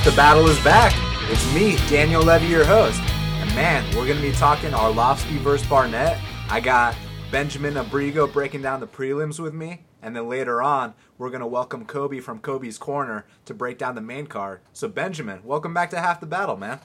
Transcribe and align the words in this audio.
Half 0.00 0.12
the 0.12 0.16
Battle 0.16 0.48
is 0.48 0.58
back. 0.64 0.94
It's 1.30 1.54
me, 1.54 1.76
Daniel 1.90 2.22
Levy, 2.22 2.46
your 2.46 2.64
host. 2.64 3.02
And 3.02 3.54
man, 3.54 3.84
we're 3.94 4.06
going 4.06 4.16
to 4.16 4.22
be 4.22 4.32
talking 4.32 4.70
Arlovski 4.70 5.36
versus 5.40 5.66
Barnett. 5.66 6.18
I 6.48 6.58
got 6.58 6.96
Benjamin 7.30 7.74
Abrigo 7.74 8.32
breaking 8.32 8.62
down 8.62 8.80
the 8.80 8.86
prelims 8.86 9.38
with 9.38 9.52
me. 9.52 9.82
And 10.00 10.16
then 10.16 10.26
later 10.26 10.62
on, 10.62 10.94
we're 11.18 11.28
going 11.28 11.42
to 11.42 11.46
welcome 11.46 11.84
Kobe 11.84 12.18
from 12.20 12.38
Kobe's 12.38 12.78
Corner 12.78 13.26
to 13.44 13.52
break 13.52 13.76
down 13.76 13.94
the 13.94 14.00
main 14.00 14.26
card. 14.26 14.60
So, 14.72 14.88
Benjamin, 14.88 15.42
welcome 15.44 15.74
back 15.74 15.90
to 15.90 16.00
Half 16.00 16.20
the 16.20 16.26
Battle, 16.26 16.56
man. 16.56 16.80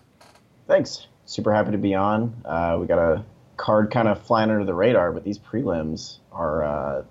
Thanks. 0.68 1.07
Super 1.24 1.54
happy 1.54 1.71
to 1.71 1.78
be 1.78 1.96
on. 1.96 2.36
Uh, 2.43 2.78
we 2.82 2.86
got 2.86 3.00
a 3.00 3.24
card 3.56 3.92
kind 3.92 4.10
of 4.10 4.21
flying 4.24 4.50
under 4.50 4.66
the 4.66 4.74
radar, 4.74 5.14
but 5.14 5.24
these 5.24 5.39
prelims 5.39 6.18
are. 6.34 6.66
Uh, 6.66 7.04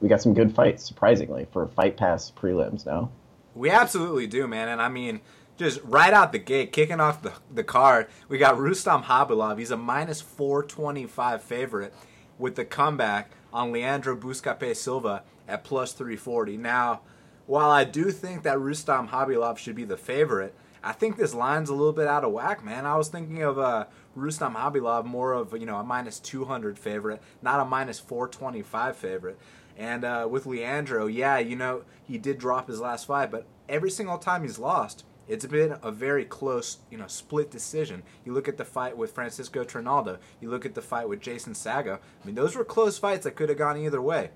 we 0.00 0.08
got 0.08 0.22
some 0.22 0.32
good 0.32 0.54
fights, 0.54 0.86
surprisingly, 0.86 1.46
for 1.52 1.66
Fight 1.66 1.98
Pass 1.98 2.32
prelims 2.34 2.86
now. 2.86 3.10
We 3.54 3.68
absolutely 3.68 4.26
do, 4.26 4.46
man. 4.46 4.68
And 4.68 4.80
I 4.80 4.88
mean, 4.88 5.20
just 5.60 5.78
right 5.84 6.14
out 6.14 6.32
the 6.32 6.38
gate, 6.38 6.72
kicking 6.72 7.00
off 7.00 7.20
the, 7.20 7.34
the 7.52 7.62
card, 7.62 8.06
we 8.30 8.38
got 8.38 8.58
Rustam 8.58 9.02
Khabilov. 9.02 9.58
He's 9.58 9.70
a 9.70 9.76
minus 9.76 10.22
425 10.22 11.42
favorite 11.42 11.94
with 12.38 12.54
the 12.54 12.64
comeback 12.64 13.30
on 13.52 13.70
Leandro 13.70 14.16
Buscape 14.16 14.74
Silva 14.74 15.22
at 15.46 15.62
plus 15.62 15.92
340. 15.92 16.56
Now, 16.56 17.02
while 17.44 17.70
I 17.70 17.84
do 17.84 18.10
think 18.10 18.42
that 18.42 18.58
Rustam 18.58 19.08
Khabilov 19.08 19.58
should 19.58 19.76
be 19.76 19.84
the 19.84 19.98
favorite, 19.98 20.54
I 20.82 20.92
think 20.92 21.18
this 21.18 21.34
line's 21.34 21.68
a 21.68 21.74
little 21.74 21.92
bit 21.92 22.06
out 22.06 22.24
of 22.24 22.32
whack, 22.32 22.64
man. 22.64 22.86
I 22.86 22.96
was 22.96 23.10
thinking 23.10 23.42
of 23.42 23.58
uh, 23.58 23.84
Rustam 24.14 24.54
Khabilov 24.54 25.04
more 25.04 25.34
of 25.34 25.52
you 25.52 25.66
know 25.66 25.76
a 25.76 25.84
minus 25.84 26.18
200 26.20 26.78
favorite, 26.78 27.20
not 27.42 27.60
a 27.60 27.66
minus 27.66 28.00
425 28.00 28.96
favorite. 28.96 29.38
And 29.76 30.04
uh, 30.04 30.26
with 30.30 30.46
Leandro, 30.46 31.06
yeah, 31.06 31.36
you 31.36 31.54
know, 31.54 31.82
he 32.02 32.16
did 32.16 32.38
drop 32.38 32.68
his 32.68 32.80
last 32.80 33.06
fight, 33.06 33.30
but 33.30 33.46
every 33.68 33.90
single 33.90 34.18
time 34.18 34.42
he's 34.42 34.58
lost, 34.58 35.04
it's 35.30 35.46
been 35.46 35.76
a 35.80 35.92
very 35.92 36.24
close, 36.24 36.78
you 36.90 36.98
know, 36.98 37.06
split 37.06 37.52
decision. 37.52 38.02
You 38.24 38.32
look 38.32 38.48
at 38.48 38.56
the 38.56 38.64
fight 38.64 38.96
with 38.96 39.12
Francisco 39.12 39.62
Trinaldo. 39.62 40.18
You 40.40 40.50
look 40.50 40.66
at 40.66 40.74
the 40.74 40.82
fight 40.82 41.08
with 41.08 41.20
Jason 41.20 41.52
Saggo. 41.52 41.98
I 41.98 42.26
mean, 42.26 42.34
those 42.34 42.56
were 42.56 42.64
close 42.64 42.98
fights 42.98 43.22
that 43.22 43.36
could 43.36 43.48
have 43.48 43.56
gone 43.56 43.76
either 43.76 44.02
way. 44.02 44.30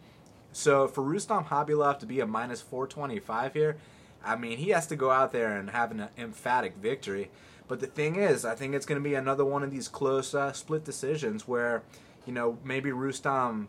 So 0.53 0.87
for 0.87 1.03
Rustam 1.03 1.47
Khabilov 1.47 1.99
to 1.99 2.07
be 2.07 2.21
a 2.21 2.27
minus 2.27 2.61
425 2.61 3.55
here, 3.55 3.77
I 4.25 4.37
mean, 4.37 4.57
he 4.57 4.71
has 4.71 4.87
to 4.87 4.95
go 4.95 5.11
out 5.11 5.33
there 5.33 5.57
and 5.57 5.71
have 5.71 5.91
an 5.91 6.07
emphatic 6.17 6.77
victory. 6.77 7.33
But 7.67 7.81
the 7.81 7.89
thing 7.89 8.15
is, 8.15 8.45
I 8.45 8.55
think 8.55 8.73
it's 8.73 8.87
going 8.87 9.03
to 9.03 9.09
be 9.09 9.17
another 9.17 9.45
one 9.45 9.65
of 9.65 9.73
these 9.73 9.89
close 9.89 10.33
uh, 10.33 10.53
split 10.53 10.85
decisions 10.85 11.49
where, 11.49 11.83
you 12.25 12.33
know, 12.33 12.57
maybe 12.63 12.93
Rustam 12.93 13.69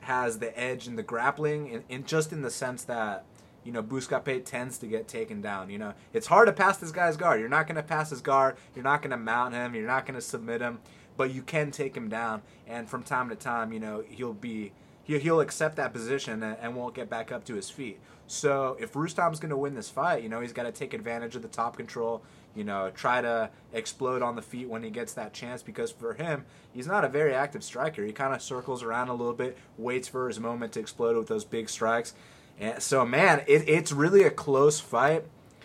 has 0.00 0.38
the 0.38 0.58
edge 0.58 0.88
in 0.88 0.96
the 0.96 1.02
grappling, 1.02 1.68
in, 1.68 1.84
in 1.90 2.06
just 2.06 2.32
in 2.32 2.40
the 2.40 2.50
sense 2.50 2.82
that 2.84 3.26
you 3.64 3.72
know 3.72 3.82
Buscape 3.82 4.44
tends 4.44 4.78
to 4.78 4.86
get 4.86 5.08
taken 5.08 5.40
down. 5.40 5.70
You 5.70 5.78
know, 5.78 5.94
it's 6.12 6.26
hard 6.26 6.46
to 6.46 6.52
pass 6.52 6.78
this 6.78 6.92
guy's 6.92 7.16
guard. 7.16 7.40
You're 7.40 7.48
not 7.48 7.66
going 7.66 7.76
to 7.76 7.82
pass 7.82 8.10
his 8.10 8.20
guard. 8.20 8.56
You're 8.74 8.84
not 8.84 9.02
going 9.02 9.10
to 9.10 9.16
mount 9.16 9.54
him. 9.54 9.74
You're 9.74 9.86
not 9.86 10.06
going 10.06 10.14
to 10.14 10.20
submit 10.20 10.60
him, 10.60 10.80
but 11.16 11.32
you 11.32 11.42
can 11.42 11.70
take 11.70 11.96
him 11.96 12.08
down. 12.08 12.42
And 12.66 12.88
from 12.88 13.02
time 13.02 13.28
to 13.28 13.36
time, 13.36 13.72
you 13.72 13.80
know, 13.80 14.02
he'll 14.08 14.34
be 14.34 14.72
he'll, 15.04 15.20
he'll 15.20 15.40
accept 15.40 15.76
that 15.76 15.92
position 15.92 16.42
and, 16.42 16.56
and 16.60 16.76
won't 16.76 16.94
get 16.94 17.08
back 17.10 17.32
up 17.32 17.44
to 17.46 17.54
his 17.54 17.70
feet. 17.70 18.00
So 18.26 18.76
if 18.80 18.92
Rustam's 18.94 19.40
going 19.40 19.50
to 19.50 19.56
win 19.56 19.74
this 19.74 19.90
fight, 19.90 20.22
you 20.22 20.28
know, 20.28 20.40
he's 20.40 20.52
got 20.52 20.62
to 20.62 20.72
take 20.72 20.94
advantage 20.94 21.36
of 21.36 21.42
the 21.42 21.48
top 21.48 21.76
control 21.76 22.22
you 22.54 22.64
know, 22.64 22.90
try 22.90 23.20
to 23.20 23.50
explode 23.72 24.22
on 24.22 24.36
the 24.36 24.42
feet 24.42 24.68
when 24.68 24.82
he 24.82 24.90
gets 24.90 25.14
that 25.14 25.32
chance 25.32 25.62
because 25.62 25.90
for 25.90 26.14
him, 26.14 26.44
he's 26.72 26.86
not 26.86 27.04
a 27.04 27.08
very 27.08 27.34
active 27.34 27.64
striker. 27.64 28.04
He 28.04 28.12
kind 28.12 28.34
of 28.34 28.42
circles 28.42 28.82
around 28.82 29.08
a 29.08 29.14
little 29.14 29.32
bit, 29.32 29.56
waits 29.78 30.08
for 30.08 30.28
his 30.28 30.38
moment 30.38 30.72
to 30.72 30.80
explode 30.80 31.16
with 31.16 31.28
those 31.28 31.44
big 31.44 31.68
strikes. 31.68 32.14
And 32.58 32.82
so, 32.82 33.04
man, 33.04 33.42
it, 33.46 33.68
it's 33.68 33.92
really 33.92 34.22
a 34.22 34.30
close 34.30 34.80
fight. 34.80 35.24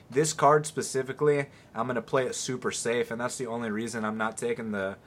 This 0.09 0.33
card 0.33 0.65
specifically, 0.65 1.47
I'm 1.75 1.85
going 1.85 1.95
to 1.95 2.01
play 2.01 2.25
it 2.25 2.35
super 2.35 2.71
safe, 2.71 3.11
and 3.11 3.19
that's 3.19 3.37
the 3.37 3.47
only 3.47 3.69
reason 3.69 4.05
I'm 4.05 4.17
not 4.17 4.37
taking 4.37 4.71
the. 4.71 4.97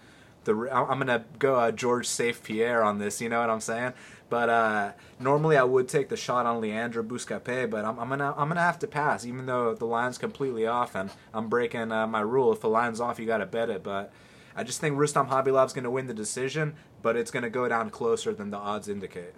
the 0.45 0.69
I'm 0.73 1.01
to 1.07 1.25
go 1.39 1.57
uh, 1.57 1.71
George 1.71 2.07
Safe 2.07 2.43
Pierre 2.43 2.83
on 2.83 2.99
this, 2.99 3.21
you 3.21 3.29
know 3.29 3.41
what 3.41 3.51
I'm 3.51 3.61
saying? 3.61 3.95
But 4.31 4.49
uh, 4.49 4.93
normally 5.19 5.57
I 5.57 5.65
would 5.65 5.89
take 5.89 6.09
the 6.09 6.17
shot 6.17 6.47
on 6.47 6.61
Leandro 6.61 7.03
Buscape, 7.03 7.69
but 7.69 7.85
I'm, 7.85 7.99
I'm, 7.99 8.09
gonna 8.09 8.33
I'm 8.37 8.49
gonna 8.49 8.61
have 8.61 8.79
to 8.79 8.87
pass, 8.87 9.27
even 9.27 9.47
though 9.47 9.75
the 9.75 9.87
line's 9.87 10.19
completely 10.19 10.67
off, 10.67 10.95
and 10.95 11.11
I'm 11.35 11.49
breaking 11.49 11.91
uh, 11.91 12.07
my 12.07 12.21
rule. 12.21 12.53
If 12.53 12.61
the 12.61 12.69
line's 12.69 13.01
off, 13.01 13.19
you 13.19 13.27
gotta 13.27 13.47
bet 13.47 13.71
it. 13.71 13.83
But 13.83 14.13
I 14.55 14.63
just 14.63 14.81
think 14.81 14.97
Rustam 14.97 15.27
Khabilov's 15.27 15.73
gonna 15.73 15.91
win 15.91 16.07
the 16.07 16.15
decision, 16.15 16.75
but 17.03 17.17
it's 17.17 17.33
gonna 17.33 17.51
go 17.51 17.69
down 17.69 17.91
closer 17.91 18.33
than 18.33 18.51
the 18.51 18.57
odds 18.57 18.89
indicate. 18.89 19.35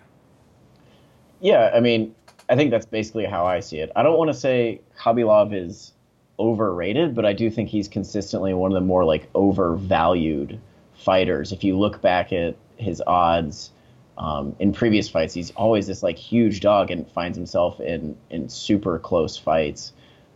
Yeah, 1.41 1.71
I 1.75 1.81
mean, 1.81 2.15
I 2.49 2.57
think 2.57 2.71
that's 2.71 2.87
basically 2.87 3.25
how 3.25 3.47
I 3.47 3.61
see 3.61 3.79
it. 3.79 3.91
I 3.97 4.03
don't 4.03 4.19
want 4.19 4.29
to 4.29 4.35
say 4.35 4.81
Khabilov 4.99 5.55
is 5.55 5.93
overrated, 6.39 7.15
but 7.15 7.25
I 7.25 7.33
do 7.33 7.51
think 7.51 7.69
he's 7.69 7.89
consistently 7.89 8.53
one 8.55 8.73
of 8.73 8.75
the 8.75 8.87
more 8.87 9.05
like 9.05 9.29
overvalued 9.35 10.61
fighters. 10.95 11.53
If 11.53 11.65
you 11.65 11.79
look 11.79 12.01
back 12.01 12.33
at 12.33 12.57
his 12.77 13.03
odds 13.07 13.71
um, 14.19 14.57
in 14.59 14.73
previous 14.73 15.09
fights, 15.09 15.35
he's 15.35 15.51
always 15.53 15.87
this 15.87 16.03
like 16.03 16.19
huge 16.19 16.61
dog 16.61 16.91
and 16.91 17.09
finds 17.11 17.37
himself 17.37 17.81
in 17.81 18.17
in 18.31 18.49
super 18.49 18.99
close 18.99 19.37
fights. 19.37 19.93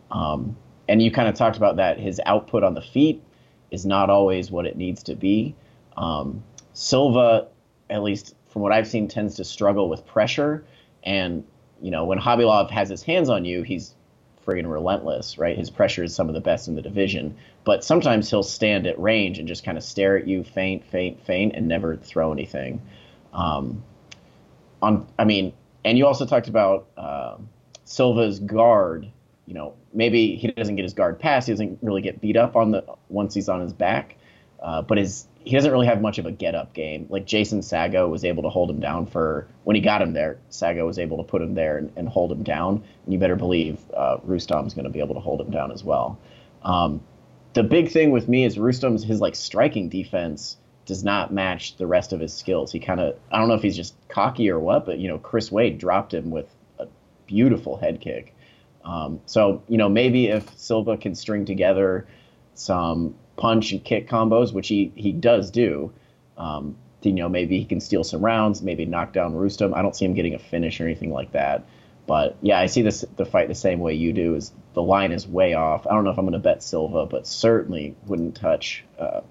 Um, 0.09 0.55
and 0.87 1.01
you 1.01 1.11
kind 1.11 1.27
of 1.27 1.35
talked 1.35 1.57
about 1.57 1.75
that 1.75 1.99
his 1.99 2.21
output 2.25 2.63
on 2.63 2.73
the 2.73 2.81
feet 2.81 3.21
is 3.71 3.85
not 3.85 4.09
always 4.09 4.49
what 4.49 4.65
it 4.65 4.77
needs 4.77 5.03
to 5.03 5.15
be. 5.15 5.55
Um, 5.97 6.43
Silva, 6.73 7.47
at 7.89 8.03
least 8.03 8.35
from 8.49 8.61
what 8.61 8.71
I've 8.71 8.87
seen, 8.87 9.07
tends 9.07 9.35
to 9.35 9.43
struggle 9.43 9.89
with 9.89 10.05
pressure. 10.05 10.63
And 11.03 11.43
you 11.81 11.91
know 11.91 12.05
when 12.05 12.19
Khabilov 12.19 12.69
has 12.71 12.89
his 12.89 13.03
hands 13.03 13.29
on 13.29 13.45
you, 13.45 13.63
he's 13.63 13.93
friggin' 14.47 14.71
relentless, 14.71 15.37
right? 15.37 15.57
His 15.57 15.69
pressure 15.69 16.03
is 16.03 16.15
some 16.15 16.29
of 16.29 16.33
the 16.33 16.41
best 16.41 16.67
in 16.67 16.75
the 16.75 16.81
division. 16.81 17.35
But 17.65 17.83
sometimes 17.83 18.29
he'll 18.29 18.43
stand 18.43 18.87
at 18.87 18.97
range 18.97 19.39
and 19.39 19.47
just 19.47 19.63
kind 19.65 19.77
of 19.77 19.83
stare 19.83 20.17
at 20.17 20.25
you, 20.25 20.43
faint, 20.43 20.85
faint, 20.85 21.21
faint, 21.25 21.53
and 21.55 21.67
never 21.67 21.97
throw 21.97 22.31
anything. 22.31 22.81
Um, 23.33 23.83
on, 24.81 25.05
I 25.19 25.25
mean, 25.25 25.53
and 25.83 25.97
you 25.97 26.07
also 26.07 26.25
talked 26.25 26.47
about 26.47 26.87
uh, 26.95 27.37
Silva's 27.83 28.39
guard. 28.39 29.11
You 29.45 29.53
know, 29.53 29.73
maybe 29.93 30.35
he 30.35 30.47
doesn't 30.47 30.75
get 30.75 30.83
his 30.83 30.93
guard 30.93 31.19
pass. 31.19 31.45
He 31.45 31.53
doesn't 31.53 31.79
really 31.81 32.01
get 32.01 32.21
beat 32.21 32.37
up 32.37 32.55
on 32.55 32.71
the 32.71 32.85
once 33.09 33.33
he's 33.33 33.49
on 33.49 33.61
his 33.61 33.73
back. 33.73 34.16
Uh, 34.61 34.81
but 34.81 34.97
his 34.97 35.27
he 35.47 35.55
doesn't 35.55 35.71
really 35.71 35.87
have 35.87 36.01
much 36.01 36.17
of 36.17 36.25
a 36.25 36.31
get 36.31 36.55
up 36.55 36.73
game. 36.73 37.07
Like 37.09 37.25
Jason 37.25 37.61
Saggo 37.61 38.09
was 38.09 38.25
able 38.25 38.43
to 38.43 38.49
hold 38.49 38.69
him 38.69 38.81
down 38.81 39.05
for 39.05 39.47
when 39.63 39.75
he 39.77 39.81
got 39.81 40.01
him 40.01 40.11
there. 40.11 40.39
Saggo 40.51 40.85
was 40.85 40.99
able 40.99 41.17
to 41.17 41.23
put 41.23 41.41
him 41.41 41.53
there 41.53 41.77
and, 41.77 41.91
and 41.95 42.09
hold 42.09 42.31
him 42.31 42.43
down. 42.43 42.83
And 43.05 43.13
you 43.13 43.17
better 43.17 43.37
believe 43.37 43.79
uh, 43.95 44.17
Rustam's 44.23 44.73
going 44.73 44.83
to 44.83 44.89
be 44.89 44.99
able 44.99 45.15
to 45.15 45.21
hold 45.21 45.39
him 45.39 45.51
down 45.51 45.71
as 45.71 45.85
well. 45.85 46.19
Um, 46.63 47.01
the 47.53 47.63
big 47.63 47.91
thing 47.91 48.11
with 48.11 48.27
me 48.27 48.43
is 48.43 48.59
Rustam's 48.59 49.03
his 49.03 49.21
like 49.21 49.35
striking 49.35 49.87
defense 49.89 50.57
does 50.85 51.03
not 51.03 51.33
match 51.33 51.77
the 51.77 51.87
rest 51.87 52.11
of 52.11 52.19
his 52.19 52.33
skills. 52.33 52.71
He 52.71 52.79
kind 52.79 52.99
of 52.99 53.17
I 53.31 53.39
don't 53.39 53.47
know 53.47 53.55
if 53.55 53.61
he's 53.61 53.75
just 53.75 53.95
cocky 54.09 54.49
or 54.49 54.59
what, 54.59 54.85
but 54.85 54.99
you 54.99 55.07
know 55.07 55.17
Chris 55.17 55.51
Wade 55.51 55.77
dropped 55.77 56.13
him 56.13 56.29
with 56.29 56.53
a 56.77 56.87
beautiful 57.25 57.77
head 57.77 58.01
kick. 58.01 58.35
Um, 58.83 59.21
so 59.25 59.63
you 59.69 59.77
know 59.77 59.87
maybe 59.87 60.27
if 60.27 60.57
Silva 60.57 60.97
can 60.97 61.15
string 61.15 61.45
together 61.45 62.05
some 62.53 63.15
punch 63.37 63.71
and 63.71 63.83
kick 63.83 64.09
combos, 64.09 64.53
which 64.53 64.67
he 64.67 64.91
he 64.95 65.11
does 65.11 65.49
do, 65.51 65.93
um, 66.37 66.75
you 67.01 67.13
know 67.13 67.29
maybe 67.29 67.57
he 67.57 67.65
can 67.65 67.79
steal 67.79 68.03
some 68.03 68.23
rounds, 68.23 68.61
maybe 68.61 68.85
knock 68.85 69.13
down 69.13 69.35
Rustam. 69.35 69.73
I 69.73 69.81
don't 69.81 69.95
see 69.95 70.05
him 70.05 70.13
getting 70.13 70.33
a 70.33 70.39
finish 70.39 70.81
or 70.81 70.85
anything 70.85 71.11
like 71.11 71.31
that. 71.31 71.65
But 72.05 72.37
yeah, 72.41 72.59
I 72.59 72.65
see 72.67 72.81
this 72.81 73.05
the 73.15 73.25
fight 73.25 73.47
the 73.47 73.55
same 73.55 73.79
way 73.79 73.93
you 73.93 74.13
do. 74.13 74.35
Is 74.35 74.51
the 74.73 74.81
line 74.81 75.11
is 75.11 75.27
way 75.27 75.53
off. 75.53 75.87
I 75.87 75.93
don't 75.93 76.03
know 76.03 76.11
if 76.11 76.17
I'm 76.17 76.25
going 76.25 76.33
to 76.33 76.39
bet 76.39 76.63
Silva, 76.63 77.05
but 77.05 77.27
certainly 77.27 77.95
wouldn't 78.05 78.35
touch 78.35 78.83
uh, 78.99 79.21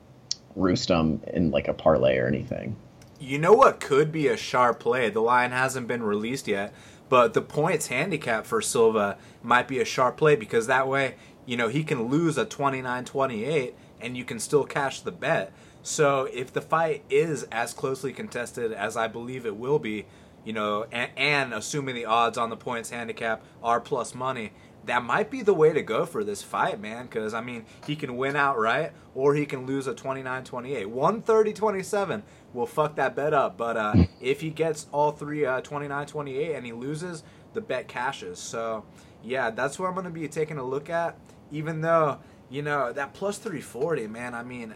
in 0.56 1.50
like 1.50 1.68
a 1.68 1.74
parlay 1.74 2.18
or 2.18 2.26
anything. 2.26 2.76
You 3.18 3.38
know 3.38 3.52
what 3.52 3.80
could 3.80 4.12
be 4.12 4.28
a 4.28 4.36
sharp 4.36 4.80
play? 4.80 5.08
The 5.08 5.20
line 5.20 5.52
hasn't 5.52 5.88
been 5.88 6.02
released 6.02 6.48
yet, 6.48 6.74
but 7.08 7.32
the 7.32 7.40
points 7.40 7.86
handicap 7.86 8.44
for 8.44 8.60
Silva 8.60 9.16
might 9.42 9.68
be 9.68 9.80
a 9.80 9.84
sharp 9.84 10.18
play 10.18 10.36
because 10.36 10.66
that 10.66 10.86
way, 10.86 11.14
you 11.46 11.56
know, 11.56 11.68
he 11.68 11.82
can 11.82 12.08
lose 12.08 12.36
a 12.36 12.44
29-28 12.44 13.72
and 14.00 14.16
you 14.16 14.24
can 14.24 14.38
still 14.38 14.64
cash 14.64 15.00
the 15.00 15.12
bet. 15.12 15.52
So 15.82 16.28
if 16.32 16.52
the 16.52 16.60
fight 16.60 17.04
is 17.08 17.44
as 17.44 17.72
closely 17.72 18.12
contested 18.12 18.72
as 18.72 18.96
I 18.96 19.08
believe 19.08 19.46
it 19.46 19.56
will 19.56 19.78
be, 19.78 20.06
you 20.44 20.52
know, 20.52 20.86
and, 20.90 21.10
and 21.16 21.54
assuming 21.54 21.94
the 21.94 22.06
odds 22.06 22.36
on 22.38 22.50
the 22.50 22.56
points 22.56 22.90
handicap 22.90 23.44
are 23.62 23.80
plus 23.80 24.14
money, 24.14 24.52
that 24.86 25.02
might 25.02 25.30
be 25.30 25.42
the 25.42 25.54
way 25.54 25.72
to 25.72 25.82
go 25.82 26.06
for 26.06 26.24
this 26.24 26.42
fight, 26.42 26.80
man. 26.80 27.06
Because, 27.06 27.34
I 27.34 27.40
mean, 27.40 27.66
he 27.86 27.96
can 27.96 28.16
win 28.16 28.36
outright 28.36 28.92
or 29.14 29.34
he 29.34 29.46
can 29.46 29.66
lose 29.66 29.86
a 29.86 29.94
29 29.94 30.44
28. 30.44 30.86
130 30.86 31.52
27 31.52 32.22
will 32.52 32.66
fuck 32.66 32.96
that 32.96 33.14
bet 33.14 33.34
up. 33.34 33.56
But 33.56 33.76
uh, 33.76 33.94
if 34.20 34.40
he 34.40 34.50
gets 34.50 34.86
all 34.92 35.12
three 35.12 35.44
uh, 35.44 35.60
29 35.60 36.06
28 36.06 36.54
and 36.54 36.66
he 36.66 36.72
loses, 36.72 37.22
the 37.52 37.60
bet 37.60 37.88
cashes. 37.88 38.38
So, 38.38 38.84
yeah, 39.22 39.50
that's 39.50 39.78
what 39.78 39.88
I'm 39.88 39.94
going 39.94 40.04
to 40.04 40.10
be 40.10 40.26
taking 40.28 40.58
a 40.58 40.64
look 40.64 40.88
at. 40.90 41.16
Even 41.52 41.80
though, 41.80 42.18
you 42.50 42.62
know, 42.62 42.92
that 42.92 43.14
plus 43.14 43.38
340, 43.38 44.06
man, 44.06 44.34
I 44.34 44.42
mean, 44.42 44.74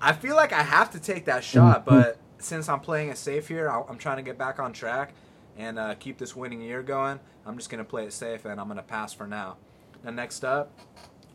I 0.00 0.12
feel 0.12 0.34
like 0.36 0.52
I 0.52 0.62
have 0.62 0.90
to 0.92 1.00
take 1.00 1.26
that 1.26 1.44
shot. 1.44 1.84
But 1.84 2.18
since 2.38 2.68
I'm 2.68 2.80
playing 2.80 3.10
it 3.10 3.18
safe 3.18 3.48
here, 3.48 3.68
I'm 3.68 3.98
trying 3.98 4.16
to 4.16 4.22
get 4.22 4.38
back 4.38 4.58
on 4.58 4.72
track 4.72 5.14
and 5.56 5.78
uh, 5.78 5.94
keep 5.94 6.18
this 6.18 6.34
winning 6.34 6.60
year 6.60 6.82
going. 6.82 7.20
I'm 7.46 7.56
just 7.56 7.70
going 7.70 7.82
to 7.82 7.88
play 7.88 8.04
it 8.04 8.12
safe 8.12 8.44
and 8.44 8.60
I'm 8.60 8.66
going 8.66 8.76
to 8.76 8.82
pass 8.82 9.12
for 9.12 9.26
now. 9.26 9.56
Now, 10.04 10.10
next 10.10 10.44
up, 10.44 10.72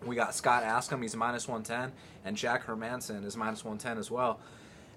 We 0.05 0.15
got 0.15 0.35
Scott 0.35 0.63
Askham, 0.63 1.01
he's 1.01 1.15
minus 1.15 1.47
110, 1.47 1.91
and 2.25 2.37
Jack 2.37 2.67
Hermansson 2.67 3.25
is 3.25 3.35
minus 3.35 3.63
110 3.63 3.97
as 3.97 4.11
well. 4.11 4.39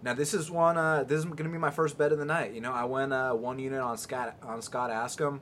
Now 0.03 0.15
this 0.15 0.33
is 0.35 0.51
one. 0.51 0.77
Uh, 0.77 1.03
this 1.03 1.19
is 1.19 1.25
going 1.25 1.37
to 1.39 1.49
be 1.49 1.59
my 1.59 1.71
first 1.71 1.99
bet 1.99 2.13
of 2.13 2.19
the 2.19 2.25
night. 2.25 2.53
You 2.53 2.61
know, 2.61 2.73
I 2.73 2.85
went 2.85 3.13
uh, 3.13 3.33
one 3.33 3.59
unit 3.59 3.81
on 3.81 3.97
Scott 3.99 4.37
on 4.43 4.63
Scott 4.63 4.91
Askham. 4.91 5.41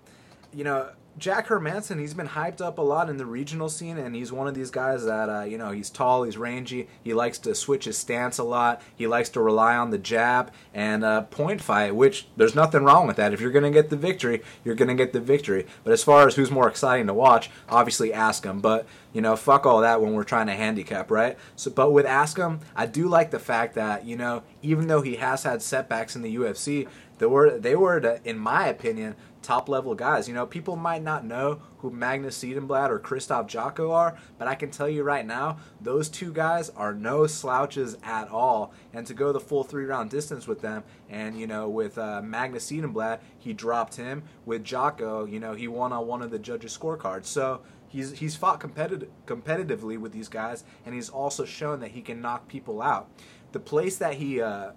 You 0.57 0.65
know, 0.65 0.89
Jack 1.19 1.49
Hermansson, 1.49 1.99
he's 1.99 2.15
been 2.15 2.29
hyped 2.29 2.63
up 2.63 2.79
a 2.79 2.83
lot 2.83 3.11
in 3.11 3.19
the 3.19 3.27
regional 3.27 3.69
scene, 3.69 3.99
and 3.99 4.15
he's 4.15 4.33
one 4.33 4.49
of 4.49 4.55
these 4.55 4.71
guys 4.71 5.05
that, 5.05 5.29
uh, 5.29 5.43
you 5.45 5.59
know, 5.59 5.71
he's 5.71 5.91
tall, 5.91 6.23
he's 6.25 6.39
rangy, 6.39 6.89
he 7.03 7.13
likes 7.13 7.39
to 7.41 7.55
switch 7.55 7.85
his 7.85 7.99
stance 7.99 8.39
a 8.39 8.43
lot, 8.43 8.83
he 8.95 9.07
likes 9.07 9.29
to 9.31 9.41
rely 9.43 9.77
on 9.77 9.91
the 9.91 9.99
jab 9.99 10.51
and 10.75 11.05
uh, 11.05 11.23
point 11.23 11.63
fight, 11.63 11.95
which 11.95 12.27
there's 12.39 12.55
nothing 12.55 12.85
wrong 12.85 13.07
with 13.07 13.17
that. 13.17 13.35
If 13.35 13.41
you're 13.41 13.51
going 13.51 13.65
to 13.65 13.71
get 13.71 13.91
the 13.91 13.97
victory, 13.97 14.43
you're 14.65 14.75
going 14.75 14.89
to 14.89 14.95
get 14.95 15.13
the 15.13 15.21
victory. 15.21 15.67
But 15.85 15.93
as 15.93 16.03
far 16.05 16.27
as 16.27 16.37
who's 16.37 16.51
more 16.51 16.69
exciting 16.69 17.07
to 17.07 17.15
watch, 17.15 17.51
obviously 17.69 18.11
Askham. 18.11 18.63
But, 18.63 18.87
you 19.15 19.23
know, 19.23 19.37
fuck 19.37 19.65
all 19.65 19.83
that 19.83 20.03
when 20.03 20.13
we're 20.13 20.25
trying 20.25 20.47
to 20.47 20.55
handicap, 20.55 21.11
right? 21.11 21.39
So, 21.55 21.71
But 21.71 21.93
with 21.93 22.07
Askham, 22.07 22.61
I 22.75 22.85
do 22.85 23.09
like 23.09 23.31
the 23.31 23.39
fact 23.39 23.75
that, 23.75 24.05
you 24.05 24.17
know, 24.17 24.43
even 24.63 24.87
though 24.87 25.01
he 25.01 25.17
has 25.17 25.45
had 25.45 25.63
setbacks 25.63 26.15
in 26.15 26.23
the 26.23 26.37
UFC, 26.37 26.89
they 27.19 27.27
were, 27.27 27.59
they 27.59 27.75
were, 27.75 28.21
in 28.25 28.39
my 28.39 28.67
opinion, 28.67 29.17
top 29.47 29.69
level 29.69 29.95
guys. 29.95 30.27
You 30.27 30.35
know, 30.35 30.45
people 30.45 30.77
might 30.77 31.03
not 31.03 31.25
know 31.25 31.61
who 31.79 31.91
Magnus 31.91 32.37
Cedenblad 32.37 32.91
or 32.91 32.99
Krzysztof 32.99 33.47
Jotko 33.47 33.93
are, 33.93 34.19
but 34.39 34.49
I 34.49 34.57
can 34.57 34.71
tell 34.71 34.89
you 34.89 35.05
right 35.05 35.25
now, 35.25 35.59
those 35.81 36.09
two 36.09 36.33
guys 36.33 36.69
are 36.71 36.93
no 36.93 37.27
slouches 37.27 37.97
at 38.03 38.29
all. 38.29 38.73
And 38.93 39.07
to 39.07 39.15
go 39.15 39.33
the 39.33 39.41
full 39.41 39.63
three 39.63 39.85
round 39.85 40.11
distance 40.11 40.49
with 40.49 40.61
them, 40.61 40.83
and 41.09 41.39
you 41.39 41.47
know, 41.47 41.69
with 41.69 41.97
uh, 41.97 42.21
Magnus 42.23 42.71
Cedenblad, 42.71 43.21
he 43.39 43.53
dropped 43.53 43.97
him. 43.97 44.25
With 44.45 44.65
Jotko, 44.65 45.31
you 45.31 45.39
know, 45.39 45.55
he 45.55 45.69
won 45.69 45.93
on 45.93 46.07
one 46.07 46.23
of 46.23 46.31
the 46.31 46.39
judges' 46.39 46.77
scorecards. 46.77 47.27
So 47.27 47.63
he's 47.89 48.19
he's 48.19 48.35
fought 48.35 48.59
competitive 48.59 49.09
competitively 49.27 49.97
with 49.97 50.13
these 50.13 50.29
guys, 50.29 50.65
and 50.85 50.95
he's 50.95 51.09
also 51.09 51.45
shown 51.45 51.81
that 51.81 51.93
he 51.93 52.03
can 52.03 52.21
knock 52.21 52.49
people 52.49 52.83
out. 52.83 53.09
The 53.53 53.61
place 53.61 53.97
that 53.99 54.15
he, 54.15 54.41
uh, 54.41 54.73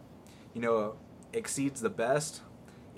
you 0.54 0.62
know, 0.62 0.96
exceeds 1.34 1.82
the 1.82 1.90
best 1.90 2.42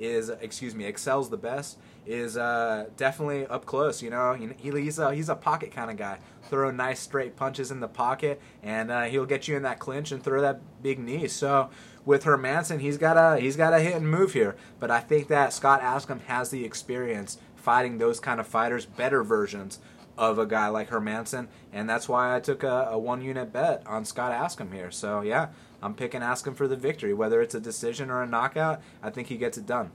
is 0.02 0.30
excuse 0.30 0.74
me 0.74 0.86
excels 0.86 1.30
the 1.30 1.38
best 1.38 1.78
is 2.06 2.36
uh, 2.36 2.86
definitely 2.98 3.46
up 3.46 3.66
close. 3.66 4.02
You 4.02 4.10
know, 4.10 4.34
he, 4.34 4.50
he's 4.60 4.98
a 4.98 5.14
he's 5.14 5.30
a 5.30 5.36
pocket 5.36 5.72
kind 5.72 5.92
of 5.92 5.98
guy. 5.98 6.18
Throw 6.50 6.72
nice 6.72 7.00
straight 7.00 7.36
punches 7.36 7.72
in 7.72 7.80
the 7.80 7.88
pocket, 7.88 8.42
and 8.64 8.92
uh, 8.92 9.04
he'll 9.04 9.26
get 9.26 9.48
you 9.48 9.56
in 9.56 9.64
that 9.64 9.80
clinch 9.80 10.12
and 10.12 10.22
throw 10.24 10.42
that 10.42 10.62
big 10.82 11.00
knee. 11.00 11.28
So 11.28 11.70
with 12.04 12.24
Hermansson, 12.24 12.80
he's 12.80 12.98
got 12.98 13.18
a 13.18 13.40
he's 13.40 13.56
got 13.56 13.74
a 13.74 13.80
hit 13.80 13.96
and 13.96 14.10
move 14.10 14.34
here. 14.34 14.56
But 14.80 14.90
I 14.92 15.00
think 15.00 15.28
that 15.28 15.54
Scott 15.54 15.82
Askham 15.82 16.22
has 16.22 16.50
the 16.50 16.66
experience 16.66 17.38
fighting 17.56 18.00
those 18.00 18.20
kind 18.20 18.40
of 18.40 18.48
fighters, 18.48 18.86
better 18.86 19.24
versions 19.24 19.80
of 20.18 20.40
a 20.40 20.46
guy 20.46 20.68
like 20.68 20.90
Hermansson, 20.90 21.48
and 21.72 21.90
that's 21.90 22.10
why 22.10 22.36
I 22.36 22.40
took 22.40 22.64
a, 22.64 22.90
a 22.92 22.98
one 22.98 23.22
unit 23.22 23.54
bet 23.54 23.84
on 23.86 24.06
Scott 24.06 24.34
Askham 24.34 24.74
here. 24.74 24.92
So 24.92 25.22
yeah, 25.22 25.50
I'm 25.82 25.94
picking 25.96 26.22
Askham 26.22 26.56
for 26.56 26.68
the 26.68 26.76
victory. 26.76 27.14
Whether 27.14 27.42
it's 27.42 27.56
a 27.56 27.60
decision 27.60 28.10
or 28.10 28.22
a 28.22 28.28
knockout, 28.28 28.82
I 29.02 29.10
think 29.10 29.28
he 29.28 29.38
gets 29.38 29.58
it 29.58 29.66
done. 29.66 29.92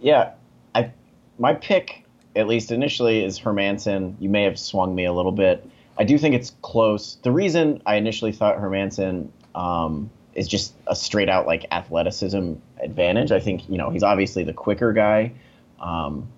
Yeah, 0.00 0.32
I 0.74 0.92
my 1.38 1.54
pick, 1.54 2.04
at 2.36 2.46
least 2.46 2.70
initially, 2.70 3.24
is 3.24 3.38
Hermansson. 3.38 4.16
You 4.18 4.28
may 4.28 4.44
have 4.44 4.58
swung 4.58 4.94
me 4.94 5.04
a 5.04 5.12
little 5.12 5.32
bit. 5.32 5.68
I 5.98 6.04
do 6.04 6.18
think 6.18 6.34
it's 6.34 6.52
close. 6.62 7.18
The 7.22 7.32
reason 7.32 7.82
I 7.86 7.96
initially 7.96 8.32
thought 8.32 8.56
Hermansson 8.58 9.28
um, 9.54 10.10
is 10.34 10.48
just 10.48 10.74
a 10.86 10.96
straight 10.96 11.28
out 11.28 11.46
like 11.46 11.66
athleticism 11.70 12.54
advantage. 12.80 13.32
I 13.32 13.40
think 13.40 13.68
you 13.68 13.78
know 13.78 13.90
he's 13.90 14.02
obviously 14.02 14.44
the 14.44 14.54
quicker 14.54 14.92
guy. 14.92 15.32
Um, 15.80 16.28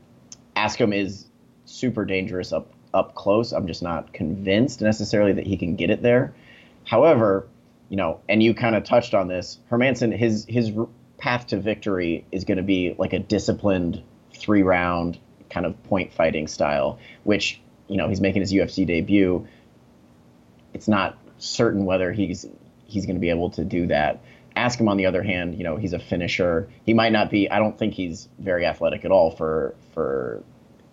Askham 0.57 0.95
is 0.95 1.27
super 1.65 2.05
dangerous 2.05 2.53
up 2.53 2.73
up 2.93 3.15
close. 3.15 3.53
I'm 3.53 3.67
just 3.67 3.83
not 3.83 4.13
convinced 4.13 4.81
necessarily 4.81 5.33
that 5.33 5.47
he 5.47 5.57
can 5.57 5.77
get 5.77 5.91
it 5.91 6.03
there. 6.03 6.35
However, 6.85 7.47
you 7.93 7.99
know, 7.99 8.21
and 8.27 8.43
you 8.43 8.55
kind 8.55 8.75
of 8.75 8.85
touched 8.85 9.13
on 9.13 9.29
this. 9.29 9.59
Hermansson, 9.71 10.17
his 10.17 10.47
his 10.49 10.73
path 11.19 11.49
to 11.49 11.61
victory 11.61 12.25
is 12.33 12.45
going 12.47 12.57
to 12.57 12.63
be 12.63 12.95
like 12.97 13.13
a 13.13 13.19
disciplined 13.19 14.03
three 14.33 14.63
round 14.63 15.19
kind 15.51 15.67
of 15.67 15.81
point 15.83 16.11
fighting 16.15 16.47
style, 16.49 16.99
which 17.25 17.61
you 17.89 17.99
know 17.99 18.09
he's 18.09 18.23
making 18.23 18.41
his 18.41 18.51
UFC 18.51 18.87
debut. 18.87 19.47
It's 20.73 20.89
not 20.89 21.19
certain 21.37 21.85
whether 21.85 22.13
he's 22.13 22.47
he's 22.87 23.05
going 23.05 23.17
to 23.17 23.21
be 23.21 23.29
able 23.29 23.51
to 23.51 23.65
do 23.65 23.87
that. 23.89 24.25
Askham 24.57 24.89
on 24.89 24.97
the 24.97 25.05
other 25.05 25.23
hand, 25.23 25.59
you 25.59 25.65
know, 25.65 25.77
he's 25.77 25.93
a 25.93 25.99
finisher. 25.99 26.71
He 26.87 26.95
might 26.95 27.13
not 27.13 27.31
be. 27.31 27.51
I 27.51 27.59
don't 27.59 27.79
think 27.79 27.93
he's 27.93 28.27
very 28.39 28.65
athletic 28.65 29.05
at 29.05 29.11
all 29.11 29.33
for 29.33 29.75
for 29.93 30.43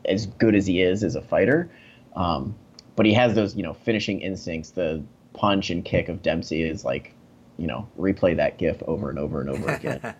as 0.03 0.25
good 0.25 0.53
as 0.53 0.65
he 0.67 0.81
is 0.81 1.05
as 1.05 1.15
a 1.15 1.21
fighter. 1.21 1.71
Um, 2.13 2.55
but 2.97 3.05
he 3.05 3.13
has 3.13 3.35
those, 3.35 3.55
you 3.55 3.63
know, 3.63 3.73
finishing 3.73 4.19
instincts. 4.19 4.71
The 4.71 5.01
punch 5.39 5.69
and 5.69 5.85
kick 5.85 6.09
of 6.09 6.21
Dempsey 6.21 6.63
is 6.63 6.83
like, 6.83 7.13
you 7.57 7.65
know, 7.65 7.87
replay 7.97 8.35
that 8.35 8.57
gif 8.57 8.83
over 8.83 9.09
and 9.09 9.17
over 9.17 9.39
and 9.39 9.49
over 9.49 9.69
again. 9.73 10.13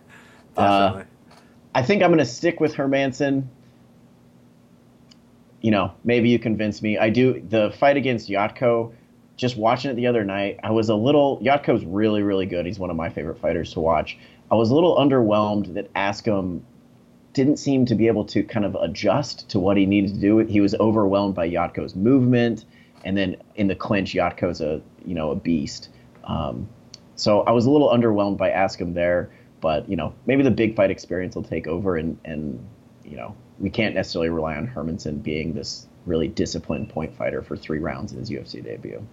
uh, 0.56 1.02
I 1.74 1.82
think 1.82 2.02
I'm 2.02 2.08
going 2.08 2.18
to 2.18 2.24
stick 2.24 2.58
with 2.58 2.74
Hermansson. 2.74 3.44
You 5.60 5.70
know, 5.70 5.92
maybe 6.04 6.30
you 6.30 6.38
convince 6.38 6.80
me. 6.80 6.96
I 6.96 7.10
do 7.10 7.44
the 7.46 7.70
fight 7.78 7.98
against 7.98 8.30
Jotko. 8.30 8.94
Just 9.36 9.56
watching 9.56 9.90
it 9.90 9.94
the 9.94 10.06
other 10.06 10.24
night, 10.24 10.58
I 10.62 10.70
was 10.70 10.88
a 10.88 10.94
little. 10.94 11.38
Jotko's 11.42 11.84
really, 11.84 12.22
really 12.22 12.46
good. 12.46 12.64
He's 12.64 12.78
one 12.78 12.90
of 12.90 12.96
my 12.96 13.10
favorite 13.10 13.38
fighters 13.38 13.74
to 13.74 13.80
watch. 13.80 14.18
I 14.50 14.54
was 14.54 14.70
a 14.70 14.74
little 14.74 14.96
underwhelmed 14.96 15.74
that 15.74 15.92
Askham 15.94 16.62
didn't 17.34 17.58
seem 17.58 17.86
to 17.86 17.94
be 17.94 18.06
able 18.06 18.24
to 18.24 18.42
kind 18.42 18.64
of 18.64 18.74
adjust 18.74 19.48
to 19.50 19.60
what 19.60 19.76
he 19.76 19.86
needed 19.86 20.14
to 20.14 20.20
do. 20.20 20.38
He 20.38 20.60
was 20.60 20.74
overwhelmed 20.74 21.34
by 21.34 21.48
Jotko's 21.48 21.94
movement, 21.94 22.64
and 23.04 23.16
then 23.16 23.36
in 23.54 23.68
the 23.68 23.74
clinch, 23.76 24.14
Jotko's 24.14 24.60
a 24.60 24.80
you 25.04 25.14
know 25.14 25.30
a 25.30 25.36
beast. 25.36 25.88
Um, 26.24 26.68
so 27.16 27.42
I 27.42 27.52
was 27.52 27.66
a 27.66 27.70
little 27.70 27.90
underwhelmed 27.90 28.38
by 28.38 28.50
Askham 28.50 28.94
there, 28.94 29.30
but 29.60 29.88
you 29.88 29.96
know 29.96 30.14
maybe 30.26 30.42
the 30.42 30.50
big 30.50 30.76
fight 30.76 30.90
experience 30.90 31.34
will 31.34 31.42
take 31.42 31.66
over, 31.66 31.96
and 31.96 32.18
and 32.24 32.64
you 33.04 33.16
know 33.16 33.34
we 33.58 33.70
can't 33.70 33.94
necessarily 33.94 34.30
rely 34.30 34.56
on 34.56 34.66
Hermansson 34.66 35.22
being 35.22 35.52
this 35.52 35.86
really 36.06 36.28
disciplined 36.28 36.88
point 36.88 37.14
fighter 37.14 37.42
for 37.42 37.56
three 37.56 37.78
rounds 37.78 38.12
in 38.12 38.18
his 38.18 38.30
UFC 38.30 38.64
debut. 38.64 39.06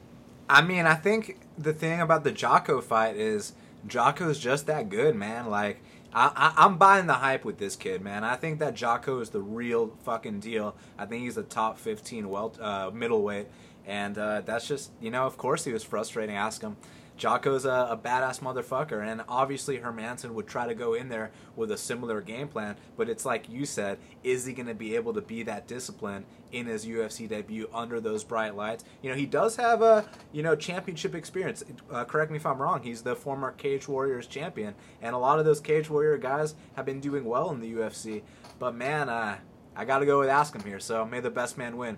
I 0.49 0.61
mean, 0.61 0.85
I 0.85 0.95
think 0.95 1.39
the 1.57 1.73
thing 1.73 1.99
about 1.99 2.23
the 2.23 2.31
Jotko 2.31 2.81
fight 2.81 3.17
is 3.17 3.53
Jotko's 3.85 4.39
just 4.39 4.65
that 4.67 4.89
good, 4.89 5.15
man. 5.15 5.49
Like 5.49 5.81
I, 6.13 6.53
am 6.57 6.77
buying 6.77 7.07
the 7.07 7.15
hype 7.15 7.45
with 7.45 7.57
this 7.57 7.75
kid, 7.75 8.01
man. 8.01 8.23
I 8.23 8.35
think 8.35 8.59
that 8.59 8.75
Jotko 8.75 9.21
is 9.21 9.29
the 9.29 9.41
real 9.41 9.93
fucking 10.03 10.39
deal. 10.39 10.75
I 10.97 11.05
think 11.05 11.23
he's 11.23 11.37
a 11.37 11.43
top 11.43 11.77
15 11.77 12.29
welt, 12.29 12.59
uh, 12.59 12.91
middleweight, 12.93 13.47
and 13.87 14.17
uh, 14.17 14.41
that's 14.41 14.67
just 14.67 14.91
you 15.01 15.09
know, 15.09 15.25
of 15.25 15.37
course, 15.37 15.63
he 15.63 15.73
was 15.73 15.83
frustrating. 15.83 16.35
Askham. 16.35 16.75
Jotko's 17.17 17.65
a, 17.65 17.87
a 17.89 17.97
badass 17.97 18.41
motherfucker, 18.41 19.03
and 19.03 19.23
obviously 19.27 19.79
Hermansson 19.79 20.31
would 20.31 20.45
try 20.45 20.67
to 20.67 20.75
go 20.75 20.93
in 20.93 21.09
there 21.09 21.31
with 21.55 21.71
a 21.71 21.77
similar 21.77 22.21
game 22.21 22.47
plan. 22.47 22.75
But 22.95 23.09
it's 23.09 23.25
like 23.25 23.49
you 23.49 23.65
said, 23.65 23.97
is 24.23 24.45
he 24.45 24.53
going 24.53 24.67
to 24.67 24.75
be 24.75 24.95
able 24.95 25.13
to 25.15 25.21
be 25.21 25.41
that 25.43 25.67
disciplined 25.67 26.25
in 26.51 26.67
his 26.67 26.85
UFC 26.85 27.27
debut 27.27 27.69
under 27.73 27.99
those 27.99 28.23
bright 28.23 28.55
lights? 28.55 28.85
You 29.01 29.09
know, 29.09 29.15
he 29.15 29.25
does 29.25 29.55
have 29.55 29.81
a 29.81 30.07
you 30.31 30.43
know 30.43 30.55
championship 30.55 31.15
experience. 31.15 31.63
Uh, 31.89 32.05
correct 32.05 32.29
me 32.29 32.37
if 32.37 32.45
I'm 32.45 32.61
wrong. 32.61 32.83
He's 32.83 33.01
the 33.01 33.15
former 33.15 33.51
Cage 33.51 33.87
Warriors 33.87 34.27
champion, 34.27 34.75
and 35.01 35.15
a 35.15 35.17
lot 35.17 35.39
of 35.39 35.45
those 35.45 35.59
Cage 35.59 35.89
Warrior 35.89 36.19
guys 36.19 36.53
have 36.75 36.85
been 36.85 36.99
doing 36.99 37.25
well 37.25 37.49
in 37.49 37.59
the 37.59 37.73
UFC. 37.73 38.21
But 38.59 38.75
man, 38.75 39.09
uh, 39.09 39.37
I 39.75 39.85
got 39.85 39.99
to 39.99 40.05
go 40.05 40.19
with 40.19 40.29
Askham 40.29 40.63
here. 40.63 40.79
So 40.79 41.03
may 41.03 41.19
the 41.19 41.31
best 41.31 41.57
man 41.57 41.77
win. 41.77 41.97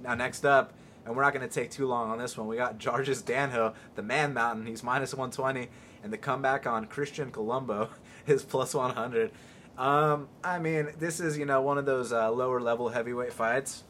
Now 0.00 0.14
next 0.14 0.44
up 0.44 0.74
and 1.08 1.16
we're 1.16 1.22
not 1.22 1.32
going 1.32 1.48
to 1.48 1.52
take 1.52 1.70
too 1.70 1.86
long 1.86 2.10
on 2.10 2.18
this 2.18 2.36
one. 2.36 2.46
We 2.46 2.56
got 2.56 2.78
Georges 2.78 3.22
Danho, 3.22 3.74
the 3.94 4.02
man 4.02 4.34
mountain. 4.34 4.66
He's 4.66 4.82
minus 4.82 5.14
120, 5.14 5.68
and 6.04 6.12
the 6.12 6.18
comeback 6.18 6.66
on 6.66 6.84
Christian 6.84 7.30
Colombo 7.30 7.88
is 8.26 8.42
plus 8.42 8.74
100. 8.74 9.30
Um, 9.78 10.28
I 10.44 10.58
mean, 10.58 10.88
this 10.98 11.18
is 11.18 11.38
you 11.38 11.46
know 11.46 11.62
one 11.62 11.78
of 11.78 11.86
those 11.86 12.12
uh, 12.12 12.30
lower 12.30 12.60
level 12.60 12.90
heavyweight 12.90 13.32
fights. 13.32 13.84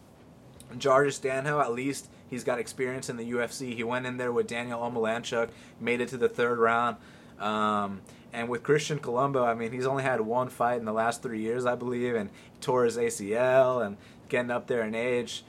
Georges 0.77 1.19
Danho, 1.19 1.61
at 1.61 1.73
least 1.73 2.09
he's 2.29 2.45
got 2.45 2.61
experience 2.61 3.09
in 3.11 3.17
the 3.17 3.33
UFC. 3.33 3.75
He 3.75 3.83
went 3.83 4.07
in 4.07 4.17
there 4.17 4.31
with 4.31 4.47
Daniel 4.47 4.81
Omielanczuk, 4.81 5.49
made 5.81 6.01
it 6.01 6.09
to 6.11 6.19
the 6.19 6.29
third 6.29 6.59
round. 6.59 6.99
Um, 7.41 8.03
and 8.33 8.49
with 8.49 8.63
Christian 8.63 8.99
Colombo, 8.99 9.45
I 9.45 9.55
mean, 9.55 9.73
he's 9.73 9.87
only 9.87 10.03
had 10.03 10.21
one 10.21 10.51
fight 10.51 10.79
in 10.79 10.85
the 10.85 10.93
last 10.93 11.23
three 11.23 11.41
years, 11.41 11.65
I 11.67 11.75
believe, 11.75 12.15
and 12.15 12.31
tore 12.61 12.85
his 12.85 12.97
ACL 12.97 13.85
and 13.85 13.97
getting 14.29 14.51
up 14.51 14.67
there 14.67 14.83
in 14.83 14.95
age. 14.95 15.43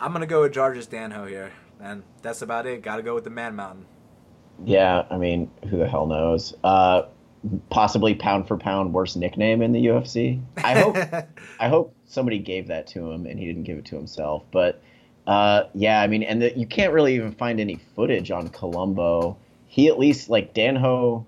I'm 0.00 0.12
gonna 0.12 0.26
go 0.26 0.42
with 0.42 0.52
Georges 0.52 0.86
Danho 0.86 1.28
here, 1.28 1.52
and 1.80 2.02
that's 2.22 2.42
about 2.42 2.66
it. 2.66 2.82
Got 2.82 2.96
to 2.96 3.02
go 3.02 3.14
with 3.14 3.24
the 3.24 3.30
Man 3.30 3.54
Mountain. 3.54 3.86
Yeah, 4.64 5.04
I 5.10 5.16
mean, 5.16 5.50
who 5.68 5.78
the 5.78 5.88
hell 5.88 6.06
knows? 6.06 6.54
Uh, 6.62 7.02
possibly 7.70 8.14
pound 8.14 8.48
for 8.48 8.56
pound 8.56 8.92
worst 8.92 9.16
nickname 9.16 9.62
in 9.62 9.72
the 9.72 9.86
UFC. 9.86 10.40
I 10.58 10.78
hope 10.78 10.96
I 11.60 11.68
hope 11.68 11.94
somebody 12.06 12.38
gave 12.38 12.68
that 12.68 12.86
to 12.88 13.10
him 13.10 13.26
and 13.26 13.38
he 13.38 13.46
didn't 13.46 13.64
give 13.64 13.78
it 13.78 13.84
to 13.86 13.96
himself. 13.96 14.44
But 14.50 14.82
uh, 15.26 15.64
yeah, 15.74 16.00
I 16.00 16.06
mean, 16.06 16.22
and 16.22 16.42
the, 16.42 16.56
you 16.56 16.66
can't 16.66 16.92
really 16.92 17.14
even 17.14 17.32
find 17.32 17.60
any 17.60 17.76
footage 17.94 18.30
on 18.30 18.48
Colombo. 18.48 19.36
He 19.66 19.88
at 19.88 19.98
least 19.98 20.28
like 20.28 20.54
Danho, 20.54 21.24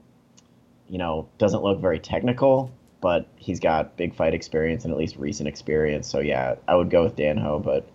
you 0.88 0.98
know, 0.98 1.28
doesn't 1.38 1.62
look 1.62 1.80
very 1.80 1.98
technical, 1.98 2.70
but 3.00 3.26
he's 3.36 3.60
got 3.60 3.96
big 3.96 4.14
fight 4.14 4.34
experience 4.34 4.84
and 4.84 4.92
at 4.92 4.98
least 4.98 5.16
recent 5.16 5.48
experience. 5.48 6.08
So 6.08 6.20
yeah, 6.20 6.54
I 6.68 6.76
would 6.76 6.90
go 6.90 7.04
with 7.04 7.16
Danho, 7.16 7.62
but 7.62 7.88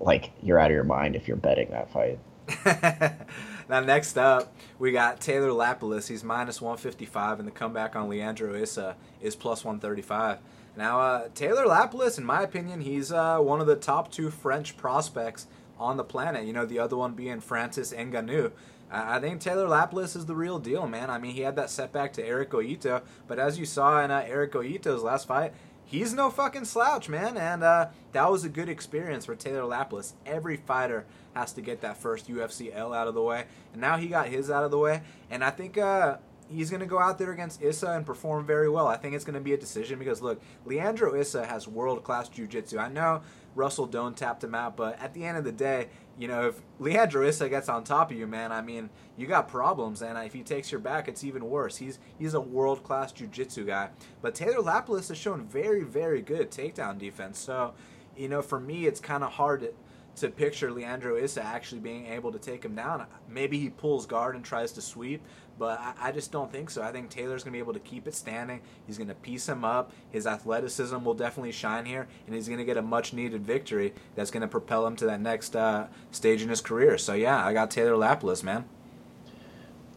like 0.00 0.32
you're 0.42 0.58
out 0.58 0.70
of 0.70 0.74
your 0.74 0.84
mind 0.84 1.14
if 1.14 1.28
you're 1.28 1.36
betting 1.36 1.70
that 1.70 1.90
fight. 1.92 2.18
now 3.68 3.80
next 3.80 4.16
up, 4.18 4.54
we 4.78 4.90
got 4.92 5.20
Taylor 5.20 5.50
Lapilus. 5.50 6.08
He's 6.08 6.24
minus 6.24 6.60
155, 6.60 7.38
and 7.38 7.46
the 7.46 7.52
comeback 7.52 7.94
on 7.94 8.08
Leandro 8.08 8.54
Issa 8.54 8.96
is 9.20 9.36
plus 9.36 9.64
135. 9.64 10.38
Now, 10.76 11.00
uh, 11.00 11.28
Taylor 11.34 11.64
Lapilus, 11.66 12.18
in 12.18 12.24
my 12.24 12.42
opinion, 12.42 12.80
he's 12.80 13.12
uh, 13.12 13.38
one 13.38 13.60
of 13.60 13.66
the 13.66 13.76
top 13.76 14.10
two 14.10 14.30
French 14.30 14.76
prospects 14.76 15.46
on 15.78 15.96
the 15.96 16.04
planet. 16.04 16.46
You 16.46 16.52
know, 16.52 16.66
the 16.66 16.78
other 16.78 16.96
one 16.96 17.14
being 17.14 17.40
Francis 17.40 17.92
Ngannou. 17.92 18.52
I 18.92 19.20
think 19.20 19.40
Taylor 19.40 19.68
Lapilus 19.68 20.16
is 20.16 20.26
the 20.26 20.34
real 20.34 20.58
deal, 20.58 20.86
man. 20.88 21.10
I 21.10 21.18
mean, 21.18 21.34
he 21.34 21.42
had 21.42 21.54
that 21.56 21.70
setback 21.70 22.12
to 22.14 22.26
Eric 22.26 22.50
Goyito, 22.50 23.02
but 23.28 23.38
as 23.38 23.56
you 23.56 23.64
saw 23.64 24.02
in 24.02 24.10
uh, 24.10 24.24
Eric 24.26 24.52
Goyito's 24.52 25.04
last 25.04 25.28
fight, 25.28 25.52
he's 25.90 26.14
no 26.14 26.30
fucking 26.30 26.64
slouch, 26.64 27.08
man. 27.08 27.36
And 27.36 27.62
uh, 27.62 27.88
that 28.12 28.30
was 28.30 28.44
a 28.44 28.48
good 28.48 28.68
experience 28.68 29.26
for 29.26 29.34
Taylor 29.34 29.62
Lapilus. 29.62 30.12
Every 30.24 30.56
fighter 30.56 31.04
has 31.34 31.52
to 31.54 31.60
get 31.60 31.80
that 31.80 31.96
first 31.96 32.28
UFC 32.28 32.70
L 32.72 32.94
out 32.94 33.08
of 33.08 33.14
the 33.14 33.22
way, 33.22 33.44
and 33.72 33.80
now 33.80 33.96
he 33.96 34.06
got 34.06 34.28
his 34.28 34.50
out 34.50 34.64
of 34.64 34.70
the 34.70 34.78
way. 34.78 35.02
And 35.30 35.44
I 35.44 35.50
think 35.50 35.76
uh, 35.78 36.18
he's 36.48 36.70
going 36.70 36.80
to 36.80 36.86
go 36.86 36.98
out 36.98 37.18
there 37.18 37.32
against 37.32 37.62
Issa 37.62 37.90
and 37.90 38.06
perform 38.06 38.46
very 38.46 38.68
well. 38.68 38.86
I 38.86 38.96
think 38.96 39.14
it's 39.14 39.24
going 39.24 39.34
to 39.34 39.40
be 39.40 39.52
a 39.52 39.58
decision 39.58 39.98
because 39.98 40.22
look, 40.22 40.40
Leandro 40.64 41.14
Issa 41.14 41.46
has 41.46 41.66
world 41.68 42.04
class 42.04 42.28
jiu-jitsu. 42.28 42.78
I 42.78 42.88
know 42.88 43.22
Russell 43.54 43.88
Doane 43.88 44.14
tapped 44.14 44.44
him 44.44 44.54
out, 44.54 44.76
but 44.76 45.00
at 45.00 45.12
the 45.14 45.24
end 45.24 45.38
of 45.38 45.44
the 45.44 45.52
day, 45.52 45.88
you 46.20 46.28
know, 46.28 46.48
if 46.48 46.60
Leandro 46.78 47.26
Issa 47.26 47.48
gets 47.48 47.70
on 47.70 47.82
top 47.82 48.10
of 48.10 48.16
you, 48.18 48.26
man, 48.26 48.52
I 48.52 48.60
mean, 48.60 48.90
you 49.16 49.26
got 49.26 49.48
problems, 49.48 50.02
and 50.02 50.18
if 50.18 50.34
he 50.34 50.42
takes 50.42 50.70
your 50.70 50.80
back, 50.80 51.08
it's 51.08 51.24
even 51.24 51.46
worse. 51.46 51.78
He's 51.78 51.98
he's 52.18 52.34
a 52.34 52.40
world 52.40 52.84
class 52.84 53.10
jiu-jitsu 53.10 53.64
guy, 53.64 53.88
but 54.20 54.34
Taylor 54.34 54.62
Lapilus 54.62 55.08
has 55.08 55.16
shown 55.16 55.46
very 55.46 55.82
very 55.82 56.20
good 56.20 56.50
takedown 56.50 56.98
defense. 56.98 57.38
So, 57.38 57.72
you 58.18 58.28
know, 58.28 58.42
for 58.42 58.60
me, 58.60 58.86
it's 58.86 59.00
kind 59.00 59.24
of 59.24 59.32
hard 59.32 59.62
to 59.62 59.72
to 60.16 60.28
picture 60.28 60.70
Leandro 60.70 61.16
Issa 61.16 61.42
actually 61.42 61.80
being 61.80 62.06
able 62.06 62.32
to 62.32 62.38
take 62.38 62.62
him 62.62 62.74
down. 62.74 63.06
Maybe 63.26 63.58
he 63.58 63.70
pulls 63.70 64.04
guard 64.04 64.34
and 64.34 64.44
tries 64.44 64.72
to 64.72 64.82
sweep, 64.82 65.22
but 65.60 65.78
I, 65.78 66.08
I 66.08 66.12
just 66.12 66.32
don't 66.32 66.50
think 66.50 66.70
so. 66.70 66.82
I 66.82 66.90
think 66.90 67.10
Taylor's 67.10 67.44
going 67.44 67.52
to 67.52 67.56
be 67.56 67.60
able 67.60 67.74
to 67.74 67.80
keep 67.80 68.08
it 68.08 68.14
standing. 68.14 68.62
He's 68.86 68.96
going 68.96 69.08
to 69.08 69.14
piece 69.14 69.46
him 69.46 69.62
up. 69.62 69.92
His 70.10 70.26
athleticism 70.26 71.04
will 71.04 71.14
definitely 71.14 71.52
shine 71.52 71.84
here, 71.84 72.08
and 72.26 72.34
he's 72.34 72.48
going 72.48 72.58
to 72.58 72.64
get 72.64 72.78
a 72.78 72.82
much 72.82 73.12
needed 73.12 73.44
victory 73.46 73.92
that's 74.16 74.30
going 74.30 74.40
to 74.40 74.48
propel 74.48 74.86
him 74.86 74.96
to 74.96 75.04
that 75.04 75.20
next 75.20 75.54
uh, 75.54 75.86
stage 76.12 76.40
in 76.40 76.48
his 76.48 76.62
career. 76.62 76.96
So, 76.96 77.12
yeah, 77.12 77.46
I 77.46 77.52
got 77.52 77.70
Taylor 77.70 77.92
Lapilus, 77.92 78.42
man. 78.42 78.64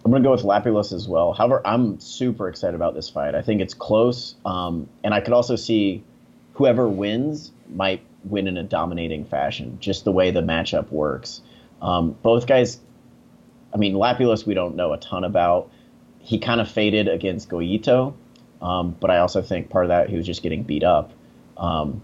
I'm 0.04 0.12
going 0.12 0.22
to 0.22 0.28
go 0.28 0.34
with 0.34 0.44
Lapilus 0.44 0.92
as 0.92 1.08
well. 1.08 1.32
However, 1.32 1.62
I'm 1.66 1.98
super 1.98 2.50
excited 2.50 2.76
about 2.76 2.94
this 2.94 3.10
fight. 3.10 3.34
I 3.34 3.42
think 3.42 3.62
it's 3.62 3.74
close, 3.74 4.36
um, 4.46 4.90
and 5.06 5.14
I 5.14 5.22
could 5.22 5.34
also 5.34 5.56
see 5.56 6.04
whoever 6.56 6.90
wins 6.90 7.54
might 7.70 8.02
win 8.26 8.50
in 8.50 8.58
a 8.58 8.64
dominating 8.64 9.24
fashion, 9.24 9.78
just 9.80 10.04
the 10.04 10.12
way 10.12 10.30
the 10.30 10.42
matchup 10.42 10.92
works. 10.92 11.42
Um, 11.82 12.18
both 12.22 12.48
guys 12.48 12.82
I 13.74 13.78
mean, 13.78 13.96
Lapilus, 13.96 14.46
we 14.46 14.54
don't 14.54 14.76
know 14.76 14.94
a 14.94 14.98
ton 14.98 15.24
about. 15.24 15.72
He 16.20 16.40
kind 16.40 16.62
of 16.62 16.70
faded 16.70 17.08
against 17.08 17.50
Goyito, 17.50 18.14
um, 18.62 18.96
but 19.00 19.10
I 19.10 19.18
also 19.18 19.42
think 19.42 19.70
part 19.70 19.86
of 19.86 19.90
that 19.90 20.10
he 20.10 20.16
was 20.16 20.26
just 20.26 20.44
getting 20.44 20.64
beat 20.64 20.84
up. 20.84 21.12
Um, 21.58 22.02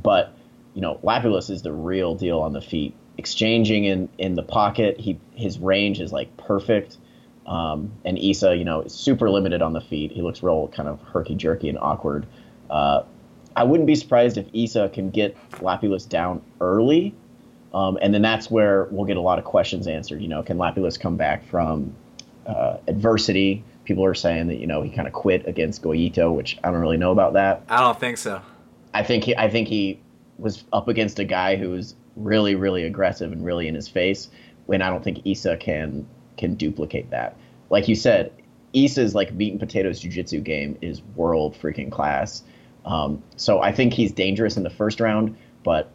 but 0.00 0.34
you 0.74 0.80
know, 0.80 1.00
Lapilus 1.02 1.50
is 1.50 1.62
the 1.62 1.72
real 1.72 2.14
deal 2.14 2.40
on 2.40 2.52
the 2.52 2.60
feet. 2.60 2.94
Exchanging 3.18 3.84
in 3.84 4.08
in 4.18 4.34
the 4.34 4.42
pocket, 4.42 5.00
he 5.00 5.18
his 5.34 5.58
range 5.58 6.00
is 6.00 6.12
like 6.12 6.36
perfect. 6.36 6.96
Um, 7.46 7.92
and 8.04 8.16
Issa, 8.16 8.54
you 8.54 8.64
know, 8.64 8.82
is 8.82 8.94
super 8.94 9.28
limited 9.28 9.62
on 9.62 9.72
the 9.72 9.80
feet. 9.80 10.12
He 10.12 10.22
looks 10.22 10.42
real 10.42 10.68
kind 10.68 10.88
of 10.88 11.00
herky 11.00 11.34
jerky 11.34 11.68
and 11.68 11.78
awkward. 11.78 12.26
Uh, 12.68 13.02
I 13.56 13.64
wouldn't 13.64 13.88
be 13.88 13.96
surprised 13.96 14.38
if 14.38 14.46
Issa 14.52 14.90
can 14.90 15.10
get 15.10 15.36
Lapilus 15.54 16.08
down 16.08 16.42
early 16.60 17.14
um, 17.72 17.98
and 18.02 18.12
then 18.12 18.22
that's 18.22 18.50
where 18.50 18.88
we'll 18.90 19.06
get 19.06 19.16
a 19.16 19.20
lot 19.20 19.38
of 19.38 19.44
questions 19.44 19.86
answered. 19.86 20.20
You 20.20 20.28
know, 20.28 20.42
can 20.42 20.58
Lapilus 20.58 20.98
come 20.98 21.16
back 21.16 21.44
from 21.46 21.94
uh, 22.46 22.78
adversity? 22.88 23.64
People 23.84 24.04
are 24.04 24.14
saying 24.14 24.48
that 24.48 24.56
you 24.56 24.66
know 24.66 24.82
he 24.82 24.90
kind 24.90 25.06
of 25.06 25.14
quit 25.14 25.46
against 25.46 25.82
Goyito, 25.82 26.34
which 26.34 26.58
I 26.64 26.70
don't 26.70 26.80
really 26.80 26.96
know 26.96 27.12
about 27.12 27.34
that. 27.34 27.62
I 27.68 27.80
don't 27.80 27.98
think 27.98 28.18
so. 28.18 28.42
I 28.92 29.02
think 29.04 29.24
he, 29.24 29.36
I 29.36 29.48
think 29.48 29.68
he 29.68 30.00
was 30.38 30.64
up 30.72 30.88
against 30.88 31.18
a 31.18 31.24
guy 31.24 31.56
who 31.56 31.70
was 31.70 31.94
really, 32.16 32.54
really 32.54 32.84
aggressive 32.84 33.30
and 33.30 33.44
really 33.44 33.68
in 33.68 33.74
his 33.74 33.88
face. 33.88 34.28
When 34.66 34.82
I 34.82 34.90
don't 34.90 35.02
think 35.02 35.26
Issa 35.26 35.56
can 35.56 36.06
can 36.36 36.54
duplicate 36.54 37.10
that. 37.10 37.36
Like 37.70 37.86
you 37.86 37.94
said, 37.94 38.32
Issa's 38.72 39.14
like 39.14 39.32
meat 39.32 39.50
and 39.50 39.60
potatoes 39.60 40.00
jiu-jitsu 40.00 40.40
game 40.40 40.78
is 40.80 41.02
world 41.14 41.56
freaking 41.60 41.90
class. 41.90 42.42
Um, 42.84 43.22
so 43.36 43.60
I 43.60 43.72
think 43.72 43.92
he's 43.92 44.12
dangerous 44.12 44.56
in 44.56 44.62
the 44.62 44.70
first 44.70 45.00
round, 45.00 45.36
but 45.64 45.92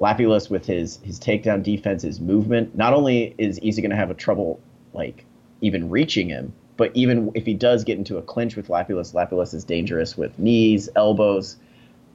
Lapilus 0.00 0.48
with 0.48 0.66
his 0.66 0.98
his 1.02 1.20
takedown 1.20 1.62
defense, 1.62 2.02
his 2.02 2.20
movement. 2.20 2.74
Not 2.74 2.94
only 2.94 3.34
is 3.38 3.60
Issa 3.62 3.82
going 3.82 3.90
to 3.90 3.96
have 3.96 4.10
a 4.10 4.14
trouble 4.14 4.60
like 4.94 5.24
even 5.60 5.90
reaching 5.90 6.28
him, 6.28 6.52
but 6.76 6.90
even 6.94 7.30
if 7.34 7.44
he 7.44 7.54
does 7.54 7.84
get 7.84 7.98
into 7.98 8.16
a 8.16 8.22
clinch 8.22 8.56
with 8.56 8.68
Lapilus, 8.68 9.12
Lapilus 9.12 9.52
is 9.52 9.64
dangerous 9.64 10.16
with 10.16 10.38
knees, 10.38 10.88
elbows, 10.96 11.56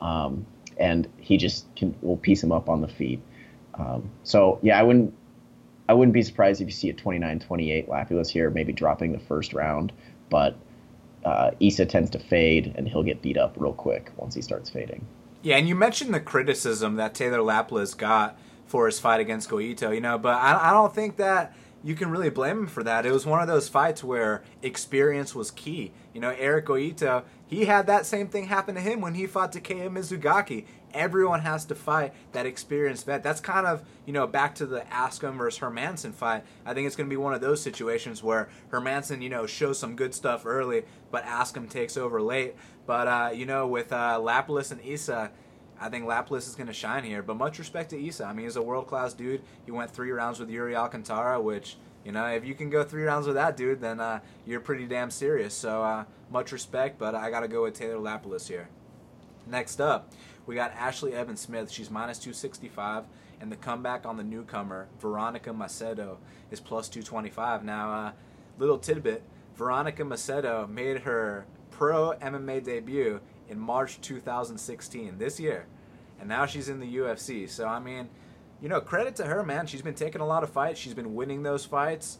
um, 0.01 0.45
and 0.77 1.07
he 1.17 1.37
just 1.37 1.73
can 1.75 1.95
will 2.01 2.17
piece 2.17 2.43
him 2.43 2.51
up 2.51 2.69
on 2.69 2.81
the 2.81 2.87
feet. 2.87 3.21
Um, 3.75 4.09
so 4.23 4.59
yeah, 4.63 4.79
I 4.79 4.83
wouldn't 4.83 5.13
I 5.87 5.93
wouldn't 5.93 6.13
be 6.13 6.23
surprised 6.23 6.61
if 6.61 6.67
you 6.67 6.73
see 6.73 6.89
a 6.89 6.93
29-28 6.95 7.87
Lapilus 7.87 8.27
here, 8.27 8.49
maybe 8.49 8.73
dropping 8.73 9.11
the 9.11 9.19
first 9.19 9.53
round, 9.53 9.93
but 10.31 10.57
uh, 11.23 11.51
Issa 11.59 11.85
tends 11.85 12.09
to 12.11 12.19
fade 12.19 12.73
and 12.75 12.87
he'll 12.87 13.03
get 13.03 13.21
beat 13.21 13.37
up 13.37 13.55
real 13.57 13.73
quick 13.73 14.11
once 14.17 14.33
he 14.33 14.41
starts 14.41 14.69
fading. 14.69 15.05
Yeah, 15.45 15.57
and 15.57 15.69
you 15.69 15.75
mentioned 15.75 16.11
the 16.11 16.19
criticism 16.19 16.95
that 16.95 17.13
Taylor 17.13 17.37
Lapilus 17.37 17.95
got 17.95 18.35
for 18.65 18.87
his 18.87 18.99
fight 18.99 19.19
against 19.19 19.47
Goyito, 19.47 19.93
you 19.93 20.01
know, 20.01 20.17
but 20.17 20.33
I, 20.33 20.69
I 20.69 20.73
don't 20.73 20.91
think 20.91 21.17
that 21.17 21.55
you 21.83 21.93
can 21.93 22.09
really 22.09 22.31
blame 22.31 22.57
him 22.57 22.67
for 22.67 22.83
that. 22.83 23.05
It 23.05 23.11
was 23.11 23.27
one 23.27 23.39
of 23.39 23.47
those 23.47 23.69
fights 23.69 24.03
where 24.03 24.41
experience 24.63 25.35
was 25.35 25.51
key. 25.51 25.91
You 26.15 26.19
know, 26.19 26.33
Eric 26.35 26.65
Goyito, 26.65 27.25
he 27.45 27.65
had 27.65 27.85
that 27.85 28.07
same 28.07 28.27
thing 28.27 28.47
happen 28.47 28.73
to 28.73 28.81
him 28.81 29.01
when 29.01 29.13
he 29.13 29.27
fought 29.27 29.51
Takeya 29.51 29.87
Mizugaki. 29.91 30.65
Everyone 30.95 31.41
has 31.41 31.63
to 31.65 31.75
fight 31.75 32.13
that 32.31 32.47
experienced 32.47 33.05
vet. 33.05 33.21
That's 33.21 33.39
kind 33.39 33.67
of, 33.67 33.83
you 34.07 34.13
know, 34.13 34.25
back 34.25 34.55
to 34.55 34.65
the 34.65 34.79
Askham 34.91 35.37
versus 35.37 35.59
Hermansson 35.59 36.15
fight. 36.15 36.43
I 36.65 36.73
think 36.73 36.87
it's 36.87 36.95
going 36.95 37.07
to 37.07 37.13
be 37.13 37.17
one 37.17 37.35
of 37.35 37.41
those 37.41 37.61
situations 37.61 38.23
where 38.23 38.49
Hermansson, 38.71 39.21
you 39.21 39.29
know, 39.29 39.45
shows 39.45 39.77
some 39.77 39.95
good 39.95 40.15
stuff 40.15 40.43
early, 40.43 40.85
but 41.11 41.23
Askham 41.25 41.69
takes 41.69 41.97
over 41.97 42.19
late. 42.19 42.55
But 42.85 43.07
uh, 43.07 43.29
you 43.33 43.45
know, 43.45 43.67
with 43.67 43.91
uh, 43.91 44.21
and 44.23 44.81
Issa, 44.83 45.31
I 45.79 45.89
think 45.89 46.05
Lapilus 46.05 46.47
is 46.47 46.55
going 46.55 46.67
to 46.67 46.73
shine 46.73 47.03
here. 47.03 47.21
But 47.21 47.37
much 47.37 47.59
respect 47.59 47.89
to 47.91 48.07
Issa. 48.07 48.25
I 48.25 48.33
mean, 48.33 48.45
he's 48.45 48.55
a 48.55 48.61
world 48.61 48.87
class 48.87 49.13
dude. 49.13 49.41
He 49.65 49.71
went 49.71 49.91
three 49.91 50.11
rounds 50.11 50.39
with 50.39 50.49
Yuri 50.49 50.75
Alcantara, 50.75 51.41
which 51.41 51.77
you 52.05 52.11
know, 52.11 52.27
if 52.27 52.45
you 52.45 52.53
can 52.53 52.69
go 52.69 52.83
three 52.83 53.03
rounds 53.03 53.25
with 53.25 53.35
that 53.35 53.57
dude, 53.57 53.81
then 53.81 53.99
uh, 53.99 54.19
you're 54.45 54.59
pretty 54.59 54.85
damn 54.85 55.09
serious. 55.09 55.55
So 55.55 55.83
uh, 55.83 56.05
much 56.29 56.51
respect, 56.51 56.99
but 56.99 57.15
I 57.15 57.31
got 57.31 57.39
to 57.39 57.47
go 57.47 57.63
with 57.63 57.73
Taylor 57.73 57.97
Lapilus 57.97 58.47
here. 58.47 58.69
Next 59.47 59.81
up, 59.81 60.11
we 60.45 60.53
got 60.53 60.71
Ashley 60.73 61.13
Evan 61.13 61.35
Smith. 61.35 61.71
She's 61.71 61.89
minus 61.89 62.19
265. 62.19 63.05
And 63.41 63.51
the 63.51 63.57
comeback 63.57 64.05
on 64.05 64.15
the 64.15 64.23
newcomer, 64.23 64.87
Veronica 64.99 65.49
Macedo, 65.49 66.17
is 66.51 66.59
plus 66.61 66.87
225. 66.87 67.65
Now, 67.65 67.91
uh, 67.91 68.11
little 68.57 68.77
tidbit 68.77 69.23
Veronica 69.55 70.03
Macedo 70.03 70.69
made 70.69 70.99
her 71.01 71.45
pro 71.75 72.13
MMA 72.21 72.63
debut 72.63 73.19
in 73.49 73.59
March 73.59 73.99
2016, 73.99 75.17
this 75.17 75.39
year. 75.39 75.67
And 76.19 76.29
now 76.29 76.45
she's 76.45 76.69
in 76.69 76.79
the 76.79 76.97
UFC. 76.97 77.49
So, 77.49 77.67
I 77.67 77.79
mean, 77.79 78.07
you 78.61 78.69
know, 78.69 78.79
credit 78.79 79.17
to 79.17 79.25
her, 79.25 79.43
man. 79.43 79.67
She's 79.67 79.81
been 79.81 79.93
taking 79.93 80.21
a 80.21 80.25
lot 80.25 80.43
of 80.43 80.49
fights, 80.49 80.79
she's 80.79 80.93
been 80.93 81.15
winning 81.15 81.43
those 81.43 81.65
fights. 81.65 82.19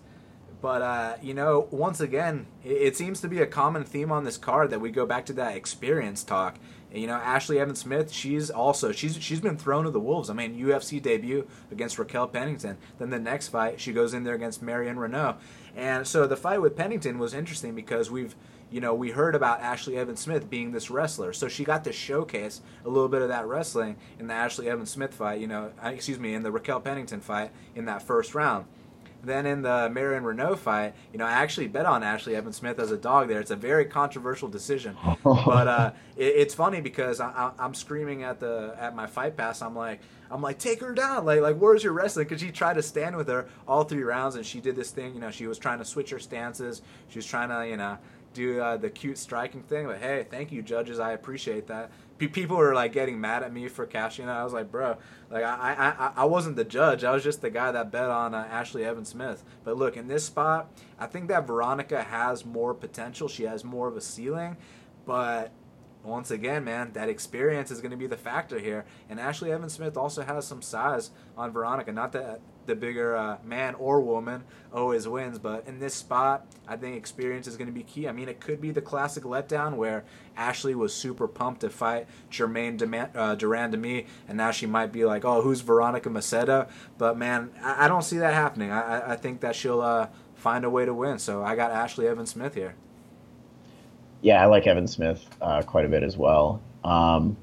But, 0.62 0.82
uh, 0.82 1.16
you 1.22 1.34
know, 1.34 1.68
once 1.72 2.02
again, 2.02 2.48
it, 2.64 2.70
it, 2.70 2.98
seems 2.98 3.22
to 3.22 3.28
be 3.28 3.40
a 3.40 3.46
common 3.46 3.84
theme 3.84 4.12
on 4.12 4.24
this 4.24 4.38
card 4.38 4.72
that 4.72 4.82
we 4.82 4.90
go 4.90 5.06
back 5.06 5.26
to 5.28 5.34
that 5.34 5.56
experience 5.56 6.24
talk. 6.24 6.58
You 6.92 7.08
know, 7.08 7.16
Ashley 7.16 7.60
Evans 7.60 7.80
Smith, 7.80 8.12
she's 8.12 8.50
also, 8.50 8.92
she's 8.92 9.22
she's 9.22 9.42
been 9.42 9.58
thrown 9.58 9.84
to 9.84 9.92
the 9.92 10.00
wolves. 10.00 10.30
I 10.30 10.34
mean, 10.34 10.58
UFC 10.58 11.02
debut 11.02 11.48
against 11.72 12.00
Raquel 12.00 12.28
Pennington. 12.28 12.78
Then 13.00 13.10
the 13.10 13.20
next 13.20 13.50
fight, 13.50 13.80
she 13.80 13.94
goes 13.94 14.14
in 14.14 14.24
there 14.24 14.34
against 14.34 14.62
Marion 14.62 14.96
Reneau. 14.96 15.36
And 15.76 16.08
so 16.08 16.26
the 16.26 16.38
fight 16.38 16.62
with 16.62 16.76
Pennington 16.76 17.20
was 17.20 17.34
interesting 17.34 17.76
because 17.76 18.10
we've, 18.10 18.36
you 18.72 18.82
know, 18.82 18.94
we 18.94 19.12
heard 19.12 19.36
about 19.36 19.62
Ashley 19.62 19.98
Evans 19.98 20.20
Smith 20.20 20.50
being 20.50 20.72
this 20.72 20.90
wrestler. 20.90 21.34
So 21.34 21.48
she 21.48 21.64
got 21.64 21.84
to 21.84 21.94
showcase 21.94 22.62
a 22.84 22.90
little 22.90 23.10
bit 23.10 23.22
of 23.22 23.30
that 23.30 23.48
wrestling 23.48 23.96
in 24.20 24.28
the 24.28 24.34
Ashley 24.34 24.70
Evans 24.70 24.90
Smith 24.90 25.14
fight, 25.14 25.40
you 25.40 25.48
know, 25.48 25.72
uh, 25.84 25.90
excuse 25.90 26.20
me, 26.20 26.34
in 26.34 26.44
the 26.44 26.52
Raquel 26.52 26.82
Pennington 26.82 27.22
fight 27.22 27.52
in 27.76 27.86
that 27.86 28.02
first 28.02 28.36
round. 28.36 28.66
Then 29.24 29.48
in 29.48 29.64
the 29.64 29.90
Marion 29.90 30.24
Reneau 30.24 30.56
fight, 30.56 30.94
you 31.12 31.18
know, 31.18 31.26
I 31.26 31.32
actually 31.32 31.68
bet 31.68 31.88
on 31.88 32.04
Ashley 32.04 32.36
Evans 32.36 32.58
Smith 32.58 32.78
as 32.80 32.92
a 32.92 32.98
dog 32.98 33.28
there. 33.28 33.40
It's 33.40 33.50
a 33.50 33.56
very 33.56 33.86
controversial 33.86 34.48
decision, 34.48 34.96
but 35.24 35.68
uh, 35.68 35.92
it, 36.16 36.36
it's 36.36 36.54
funny 36.54 36.80
because 36.80 37.20
I, 37.20 37.52
am 37.58 37.74
screaming 37.74 38.22
at 38.22 38.40
the 38.40 38.76
at 38.78 38.96
my 38.96 39.08
fight 39.08 39.36
pass. 39.36 39.64
I'm 39.64 39.76
like, 39.76 40.02
I'm 40.30 40.44
like, 40.44 40.60
take 40.60 40.80
her 40.82 40.94
down, 40.94 41.26
like 41.26 41.42
like 41.42 41.58
where's 41.58 41.84
your 41.84 41.94
wrestling? 41.94 42.28
Because 42.28 42.42
she 42.42 42.52
tried 42.52 42.76
to 42.76 42.84
stand 42.84 43.16
with 43.16 43.28
her 43.28 43.48
all 43.68 43.84
three 43.84 44.04
rounds, 44.04 44.36
and 44.36 44.46
she 44.46 44.62
did 44.62 44.76
this 44.76 44.92
thing. 44.92 45.16
You 45.16 45.22
know, 45.22 45.32
she 45.32 45.48
was 45.48 45.58
trying 45.58 45.80
to 45.80 45.86
switch 45.86 46.12
her 46.12 46.20
stances. 46.20 46.84
She 47.08 47.18
was 47.18 47.26
trying 47.26 47.50
to, 47.50 47.68
you 47.68 47.78
know 47.78 47.98
do 48.36 48.62
uh, 48.62 48.78
the 48.78 48.90
cute 48.90 49.18
striking 49.18 49.64
thing. 49.64 49.88
But 49.88 49.98
hey, 49.98 50.26
thank 50.30 50.52
you, 50.52 50.62
judges. 50.62 51.00
I 51.00 51.14
appreciate 51.14 51.68
that. 51.68 51.90
people 52.18 52.58
were 52.58 52.76
like 52.76 52.94
getting 52.94 53.20
mad 53.20 53.42
at 53.42 53.52
me 53.52 53.68
for 53.68 53.86
cashing 53.86 54.26
out. 54.26 54.38
I 54.38 54.44
was 54.44 54.54
like, 54.54 54.72
bro, 54.72 54.98
like 55.32 55.44
I, 55.44 55.96
I, 55.98 56.12
I 56.16 56.26
wasn't 56.26 56.56
the 56.56 56.66
judge. 56.66 57.04
I 57.04 57.12
was 57.12 57.24
just 57.24 57.42
the 57.42 57.50
guy 57.50 57.72
that 57.72 57.92
bet 57.92 58.10
on 58.10 58.36
uh, 58.36 58.48
Ashley 58.50 58.86
Evans 58.86 59.10
Smith. 59.10 59.44
But 59.64 59.78
look, 59.78 59.98
in 59.98 60.08
this 60.08 60.26
spot, 60.26 60.70
I 61.00 61.08
think 61.08 61.30
that 61.30 61.48
Veronica 61.48 62.04
has 62.04 62.46
more 62.46 62.74
potential. 62.74 63.28
She 63.28 63.44
has 63.44 63.64
more 63.64 63.88
of 63.88 63.98
a 63.98 64.02
ceiling, 64.02 64.58
but 65.06 65.52
once 66.04 66.30
again, 66.30 66.64
man, 66.64 66.92
that 66.94 67.10
experience 67.10 67.72
is 67.72 67.82
going 67.82 67.92
to 67.92 67.98
be 67.98 68.08
the 68.08 68.18
factor 68.18 68.60
here. 68.60 68.86
And 69.10 69.20
Ashley 69.20 69.52
Evans 69.52 69.74
Smith 69.74 69.98
also 69.98 70.22
has 70.22 70.46
some 70.46 70.62
size 70.62 71.10
on 71.36 71.52
Veronica. 71.52 71.92
Not 71.92 72.12
that 72.12 72.42
the 72.66 72.76
bigger 72.76 73.16
uh, 73.16 73.38
man 73.44 73.76
or 73.76 74.02
woman 74.02 74.44
always 74.74 75.08
wins. 75.08 75.40
But 75.40 75.68
in 75.68 75.80
this 75.80 75.94
spot, 75.94 76.46
I 76.68 76.76
think 76.76 76.96
experience 76.96 77.48
is 77.48 77.58
going 77.58 77.68
to 77.68 77.74
be 77.74 77.84
key. 77.84 78.08
I 78.08 78.12
mean, 78.12 78.30
it 78.30 78.40
could 78.40 78.62
be 78.62 78.72
the 78.72 78.82
classic 78.82 79.24
letdown 79.24 79.76
where 79.76 80.04
Ashley 80.36 80.76
was 80.76 80.94
super 80.94 81.28
pumped 81.28 81.62
to 81.62 81.70
fight 81.70 82.08
Germaine 82.30 82.80
uh, 83.16 83.36
Durand 83.36 83.72
to 83.74 83.78
me, 83.78 84.06
and 84.28 84.38
now 84.38 84.52
she 84.52 84.66
might 84.66 84.92
be 84.92 85.06
like, 85.06 85.26
oh, 85.26 85.42
who's 85.42 85.62
Veronica 85.62 86.10
Macedo? 86.10 86.68
But 86.98 87.18
man, 87.18 87.52
I, 87.62 87.86
I 87.86 87.88
don't 87.88 88.04
see 88.04 88.18
that 88.18 88.34
happening. 88.34 88.72
I, 88.72 89.14
I 89.14 89.16
think 89.16 89.42
that 89.42 89.56
she'll 89.56 89.82
uh, 89.82 90.08
find 90.36 90.66
a 90.66 90.70
way 90.70 90.86
to 90.86 90.94
win. 90.94 91.20
So 91.20 91.44
I 91.44 91.56
got 91.56 91.72
Ashley 91.72 92.08
Evans 92.08 92.32
Smith 92.32 92.56
here. 92.56 92.76
Yeah, 94.22 94.42
I 94.42 94.48
like 94.48 94.66
Evan 94.66 94.88
Smith 94.88 95.24
uh, 95.42 95.62
quite 95.62 95.86
a 95.86 95.90
bit 95.90 96.02
as 96.02 96.18
well. 96.18 96.62
Um, 96.84 97.38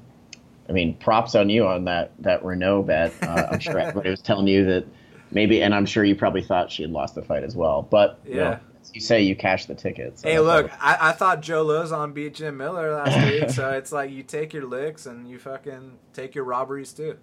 I 0.67 0.71
mean, 0.71 0.95
props 0.95 1.35
on 1.35 1.49
you 1.49 1.65
on 1.65 1.85
that 1.85 2.11
that 2.19 2.43
Reneau 2.43 2.85
bet. 2.85 3.13
Uh, 3.21 3.47
I'm 3.51 3.59
sure 3.59 3.77
everybody 3.79 4.09
was 4.09 4.21
telling 4.21 4.47
you 4.47 4.65
that 4.65 4.85
maybe, 5.33 5.61
and 5.61 5.73
I'm 5.73 5.85
sure 5.85 6.03
you 6.03 6.15
probably 6.15 6.43
thought 6.43 6.71
she 6.71 6.83
had 6.83 6.91
lost 6.91 7.15
the 7.15 7.21
fight 7.21 7.43
as 7.43 7.55
well. 7.55 7.81
But 7.81 8.19
yeah. 8.25 8.31
You, 8.31 8.37
know, 8.37 8.59
you 8.93 9.01
say 9.01 9.21
you 9.21 9.35
cashed 9.35 9.67
the 9.67 9.75
tickets. 9.75 10.21
So 10.21 10.29
hey, 10.29 10.39
look, 10.39 10.71
I, 10.79 11.09
I, 11.09 11.11
thought 11.13 11.41
Joe 11.41 11.65
Lauzon 11.65 12.13
beat 12.13 12.35
Jim 12.35 12.57
Miller 12.57 12.93
last 12.93 13.31
week, 13.31 13.49
so 13.49 13.71
it's 13.71 13.91
like 13.91 14.11
you 14.11 14.23
take 14.23 14.53
your 14.53 14.65
licks 14.65 15.05
and 15.05 15.27
you 15.27 15.39
fucking 15.39 15.97
take 16.13 16.35
your 16.35 16.43
robberies 16.43 16.93
too. 16.93 17.17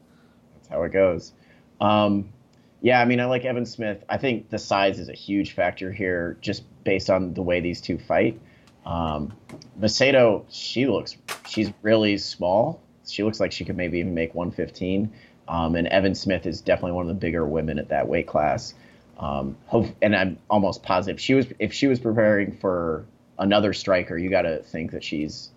That's 0.54 0.68
how 0.68 0.82
it 0.82 0.92
goes. 0.92 1.32
Um, 1.80 2.32
yeah, 2.82 3.00
I 3.00 3.04
mean, 3.04 3.20
I 3.20 3.26
like 3.26 3.44
Evan 3.44 3.66
Smith. 3.66 4.02
I 4.08 4.16
think 4.16 4.48
the 4.48 4.58
size 4.58 4.98
is 4.98 5.08
a 5.08 5.14
huge 5.14 5.52
factor 5.52 5.92
here, 5.92 6.38
just 6.40 6.64
based 6.84 7.10
on 7.10 7.34
the 7.34 7.42
way 7.42 7.60
these 7.60 7.80
two 7.80 7.98
fight. 7.98 8.40
Um, 8.86 9.34
Macedo, 9.78 10.44
she 10.48 10.86
looks, 10.86 11.16
she's 11.46 11.70
really 11.82 12.16
small. 12.16 12.82
She 13.06 13.22
looks 13.22 13.40
like 13.40 13.52
she 13.52 13.64
could 13.64 13.76
maybe 13.76 13.98
even 13.98 14.14
make 14.14 14.34
115. 14.34 15.12
Um, 15.50 15.74
and 15.74 15.88
Evan 15.88 16.14
Smith 16.14 16.46
is 16.46 16.60
definitely 16.60 16.92
one 16.92 17.02
of 17.02 17.08
the 17.08 17.20
bigger 17.20 17.44
women 17.44 17.80
at 17.80 17.88
that 17.88 18.06
weight 18.06 18.28
class. 18.28 18.72
Um, 19.18 19.56
hope, 19.66 19.88
and 20.00 20.14
I'm 20.14 20.38
almost 20.48 20.82
positive 20.82 21.20
she 21.20 21.34
was 21.34 21.46
if 21.58 21.74
she 21.74 21.88
was 21.88 21.98
preparing 21.98 22.56
for 22.56 23.04
another 23.36 23.72
striker, 23.72 24.16
you 24.16 24.30
got 24.30 24.42
to 24.42 24.62
think 24.62 24.92
that 24.92 25.02
she's 25.02 25.50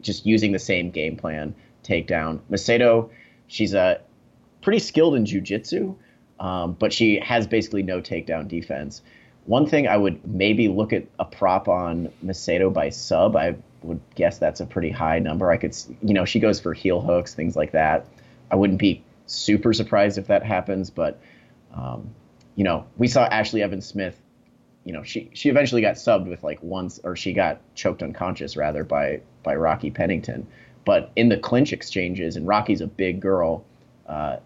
just 0.00 0.26
using 0.26 0.50
the 0.50 0.58
same 0.58 0.90
game 0.90 1.16
plan, 1.16 1.54
takedown. 1.84 2.40
Macedo, 2.50 3.08
she's 3.46 3.72
a 3.72 4.00
pretty 4.62 4.80
skilled 4.80 5.14
in 5.14 5.24
jujitsu, 5.24 5.94
um, 6.40 6.72
but 6.72 6.92
she 6.92 7.20
has 7.20 7.46
basically 7.46 7.84
no 7.84 8.00
takedown 8.00 8.48
defense. 8.48 9.00
One 9.46 9.66
thing 9.66 9.86
I 9.86 9.96
would 9.96 10.26
maybe 10.26 10.66
look 10.66 10.92
at 10.92 11.06
a 11.20 11.24
prop 11.24 11.68
on 11.68 12.12
Macedo 12.24 12.72
by 12.72 12.90
sub. 12.90 13.36
I 13.36 13.54
would 13.82 14.00
guess 14.16 14.38
that's 14.38 14.60
a 14.60 14.66
pretty 14.66 14.90
high 14.90 15.20
number. 15.20 15.52
I 15.52 15.56
could, 15.56 15.76
you 16.02 16.14
know, 16.14 16.24
she 16.24 16.40
goes 16.40 16.58
for 16.58 16.74
heel 16.74 17.00
hooks, 17.00 17.32
things 17.32 17.54
like 17.54 17.72
that. 17.72 18.06
I 18.52 18.56
wouldn't 18.56 18.78
be 18.78 19.02
super 19.26 19.72
surprised 19.72 20.18
if 20.18 20.26
that 20.26 20.44
happens, 20.44 20.90
but 20.90 21.18
um, 21.74 22.14
you 22.54 22.64
know, 22.64 22.84
we 22.98 23.08
saw 23.08 23.24
Ashley 23.24 23.62
Evans 23.62 23.86
Smith. 23.86 24.20
You 24.84 24.92
know, 24.92 25.02
she 25.02 25.30
she 25.32 25.48
eventually 25.48 25.80
got 25.80 25.94
subbed 25.94 26.28
with 26.28 26.44
like 26.44 26.62
once, 26.62 27.00
or 27.02 27.16
she 27.16 27.32
got 27.32 27.60
choked 27.74 28.02
unconscious 28.02 28.56
rather 28.56 28.84
by 28.84 29.22
by 29.42 29.56
Rocky 29.56 29.90
Pennington. 29.90 30.46
But 30.84 31.10
in 31.16 31.28
the 31.28 31.38
clinch 31.38 31.72
exchanges, 31.72 32.36
and 32.36 32.46
Rocky's 32.46 32.80
a 32.80 32.86
big 32.86 33.20
girl, 33.20 33.64
uh, 34.06 34.38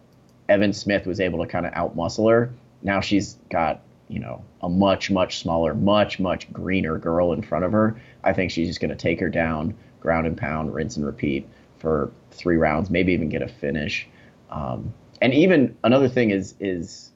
Evan 0.48 0.72
Smith 0.72 1.07
was 1.07 1.18
able 1.18 1.40
to 1.42 1.50
kind 1.50 1.66
of 1.66 1.72
outmuscle 1.72 2.31
her. 2.31 2.52
Now 2.83 3.00
she's 3.00 3.38
got 3.50 3.81
you 4.09 4.20
know 4.20 4.44
a 4.62 4.68
much 4.68 5.11
much 5.11 5.40
smaller, 5.40 5.74
much 5.74 6.20
much 6.20 6.52
greener 6.52 6.98
girl 6.98 7.33
in 7.33 7.42
front 7.42 7.64
of 7.64 7.72
her. 7.72 8.00
I 8.22 8.35
think 8.35 8.52
she's 8.52 8.68
just 8.68 8.81
going 8.81 8.90
to 8.90 8.96
take 8.96 9.18
her 9.18 9.31
down, 9.31 9.74
ground 10.00 10.28
and 10.28 10.37
pound, 10.37 10.74
rinse 10.74 10.96
and 10.96 11.04
repeat 11.04 11.48
for 11.87 12.11
three 12.33 12.57
rounds, 12.57 12.90
maybe 12.90 13.12
even 13.12 13.29
get 13.29 13.42
a 13.42 13.46
finish. 13.46 14.09
Um, 14.51 14.92
and 15.22 15.33
even 15.33 15.77
another 15.85 16.09
thing 16.09 16.31
is 16.31 16.57
is 16.59 17.12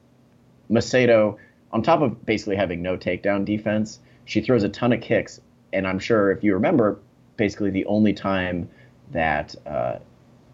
Macedo, 0.70 1.38
on 1.72 1.82
top 1.82 2.02
of 2.02 2.24
basically 2.24 2.54
having 2.54 2.80
no 2.80 2.96
takedown 2.96 3.44
defense, 3.44 3.98
she 4.26 4.40
throws 4.40 4.62
a 4.62 4.68
ton 4.68 4.92
of 4.92 5.00
kicks. 5.00 5.40
And 5.72 5.88
I'm 5.88 5.98
sure 5.98 6.30
if 6.30 6.44
you 6.44 6.54
remember, 6.54 7.00
basically 7.36 7.70
the 7.70 7.84
only 7.86 8.12
time 8.12 8.70
that 9.10 9.56
uh, 9.66 9.96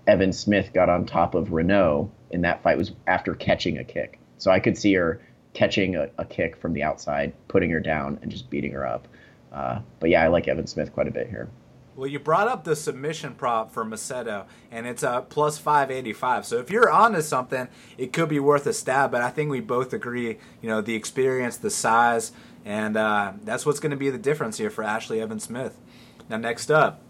Evan 0.07 0.33
Smith 0.33 0.73
got 0.73 0.89
on 0.89 1.05
top 1.05 1.35
of 1.35 1.49
Reneau 1.49 2.09
in 2.31 2.41
that 2.41 2.63
fight 2.63 2.79
was 2.79 2.93
after 3.07 3.35
catching 3.35 3.77
a 3.77 3.85
kick. 3.85 4.19
So 4.39 4.51
I 4.51 4.61
could 4.61 4.79
see 4.79 4.95
her 4.95 5.21
catching 5.53 5.95
a, 5.95 6.09
a 6.17 6.25
kick 6.25 6.57
from 6.57 6.73
the 6.73 6.83
outside, 6.83 7.35
putting 7.49 7.69
her 7.69 7.81
down, 7.81 8.19
and 8.23 8.31
just 8.31 8.49
beating 8.49 8.73
her 8.73 8.87
up. 8.87 9.09
Uh, 9.53 9.81
but 10.01 10.09
yeah, 10.09 10.23
I 10.23 10.29
like 10.29 10.49
Evan 10.49 10.67
Smith 10.67 10.95
quite 10.95 11.07
a 11.07 11.11
bit 11.11 11.29
here. 11.29 11.51
Well, 11.97 12.07
you 12.07 12.19
brought 12.19 12.47
up 12.47 12.65
the 12.65 12.77
submission 12.77 13.35
prop 13.35 13.73
for 13.73 13.83
Macedo, 13.83 14.45
and 14.71 14.87
it's 14.87 15.03
a 15.03 15.25
plus 15.27 15.57
585. 15.57 16.45
So 16.45 16.59
if 16.59 16.71
you're 16.71 16.91
onto 16.91 17.23
something, 17.23 17.69
it 17.97 18.13
could 18.13 18.29
be 18.29 18.39
worth 18.39 18.67
a 18.67 18.75
stab. 18.75 19.11
But 19.11 19.23
I 19.23 19.31
think 19.31 19.51
we 19.51 19.61
both 19.61 19.95
agree, 19.95 20.37
you 20.61 20.69
know, 20.69 20.83
the 20.83 20.95
experience, 20.95 21.57
the 21.57 21.71
size, 21.71 22.33
and 22.67 22.99
uh, 22.99 23.33
that's 23.43 23.65
what's 23.65 23.81
going 23.81 23.93
to 23.93 23.97
be 23.97 24.11
the 24.11 24.19
difference 24.19 24.59
here 24.59 24.69
for 24.69 24.85
Ashley 24.85 25.23
Evans 25.23 25.45
Smith. 25.45 25.81
Now, 26.29 26.37
next 26.37 26.71
up, 26.71 27.01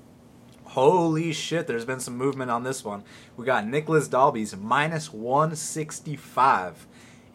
holy 0.62 1.33
shit, 1.33 1.66
there's 1.66 1.85
been 1.85 1.99
some 1.99 2.16
movement 2.16 2.53
on 2.53 2.62
this 2.62 2.85
one. 2.85 3.03
We 3.37 3.44
got 3.44 3.66
Nicolas 3.66 4.07
Dalby's 4.07 4.57
minus 4.57 5.12
165, 5.12 6.87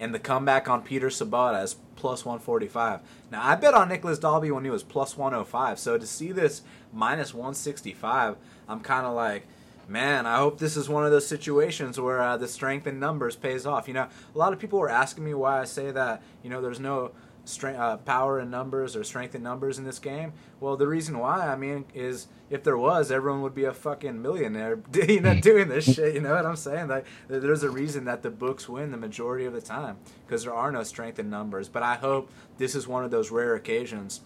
and 0.01 0.15
the 0.15 0.19
comeback 0.19 0.67
on 0.67 0.81
Peter 0.81 1.07
Sobotta 1.07 1.63
is 1.63 1.75
plus 1.95 2.25
145. 2.25 3.01
Now, 3.31 3.47
I 3.47 3.55
bet 3.55 3.75
on 3.75 3.87
Nicolas 3.87 4.17
Dalby 4.17 4.49
when 4.49 4.63
he 4.63 4.71
was 4.71 4.81
plus 4.81 5.15
105. 5.15 5.77
So 5.77 5.97
to 5.99 6.07
see 6.07 6.31
this 6.31 6.63
minus 6.91 7.35
165, 7.35 8.35
I'm 8.67 8.79
kind 8.79 9.05
of 9.05 9.13
like, 9.13 9.45
man, 9.87 10.25
I 10.25 10.37
hope 10.37 10.57
this 10.57 10.75
is 10.75 10.89
one 10.89 11.05
of 11.05 11.11
those 11.11 11.27
situations 11.27 11.99
where 11.99 12.19
uh, 12.19 12.35
the 12.35 12.47
strength 12.47 12.87
in 12.87 12.99
numbers 12.99 13.35
pays 13.35 13.67
off. 13.67 13.87
You 13.87 13.93
know, 13.93 14.07
a 14.33 14.37
lot 14.37 14.53
of 14.53 14.59
people 14.59 14.79
were 14.79 14.89
asking 14.89 15.23
me 15.23 15.35
why 15.35 15.61
I 15.61 15.65
say 15.65 15.91
that, 15.91 16.23
you 16.43 16.49
know, 16.49 16.61
there's 16.63 16.79
no 16.79 17.11
strength, 17.45 17.79
uh, 17.79 17.97
power 17.97 18.39
in 18.39 18.49
numbers 18.49 18.95
or 18.95 19.03
strength 19.03 19.35
in 19.35 19.43
numbers 19.43 19.77
in 19.77 19.83
this 19.83 19.99
game. 19.99 20.33
Well, 20.59 20.77
the 20.77 20.87
reason 20.87 21.17
why, 21.17 21.47
I 21.47 21.55
mean, 21.55 21.85
is 21.93 22.27
if 22.49 22.63
there 22.63 22.77
was, 22.77 23.11
everyone 23.11 23.41
would 23.41 23.55
be 23.55 23.65
a 23.65 23.73
fucking 23.73 24.21
millionaire, 24.21 24.79
you 24.93 25.21
know, 25.21 25.39
doing 25.39 25.69
this 25.69 25.85
shit. 25.85 26.13
You 26.13 26.21
know 26.21 26.35
what 26.35 26.45
I'm 26.45 26.55
saying? 26.55 26.87
Like, 26.87 27.05
there's 27.27 27.63
a 27.63 27.69
reason 27.69 28.05
that 28.05 28.23
the 28.23 28.29
books 28.29 28.69
win 28.69 28.91
the 28.91 28.97
majority 28.97 29.45
of 29.45 29.53
the 29.53 29.61
time 29.61 29.97
because 30.25 30.43
there 30.43 30.53
are 30.53 30.71
no 30.71 30.83
strength 30.83 31.19
in 31.19 31.29
numbers. 31.29 31.69
But 31.69 31.83
I 31.83 31.95
hope 31.95 32.31
this 32.57 32.75
is 32.75 32.87
one 32.87 33.03
of 33.03 33.11
those 33.11 33.31
rare 33.31 33.55
occasions 33.55 34.21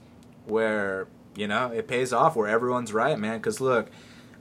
where 0.46 1.08
you 1.36 1.48
know 1.48 1.72
it 1.72 1.88
pays 1.88 2.14
off, 2.14 2.36
where 2.36 2.48
everyone's 2.48 2.94
right, 2.94 3.18
man. 3.18 3.38
Because 3.38 3.62
look, 3.62 3.90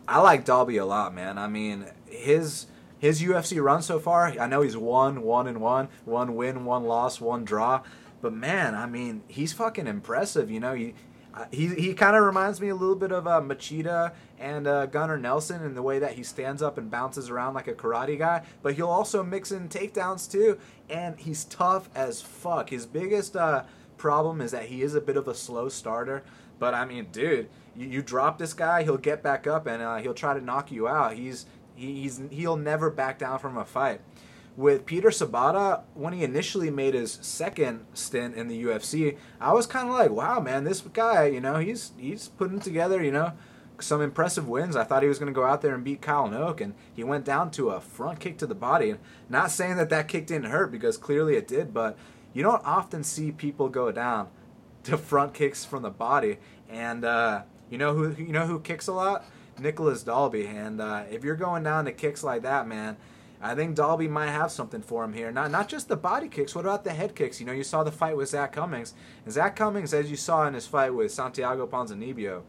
I 0.07 0.21
like 0.21 0.45
Dalby 0.45 0.77
a 0.77 0.87
lot, 0.87 1.15
man. 1.15 1.39
I 1.39 1.49
mean, 1.49 1.87
his 2.09 2.67
his 2.99 3.23
UFC 3.23 3.63
run 3.63 3.83
so 3.83 3.99
far, 3.99 4.29
I 4.41 4.47
know 4.47 4.63
he's 4.63 4.79
one, 4.79 5.21
one 5.23 5.47
and 5.47 5.61
one, 5.61 5.89
one 6.07 6.37
win, 6.37 6.65
one 6.65 6.85
loss, 6.85 7.21
one 7.21 7.45
draw. 7.45 7.83
But 8.25 8.33
man, 8.33 8.75
I 8.75 8.87
mean, 8.87 9.23
he's 9.29 9.53
fucking 9.53 9.87
impressive. 9.87 10.51
You 10.51 10.59
know, 10.59 10.73
he 10.73 10.95
uh, 11.35 11.45
he 11.51 11.69
he 11.75 11.93
kind 11.93 12.17
of 12.17 12.25
reminds 12.25 12.59
me 12.59 12.71
a 12.71 12.75
little 12.75 12.97
bit 12.97 13.13
of 13.13 13.27
uh, 13.27 13.43
Machida 13.43 14.15
and 14.39 14.67
uh, 14.67 14.87
Gunnar 14.87 15.19
Nelson 15.19 15.63
in 15.63 15.75
the 15.75 15.83
way 15.83 15.99
that 15.99 16.15
he 16.15 16.23
stands 16.23 16.63
up 16.63 16.79
and 16.79 16.91
bounces 16.91 17.29
around 17.29 17.53
like 17.53 17.69
a 17.69 17.75
karate 17.75 18.19
guy. 18.19 18.47
But 18.63 18.77
he'll 18.77 18.89
also 18.89 19.23
mix 19.23 19.53
in 19.53 19.69
takedowns 19.69 20.33
too, 20.33 20.59
and 20.89 21.21
he's 21.21 21.45
tough 21.45 21.91
as 21.95 22.23
fuck. 22.23 22.71
His 22.71 22.87
biggest 22.87 23.37
uh, 23.37 23.65
problem 23.99 24.41
is 24.41 24.53
that 24.53 24.65
he 24.65 24.81
is 24.81 24.95
a 24.95 25.03
bit 25.03 25.19
of 25.19 25.29
a 25.29 25.35
slow 25.35 25.69
starter. 25.69 26.25
But 26.59 26.73
I 26.73 26.87
mean, 26.87 27.09
dude, 27.13 27.51
you, 27.77 27.89
you 27.89 28.01
drop 28.01 28.39
this 28.39 28.55
guy, 28.55 28.85
he'll 28.85 28.97
get 28.97 29.23
back 29.23 29.47
up 29.47 29.67
and 29.67 29.83
uh, 29.83 29.97
he'll 29.97 30.15
try 30.15 30.33
to 30.33 30.41
knock 30.41 30.73
you 30.73 30.89
out. 30.89 31.13
He's 31.13 31.45
he, 31.75 32.01
he's 32.01 32.23
he'll 32.31 32.57
never 32.57 32.89
back 32.89 33.19
down 33.19 33.39
from 33.39 33.59
a 33.59 33.67
fight 33.67 34.01
with 34.57 34.87
Peter 34.87 35.09
Sobotta, 35.09 35.83
when 35.95 36.13
he 36.13 36.23
initially 36.23 36.71
made 36.71 36.95
his 36.95 37.19
second 37.23 37.87
stint 37.93 38.37
in 38.37 38.49
the 38.49 38.65
UFC, 38.65 39.17
I 39.41 39.53
was 39.53 39.67
kind 39.67 39.89
of 39.89 39.95
like, 39.95 40.11
wow, 40.11 40.39
man, 40.41 40.65
this 40.65 40.81
guy, 40.81 41.27
you 41.27 41.41
know, 41.41 41.57
he's 41.57 41.93
he's 41.99 42.29
putting 42.29 42.61
together, 42.61 43.03
you 43.03 43.11
know, 43.11 43.33
some 43.81 44.01
impressive 44.01 44.49
wins. 44.49 44.77
I 44.77 44.85
thought 44.85 45.03
he 45.03 45.09
was 45.09 45.19
going 45.19 45.33
to 45.33 45.39
go 45.39 45.45
out 45.45 45.61
there 45.61 45.75
and 45.75 45.83
beat 45.83 46.03
Kyle 46.03 46.29
Noke, 46.29 46.61
and 46.61 46.75
he 46.93 47.03
went 47.03 47.25
down 47.25 47.51
to 47.53 47.71
a 47.71 47.81
front 47.81 48.21
kick 48.21 48.39
to 48.39 48.47
the 48.47 48.55
body. 48.55 48.95
Not 49.29 49.51
saying 49.51 49.77
that 49.77 49.91
that 49.91 50.07
kick 50.07 50.27
didn't 50.27 50.51
hurt 50.51 50.71
because 50.71 50.97
clearly 50.97 51.35
it 51.35 51.49
did, 51.49 51.75
but 51.75 51.99
you 52.33 52.43
don't 52.43 52.65
often 52.65 53.03
see 53.03 53.33
people 53.33 53.69
go 53.69 53.91
down 53.91 54.29
to 54.85 54.97
front 54.97 55.35
kicks 55.35 55.65
from 55.65 55.83
the 55.83 55.91
body. 55.91 56.39
And 56.69 57.05
uh, 57.05 57.43
you 57.71 57.79
know 57.79 57.95
who 57.95 58.15
you 58.23 58.33
know 58.33 58.47
who 58.47 58.61
kicks 58.61 58.87
a 58.87 58.93
lot? 58.93 59.25
Nicolas 59.59 60.05
Dalby. 60.05 60.47
And 60.47 60.81
uh, 60.81 61.05
if 61.11 61.25
you're 61.25 61.35
going 61.35 61.65
down 61.65 61.87
to 61.87 61.93
kicks 61.93 62.23
like 62.23 62.43
that, 62.43 62.69
man 62.69 62.97
I 63.45 63.55
think 63.55 63.75
Dalby 63.75 64.09
might 64.09 64.31
have 64.31 64.51
something 64.51 64.81
for 64.81 65.05
him 65.05 65.13
here. 65.13 65.31
Not 65.31 65.51
not 65.51 65.69
just 65.69 65.89
the 65.89 65.97
body 65.97 66.29
kicks. 66.29 66.55
What 66.55 66.65
about 66.65 66.83
the 66.83 66.95
head 66.95 67.15
kicks? 67.15 67.41
You 67.41 67.45
know, 67.45 67.53
you 67.53 67.63
saw 67.63 67.85
the 67.85 67.93
fight 67.93 68.17
with 68.17 68.31
Zak 68.31 68.53
Cummings. 68.53 68.95
And 69.27 69.35
Zak 69.35 69.55
Cummings, 69.55 69.93
as 69.93 70.11
you 70.11 70.17
saw 70.17 70.47
in 70.49 70.55
his 70.55 70.67
fight 70.67 70.95
with 70.95 71.13
Santiago 71.13 71.67
Ponzinibbio, 71.67 72.43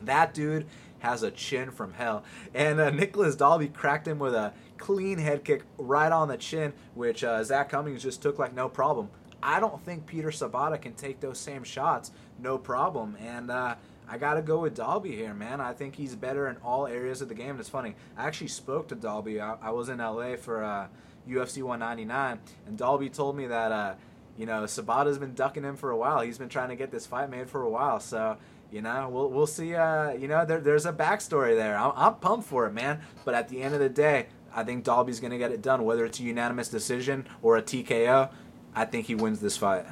that 0.00 0.32
dude 0.32 0.66
has 1.00 1.22
a 1.22 1.30
chin 1.30 1.70
from 1.70 1.92
hell. 1.92 2.24
And 2.54 2.80
uh, 2.80 2.88
Nicolas 2.90 3.36
Dalby 3.36 3.68
cracked 3.68 4.08
him 4.08 4.18
with 4.18 4.34
a 4.34 4.54
clean 4.78 5.18
head 5.18 5.44
kick 5.44 5.64
right 5.76 6.10
on 6.10 6.28
the 6.28 6.38
chin, 6.38 6.72
which 6.94 7.22
uh, 7.22 7.44
Zak 7.44 7.68
Cummings 7.68 8.02
just 8.02 8.22
took 8.22 8.38
like 8.38 8.54
no 8.54 8.70
problem. 8.70 9.10
I 9.42 9.60
don't 9.60 9.84
think 9.84 10.06
Peter 10.06 10.30
Sobotta 10.30 10.80
can 10.80 10.94
take 10.94 11.20
those 11.20 11.38
same 11.38 11.62
shots, 11.62 12.10
no 12.38 12.56
problem. 12.56 13.18
And 13.20 13.50
uh, 13.50 13.74
I 14.08 14.18
got 14.18 14.34
to 14.34 14.42
go 14.42 14.58
with 14.58 14.74
Dalby 14.74 15.14
here, 15.14 15.34
man. 15.34 15.60
I 15.60 15.72
think 15.72 15.96
he's 15.96 16.14
better 16.14 16.48
in 16.48 16.56
all 16.58 16.86
areas 16.86 17.22
of 17.22 17.28
the 17.28 17.34
game. 17.34 17.58
It's 17.58 17.68
funny. 17.68 17.94
I 18.16 18.26
actually 18.26 18.48
spoke 18.48 18.88
to 18.88 18.94
Dalby. 18.94 19.40
I, 19.40 19.54
I 19.54 19.70
was 19.70 19.88
in 19.88 19.98
LA 19.98 20.36
for 20.36 20.62
uh, 20.62 20.88
UFC 21.28 21.62
199, 21.62 22.40
and 22.66 22.76
Dalby 22.76 23.08
told 23.08 23.36
me 23.36 23.46
that, 23.46 23.72
uh, 23.72 23.94
you 24.36 24.46
know, 24.46 24.62
Sobotta's 24.64 25.18
been 25.18 25.34
ducking 25.34 25.62
him 25.62 25.76
for 25.76 25.90
a 25.90 25.96
while. 25.96 26.20
He's 26.20 26.38
been 26.38 26.48
trying 26.48 26.68
to 26.70 26.76
get 26.76 26.90
this 26.90 27.06
fight 27.06 27.30
made 27.30 27.48
for 27.48 27.62
a 27.62 27.70
while. 27.70 28.00
So, 28.00 28.36
you 28.70 28.82
know, 28.82 29.08
we'll, 29.10 29.30
we'll 29.30 29.46
see. 29.46 29.74
Uh, 29.74 30.10
you 30.10 30.28
know, 30.28 30.44
there, 30.44 30.60
there's 30.60 30.86
a 30.86 30.92
backstory 30.92 31.54
there. 31.56 31.78
I'm, 31.78 31.92
I'm 31.94 32.14
pumped 32.16 32.46
for 32.46 32.66
it, 32.66 32.72
man. 32.72 33.00
But 33.24 33.34
at 33.34 33.48
the 33.48 33.62
end 33.62 33.74
of 33.74 33.80
the 33.80 33.88
day, 33.88 34.26
I 34.54 34.64
think 34.64 34.84
Dalby's 34.84 35.20
to 35.20 35.38
get 35.38 35.52
it 35.52 35.62
done, 35.62 35.84
whether 35.84 36.04
it's 36.04 36.20
a 36.20 36.22
unanimous 36.22 36.68
decision 36.68 37.26
or 37.40 37.56
a 37.56 37.62
TKO. 37.62 38.30
I 38.74 38.84
think 38.84 39.06
he 39.06 39.14
wins 39.14 39.40
this 39.40 39.56
fight. 39.56 39.86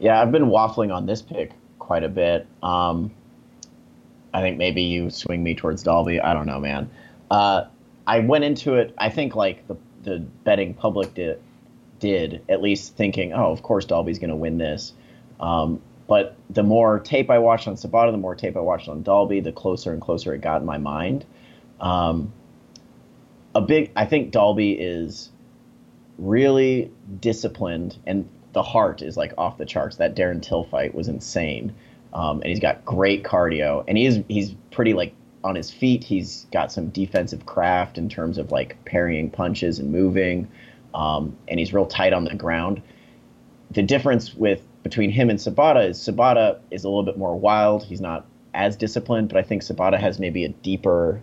Yeah, 0.00 0.20
I've 0.20 0.32
been 0.32 0.46
waffling 0.46 0.92
on 0.92 1.06
this 1.06 1.22
pick 1.22 1.52
quite 1.84 2.02
a 2.02 2.08
bit. 2.08 2.46
Um, 2.62 3.12
I 4.32 4.40
think 4.40 4.56
maybe 4.56 4.82
you 4.82 5.10
swing 5.10 5.42
me 5.42 5.54
towards 5.54 5.82
Dalby. 5.82 6.18
I 6.18 6.32
don't 6.32 6.46
know, 6.46 6.58
man. 6.58 6.90
Uh, 7.30 7.66
I 8.06 8.20
went 8.20 8.44
into 8.44 8.74
it. 8.74 8.94
I 8.98 9.10
think 9.10 9.36
like 9.36 9.66
the 9.68 9.76
the 10.02 10.18
betting 10.18 10.74
public 10.74 11.14
did 11.14 11.40
did 12.00 12.42
at 12.48 12.62
least 12.62 12.96
thinking, 12.96 13.32
oh, 13.32 13.52
of 13.52 13.62
course 13.62 13.84
Dalby's 13.84 14.18
going 14.18 14.30
to 14.30 14.36
win 14.36 14.58
this. 14.58 14.92
Um, 15.38 15.80
but 16.06 16.36
the 16.50 16.62
more 16.62 17.00
tape 17.00 17.30
I 17.30 17.38
watched 17.38 17.68
on 17.68 17.74
Sobotta, 17.74 18.12
the 18.12 18.18
more 18.18 18.34
tape 18.34 18.56
I 18.56 18.60
watched 18.60 18.88
on 18.88 19.02
Dalby, 19.02 19.40
the 19.40 19.52
closer 19.52 19.92
and 19.92 20.02
closer 20.02 20.34
it 20.34 20.40
got 20.40 20.60
in 20.60 20.66
my 20.66 20.78
mind. 20.78 21.24
Um, 21.80 22.32
a 23.54 23.60
big, 23.60 23.90
I 23.94 24.06
think 24.06 24.32
Dalby 24.32 24.72
is 24.72 25.30
really 26.18 26.90
disciplined, 27.20 27.96
and 28.06 28.28
the 28.54 28.62
heart 28.62 29.02
is 29.02 29.16
like 29.16 29.34
off 29.36 29.58
the 29.58 29.66
charts. 29.66 29.96
That 29.96 30.16
Darren 30.16 30.40
Till 30.40 30.64
fight 30.64 30.94
was 30.94 31.08
insane, 31.08 31.74
um, 32.14 32.40
and 32.40 32.48
he's 32.48 32.60
got 32.60 32.84
great 32.84 33.22
cardio, 33.22 33.84
and 33.86 33.98
he's 33.98 34.20
he's 34.28 34.54
pretty 34.70 34.94
like 34.94 35.14
on 35.42 35.54
his 35.54 35.70
feet. 35.70 36.02
He's 36.02 36.46
got 36.52 36.72
some 36.72 36.88
defensive 36.88 37.44
craft 37.44 37.98
in 37.98 38.08
terms 38.08 38.38
of 38.38 38.50
like 38.50 38.82
parrying 38.86 39.30
punches 39.30 39.78
and 39.78 39.92
moving, 39.92 40.48
um, 40.94 41.36
and 41.48 41.60
he's 41.60 41.74
real 41.74 41.86
tight 41.86 42.14
on 42.14 42.24
the 42.24 42.34
ground. 42.34 42.80
The 43.72 43.82
difference 43.82 44.34
with 44.34 44.66
between 44.82 45.10
him 45.10 45.28
and 45.28 45.38
Sobotta 45.38 45.90
is 45.90 45.98
Sobotta 45.98 46.60
is 46.70 46.84
a 46.84 46.88
little 46.88 47.02
bit 47.02 47.18
more 47.18 47.36
wild. 47.36 47.84
He's 47.84 48.00
not 48.00 48.26
as 48.54 48.76
disciplined, 48.76 49.28
but 49.28 49.36
I 49.36 49.42
think 49.42 49.62
Sobotta 49.62 49.98
has 49.98 50.18
maybe 50.18 50.44
a 50.44 50.48
deeper 50.48 51.20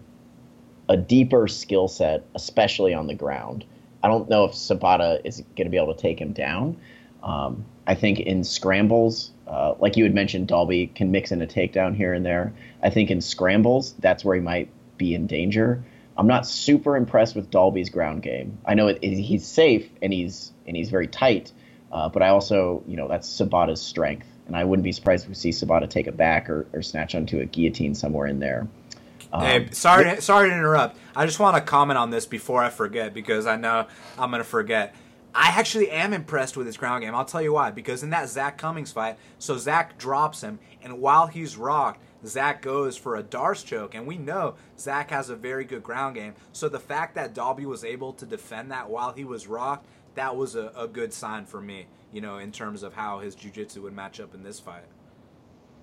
a 0.89 0.97
deeper 0.97 1.47
skill 1.47 1.87
set, 1.87 2.25
especially 2.35 2.93
on 2.93 3.07
the 3.07 3.15
ground. 3.15 3.63
I 4.03 4.09
don't 4.09 4.29
know 4.29 4.43
if 4.43 4.51
Sobotta 4.51 5.21
is 5.23 5.41
going 5.55 5.65
to 5.65 5.69
be 5.69 5.77
able 5.77 5.93
to 5.93 6.01
take 6.01 6.19
him 6.19 6.33
down. 6.33 6.77
Um, 7.23 7.65
I 7.87 7.95
think 7.95 8.19
in 8.19 8.43
scrambles, 8.43 9.31
uh, 9.47 9.75
like 9.79 9.97
you 9.97 10.03
had 10.03 10.13
mentioned, 10.13 10.47
Dalby 10.47 10.87
can 10.87 11.11
mix 11.11 11.31
in 11.31 11.41
a 11.41 11.47
takedown 11.47 11.95
here 11.95 12.13
and 12.13 12.25
there. 12.25 12.53
I 12.81 12.89
think 12.89 13.11
in 13.11 13.21
scrambles, 13.21 13.93
that's 13.99 14.23
where 14.23 14.35
he 14.35 14.41
might 14.41 14.69
be 14.97 15.13
in 15.13 15.27
danger. 15.27 15.83
I'm 16.17 16.27
not 16.27 16.45
super 16.45 16.95
impressed 16.95 17.35
with 17.35 17.49
Dalby's 17.49 17.89
ground 17.89 18.21
game. 18.21 18.57
I 18.65 18.73
know 18.75 18.87
it, 18.87 18.99
it, 19.01 19.15
he's 19.15 19.45
safe 19.45 19.89
and 20.01 20.13
he's 20.13 20.51
and 20.67 20.75
he's 20.75 20.89
very 20.89 21.07
tight, 21.07 21.51
uh, 21.91 22.09
but 22.09 22.21
I 22.21 22.29
also, 22.29 22.83
you 22.87 22.95
know, 22.95 23.07
that's 23.07 23.27
Sobotta's 23.27 23.81
strength, 23.81 24.27
and 24.47 24.55
I 24.55 24.63
wouldn't 24.63 24.83
be 24.83 24.91
surprised 24.91 25.23
if 25.23 25.29
we 25.29 25.35
see 25.35 25.49
Sobotta 25.49 25.89
take 25.89 26.07
it 26.07 26.17
back 26.17 26.49
or, 26.49 26.67
or 26.73 26.81
snatch 26.81 27.15
onto 27.15 27.39
a 27.39 27.45
guillotine 27.45 27.95
somewhere 27.95 28.27
in 28.27 28.39
there. 28.39 28.67
Um, 29.33 29.41
hey, 29.41 29.69
sorry, 29.71 30.21
sorry 30.21 30.49
to 30.49 30.55
interrupt. 30.55 30.97
I 31.15 31.25
just 31.25 31.39
want 31.39 31.55
to 31.55 31.61
comment 31.61 31.97
on 31.97 32.09
this 32.09 32.25
before 32.25 32.61
I 32.63 32.69
forget 32.69 33.13
because 33.13 33.47
I 33.47 33.55
know 33.55 33.87
I'm 34.17 34.29
going 34.29 34.43
to 34.43 34.47
forget. 34.47 34.93
I 35.33 35.49
actually 35.49 35.89
am 35.89 36.13
impressed 36.13 36.57
with 36.57 36.65
his 36.65 36.77
ground 36.77 37.03
game. 37.03 37.15
I'll 37.15 37.25
tell 37.25 37.41
you 37.41 37.53
why. 37.53 37.71
Because 37.71 38.03
in 38.03 38.09
that 38.09 38.29
Zak 38.29 38.57
Cummings 38.57 38.91
fight, 38.91 39.17
so 39.39 39.57
Zach 39.57 39.97
drops 39.97 40.41
him, 40.41 40.59
and 40.81 40.99
while 40.99 41.27
he's 41.27 41.57
rocked, 41.57 42.01
Zach 42.25 42.61
goes 42.61 42.97
for 42.97 43.15
a 43.15 43.23
Darce 43.23 43.65
choke, 43.65 43.95
and 43.95 44.05
we 44.05 44.17
know 44.17 44.55
Zach 44.77 45.09
has 45.09 45.29
a 45.29 45.35
very 45.35 45.63
good 45.63 45.83
ground 45.83 46.15
game. 46.15 46.33
So 46.51 46.69
the 46.69 46.79
fact 46.79 47.15
that 47.15 47.33
Dalby 47.33 47.65
was 47.65 47.83
able 47.83 48.13
to 48.13 48.25
defend 48.25 48.71
that 48.71 48.89
while 48.89 49.11
he 49.11 49.23
was 49.23 49.47
rocked, 49.47 49.87
that 50.15 50.35
was 50.35 50.55
a, 50.55 50.71
a 50.75 50.87
good 50.87 51.13
sign 51.13 51.45
for 51.45 51.61
me, 51.61 51.87
you 52.11 52.21
know, 52.21 52.37
in 52.37 52.51
terms 52.51 52.83
of 52.83 52.93
how 52.93 53.19
his 53.19 53.33
jiu-jitsu 53.33 53.81
would 53.81 53.93
match 53.93 54.19
up 54.19 54.35
in 54.35 54.43
this 54.43 54.59
fight. 54.59 54.83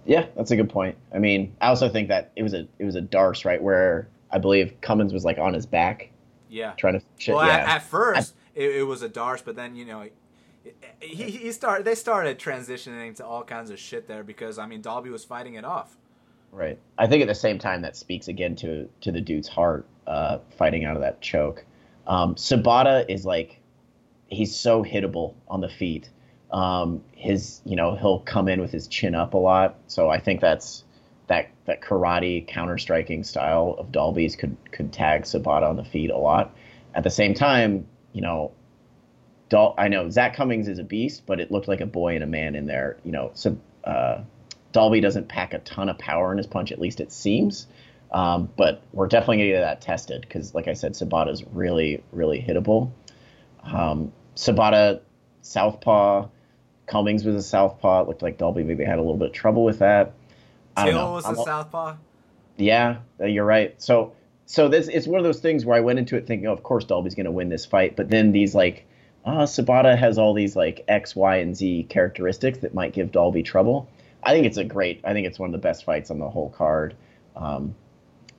Yeah, 0.05 0.27
that's 0.37 0.51
a 0.51 0.57
good 0.57 0.71
point. 0.71 0.97
I 1.13 1.19
mean, 1.19 1.57
I 1.61 1.69
also 1.69 1.89
think 1.89 2.09
that 2.09 2.31
it 2.37 2.43
was 2.43 2.55
a 2.55 2.69
it 2.79 2.85
was 2.85 2.95
a 2.95 3.03
Darce 3.03 3.45
right 3.45 3.61
where 3.61 4.09
I 4.31 4.39
believe 4.39 4.81
Cummings 4.81 5.13
was 5.13 5.25
like 5.25 5.39
on 5.39 5.55
his 5.55 5.67
back. 5.67 6.11
Yeah. 6.49 6.73
Trying 6.79 7.01
to. 7.01 7.07
Shit. 7.19 7.35
Well, 7.35 7.47
yeah. 7.47 7.57
at, 7.57 7.69
at, 7.69 7.83
first 7.83 8.35
it, 8.59 8.77
it, 8.77 8.83
was 8.83 9.03
a 9.03 9.09
Darce, 9.09 9.43
but 9.45 9.57
then 9.57 9.75
you 9.77 9.85
know. 9.85 10.09
He, 11.01 11.31
he 11.31 11.53
started. 11.53 11.87
They 11.87 11.95
started 11.95 12.39
transitioning 12.39 13.15
to 13.17 13.25
all 13.25 13.43
kinds 13.43 13.71
of 13.71 13.79
shit 13.79 14.07
there 14.07 14.23
because 14.23 14.59
I 14.59 14.67
mean 14.67 14.83
Dalby 14.83 15.09
was 15.09 15.25
fighting 15.25 15.55
it 15.55 15.65
off. 15.65 15.97
Right. 16.53 16.79
I 16.97 17.07
think 17.07 17.23
at 17.23 17.29
the 17.29 17.35
same 17.35 17.59
time 17.59 17.83
that 17.83 17.97
speaks 17.97 18.29
again 18.29 18.57
to 18.57 18.89
to 19.03 19.13
the 19.13 19.21
dude's 19.21 19.49
heart, 19.49 19.87
uh, 20.07 20.39
fighting 20.57 20.85
out 20.85 20.97
of 20.97 21.03
that 21.03 21.21
choke. 21.21 21.65
Um, 22.07 22.35
Sobotta 22.37 23.05
is 23.09 23.27
like, 23.27 23.61
he's 24.29 24.57
so 24.57 24.83
hittable 24.83 25.35
on 25.47 25.61
the 25.61 25.69
feet. 25.69 26.09
Um, 26.51 27.03
his, 27.13 27.61
you 27.67 27.77
know, 27.77 27.95
he'll 27.97 28.21
come 28.21 28.49
in 28.49 28.61
with 28.63 28.73
his 28.73 28.89
chin 28.89 29.15
up 29.15 29.35
a 29.35 29.39
lot. 29.39 29.77
So 29.87 30.09
I 30.09 30.19
think 30.19 30.41
that's 30.41 30.85
that 31.27 31.51
that 31.67 31.83
karate 31.83 32.47
counter 32.47 32.79
striking 32.79 33.23
style 33.23 33.77
of 33.79 33.93
Dalby's 33.93 34.35
could 34.35 34.57
could 34.73 34.93
tag 34.93 35.23
Sobotta 35.23 35.69
on 35.69 35.77
the 35.77 35.85
feet 35.85 36.11
a 36.11 36.17
lot. 36.17 36.57
At 36.95 37.05
the 37.05 37.11
same 37.11 37.35
time, 37.35 37.87
you 38.19 38.23
know, 38.23 38.51
Dal- 39.49 39.77
I 39.79 39.87
know 39.87 40.11
Zak 40.11 40.35
Cummings 40.35 40.67
is 40.67 40.81
a 40.81 40.83
beast, 40.83 41.23
but 41.25 41.39
it 41.39 41.53
looked 41.53 41.69
like 41.69 41.81
a 41.81 41.87
boy 41.87 42.17
and 42.17 42.25
a 42.25 42.27
man 42.27 42.57
in 42.57 42.67
there. 42.67 42.97
You 43.05 43.13
know, 43.13 43.31
so 43.35 43.57
uh, 43.85 44.23
Dalby 44.73 45.01
doesn't 45.01 45.29
pack 45.29 45.55
a 45.55 45.61
ton 45.61 45.89
of 45.89 45.99
power 45.99 46.33
in 46.33 46.39
his 46.39 46.49
punch, 46.49 46.73
at 46.73 46.81
least 46.81 46.99
it 46.99 47.13
seems. 47.13 47.69
Um, 48.11 48.51
but 48.57 48.83
we're 48.93 49.07
definitely 49.07 49.37
going 49.37 49.51
to 49.51 49.55
get 49.55 49.61
that 49.61 49.81
tested 49.83 50.23
because, 50.23 50.53
like 50.53 50.67
I 50.67 50.73
said, 50.73 50.95
Sobotta's 50.95 51.45
really, 51.53 52.03
really 52.11 52.43
hittable. 52.43 52.91
Um, 53.63 54.13
Sobotta, 54.35 55.01
Southpaw, 55.43 56.27
Cummings 56.87 57.25
was 57.25 57.37
a 57.37 57.43
southpaw. 57.43 58.03
It 58.03 58.09
looked 58.09 58.23
like 58.23 58.37
Dalby 58.37 58.65
maybe 58.65 58.85
had 58.85 58.99
a 58.99 59.03
little 59.03 59.17
bit 59.17 59.29
of 59.29 59.33
trouble 59.33 59.63
with 59.63 59.79
that. 59.79 60.15
Till 60.77 61.13
was 61.13 61.25
a 61.25 61.37
southpaw. 61.37 61.95
Yeah, 62.57 62.97
uh, 63.21 63.27
you're 63.27 63.45
right. 63.45 63.81
So 63.81 64.15
so 64.51 64.67
this 64.67 64.89
it's 64.89 65.07
one 65.07 65.21
of 65.21 65.25
those 65.25 65.41
things 65.41 65.67
where 65.67 65.77
I 65.77 65.81
went 65.81 65.99
into 65.99 66.17
it 66.17 66.27
thinking, 66.27 66.49
oh, 66.49 66.55
of 66.55 66.63
course 66.63 66.85
Dalby's 66.87 67.15
going 67.15 67.27
to 67.27 67.31
win 67.31 67.51
this 67.51 67.67
fight, 67.67 67.97
but 67.97 68.09
then 68.09 68.33
these 68.33 68.55
like, 68.55 68.87
ah, 69.27 69.41
oh, 69.41 69.43
Sobotta 69.43 69.97
has 69.97 70.17
all 70.17 70.33
these 70.33 70.57
like 70.57 70.87
X, 70.89 71.15
Y, 71.15 71.37
and 71.37 71.55
Z 71.55 71.87
characteristics 71.91 72.59
that 72.61 72.73
might 72.73 72.95
give 72.95 73.13
Dalby 73.13 73.43
trouble. 73.43 73.91
I 74.23 74.33
think 74.33 74.47
it's 74.47 74.57
a 74.57 74.65
great. 74.65 75.03
I 75.05 75.13
think 75.13 75.27
it's 75.27 75.39
one 75.39 75.49
of 75.49 75.53
the 75.53 75.59
best 75.59 75.85
fights 75.85 76.11
on 76.11 76.19
the 76.19 76.31
whole 76.31 76.49
card. 76.49 76.97
Um, 77.37 77.75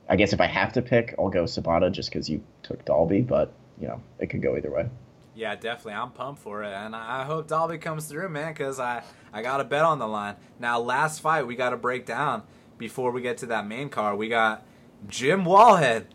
I 0.10 0.16
guess 0.16 0.34
if 0.34 0.42
I 0.42 0.48
have 0.48 0.74
to 0.74 0.82
pick, 0.82 1.14
I'll 1.20 1.30
go 1.30 1.44
Sobotta 1.44 1.92
just 1.92 2.10
because 2.10 2.28
you 2.28 2.42
took 2.64 2.84
Dalby, 2.86 3.22
but 3.22 3.54
you 3.80 3.88
know 3.88 4.02
it 4.18 4.32
could 4.32 4.42
go 4.42 4.58
either 4.58 4.72
way. 4.72 4.90
Yeah, 5.36 5.54
definitely. 5.56 5.94
I'm 5.94 6.10
pumped 6.10 6.42
for 6.42 6.64
it, 6.64 6.74
and 6.74 6.96
I 6.96 7.24
hope 7.24 7.48
Dalby 7.48 7.78
comes 7.78 8.08
through, 8.08 8.30
man, 8.30 8.54
because 8.54 8.80
I 8.80 9.04
I 9.32 9.44
got 9.44 9.62
a 9.62 9.64
bet 9.64 9.84
on 9.84 10.00
the 10.00 10.08
line. 10.08 10.38
Now, 10.58 10.80
last 10.80 11.22
fight 11.22 11.46
we 11.46 11.56
got 11.56 11.70
to 11.70 11.78
break 11.78 12.08
down 12.08 12.42
before 12.80 13.12
we 13.12 13.22
get 13.22 13.38
to 13.38 13.46
that 13.46 13.68
main 13.68 13.90
card. 13.90 14.18
We 14.18 14.28
got 14.28 14.66
Jim 15.08 15.44
Wallhead, 15.46 16.06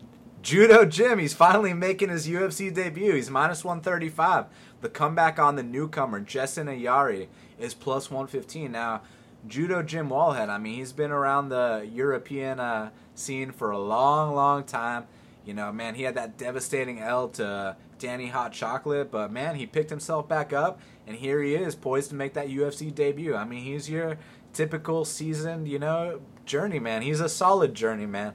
Judo 0.41 0.85
Jim. 0.85 1.19
He's 1.19 1.33
finally 1.33 1.73
making 1.73 2.09
his 2.09 2.27
UFC 2.27 2.73
debut. 2.73 3.15
He's 3.15 3.29
minus 3.29 3.63
135. 3.63 4.45
The 4.81 4.89
comeback 4.89 5.39
on 5.39 5.55
the 5.55 5.63
newcomer 5.63 6.21
Jessin 6.21 6.67
Ayari 6.67 7.27
is 7.59 7.73
plus 7.73 8.11
115. 8.11 8.71
Now, 8.71 9.01
Judo 9.47 9.81
Jim 9.81 10.09
Wallhead. 10.09 10.49
I 10.49 10.57
mean, 10.57 10.75
he's 10.75 10.93
been 10.93 11.11
around 11.11 11.49
the 11.49 11.87
European 11.91 12.59
uh, 12.59 12.91
scene 13.15 13.51
for 13.51 13.71
a 13.71 13.79
long, 13.79 14.35
long 14.35 14.63
time. 14.63 15.05
You 15.45 15.53
know, 15.53 15.71
man, 15.71 15.95
he 15.95 16.03
had 16.03 16.15
that 16.15 16.37
devastating 16.37 16.99
L 16.99 17.29
to 17.29 17.75
Danny 17.99 18.27
Hot 18.27 18.51
Chocolate, 18.51 19.11
but 19.11 19.31
man, 19.31 19.55
he 19.55 19.65
picked 19.65 19.91
himself 19.91 20.27
back 20.27 20.51
up, 20.53 20.79
and 21.05 21.15
here 21.15 21.41
he 21.41 21.53
is, 21.53 21.75
poised 21.75 22.09
to 22.09 22.15
make 22.15 22.33
that 22.33 22.49
UFC 22.49 22.93
debut. 22.93 23.35
I 23.35 23.45
mean, 23.45 23.63
he's 23.63 23.89
your 23.89 24.17
typical 24.53 25.05
seasoned, 25.05 25.67
you 25.67 25.77
know, 25.77 26.21
journeyman. 26.45 27.03
He's 27.03 27.19
a 27.19 27.29
solid 27.29 27.75
journeyman. 27.75 28.33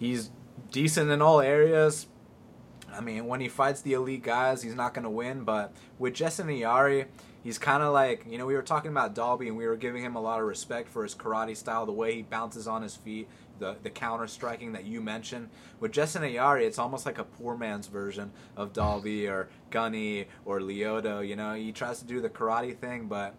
He's 0.00 0.30
decent 0.72 1.10
in 1.10 1.22
all 1.22 1.40
areas. 1.40 2.08
I 2.92 3.00
mean, 3.00 3.26
when 3.26 3.40
he 3.40 3.48
fights 3.48 3.82
the 3.82 3.92
elite 3.92 4.24
guys, 4.24 4.62
he's 4.62 4.74
not 4.74 4.94
going 4.94 5.04
to 5.04 5.10
win, 5.10 5.44
but 5.44 5.72
with 5.98 6.14
Jessin 6.14 6.46
Ayari, 6.46 7.06
he's 7.44 7.58
kind 7.58 7.82
of 7.82 7.92
like, 7.92 8.24
you 8.28 8.38
know, 8.38 8.46
we 8.46 8.54
were 8.54 8.62
talking 8.62 8.90
about 8.90 9.14
Dalby, 9.14 9.46
and 9.46 9.56
we 9.56 9.66
were 9.66 9.76
giving 9.76 10.02
him 10.02 10.16
a 10.16 10.20
lot 10.20 10.40
of 10.40 10.46
respect 10.46 10.88
for 10.88 11.04
his 11.04 11.14
karate 11.14 11.56
style, 11.56 11.86
the 11.86 11.92
way 11.92 12.16
he 12.16 12.22
bounces 12.22 12.66
on 12.66 12.82
his 12.82 12.96
feet, 12.96 13.28
the, 13.60 13.76
the 13.82 13.90
counter 13.90 14.26
striking 14.26 14.72
that 14.72 14.86
you 14.86 15.00
mentioned. 15.00 15.50
With 15.80 15.92
Jessin 15.92 16.22
Ayari, 16.22 16.62
it's 16.62 16.78
almost 16.78 17.04
like 17.06 17.18
a 17.18 17.24
poor 17.24 17.56
man's 17.56 17.86
version 17.86 18.32
of 18.56 18.72
Dalby 18.72 19.28
or 19.28 19.50
Gunny 19.70 20.26
or 20.44 20.60
Lyoto. 20.60 21.20
You 21.26 21.36
know, 21.36 21.54
he 21.54 21.72
tries 21.72 22.00
to 22.00 22.06
do 22.06 22.20
the 22.20 22.30
karate 22.30 22.76
thing, 22.76 23.06
but 23.06 23.34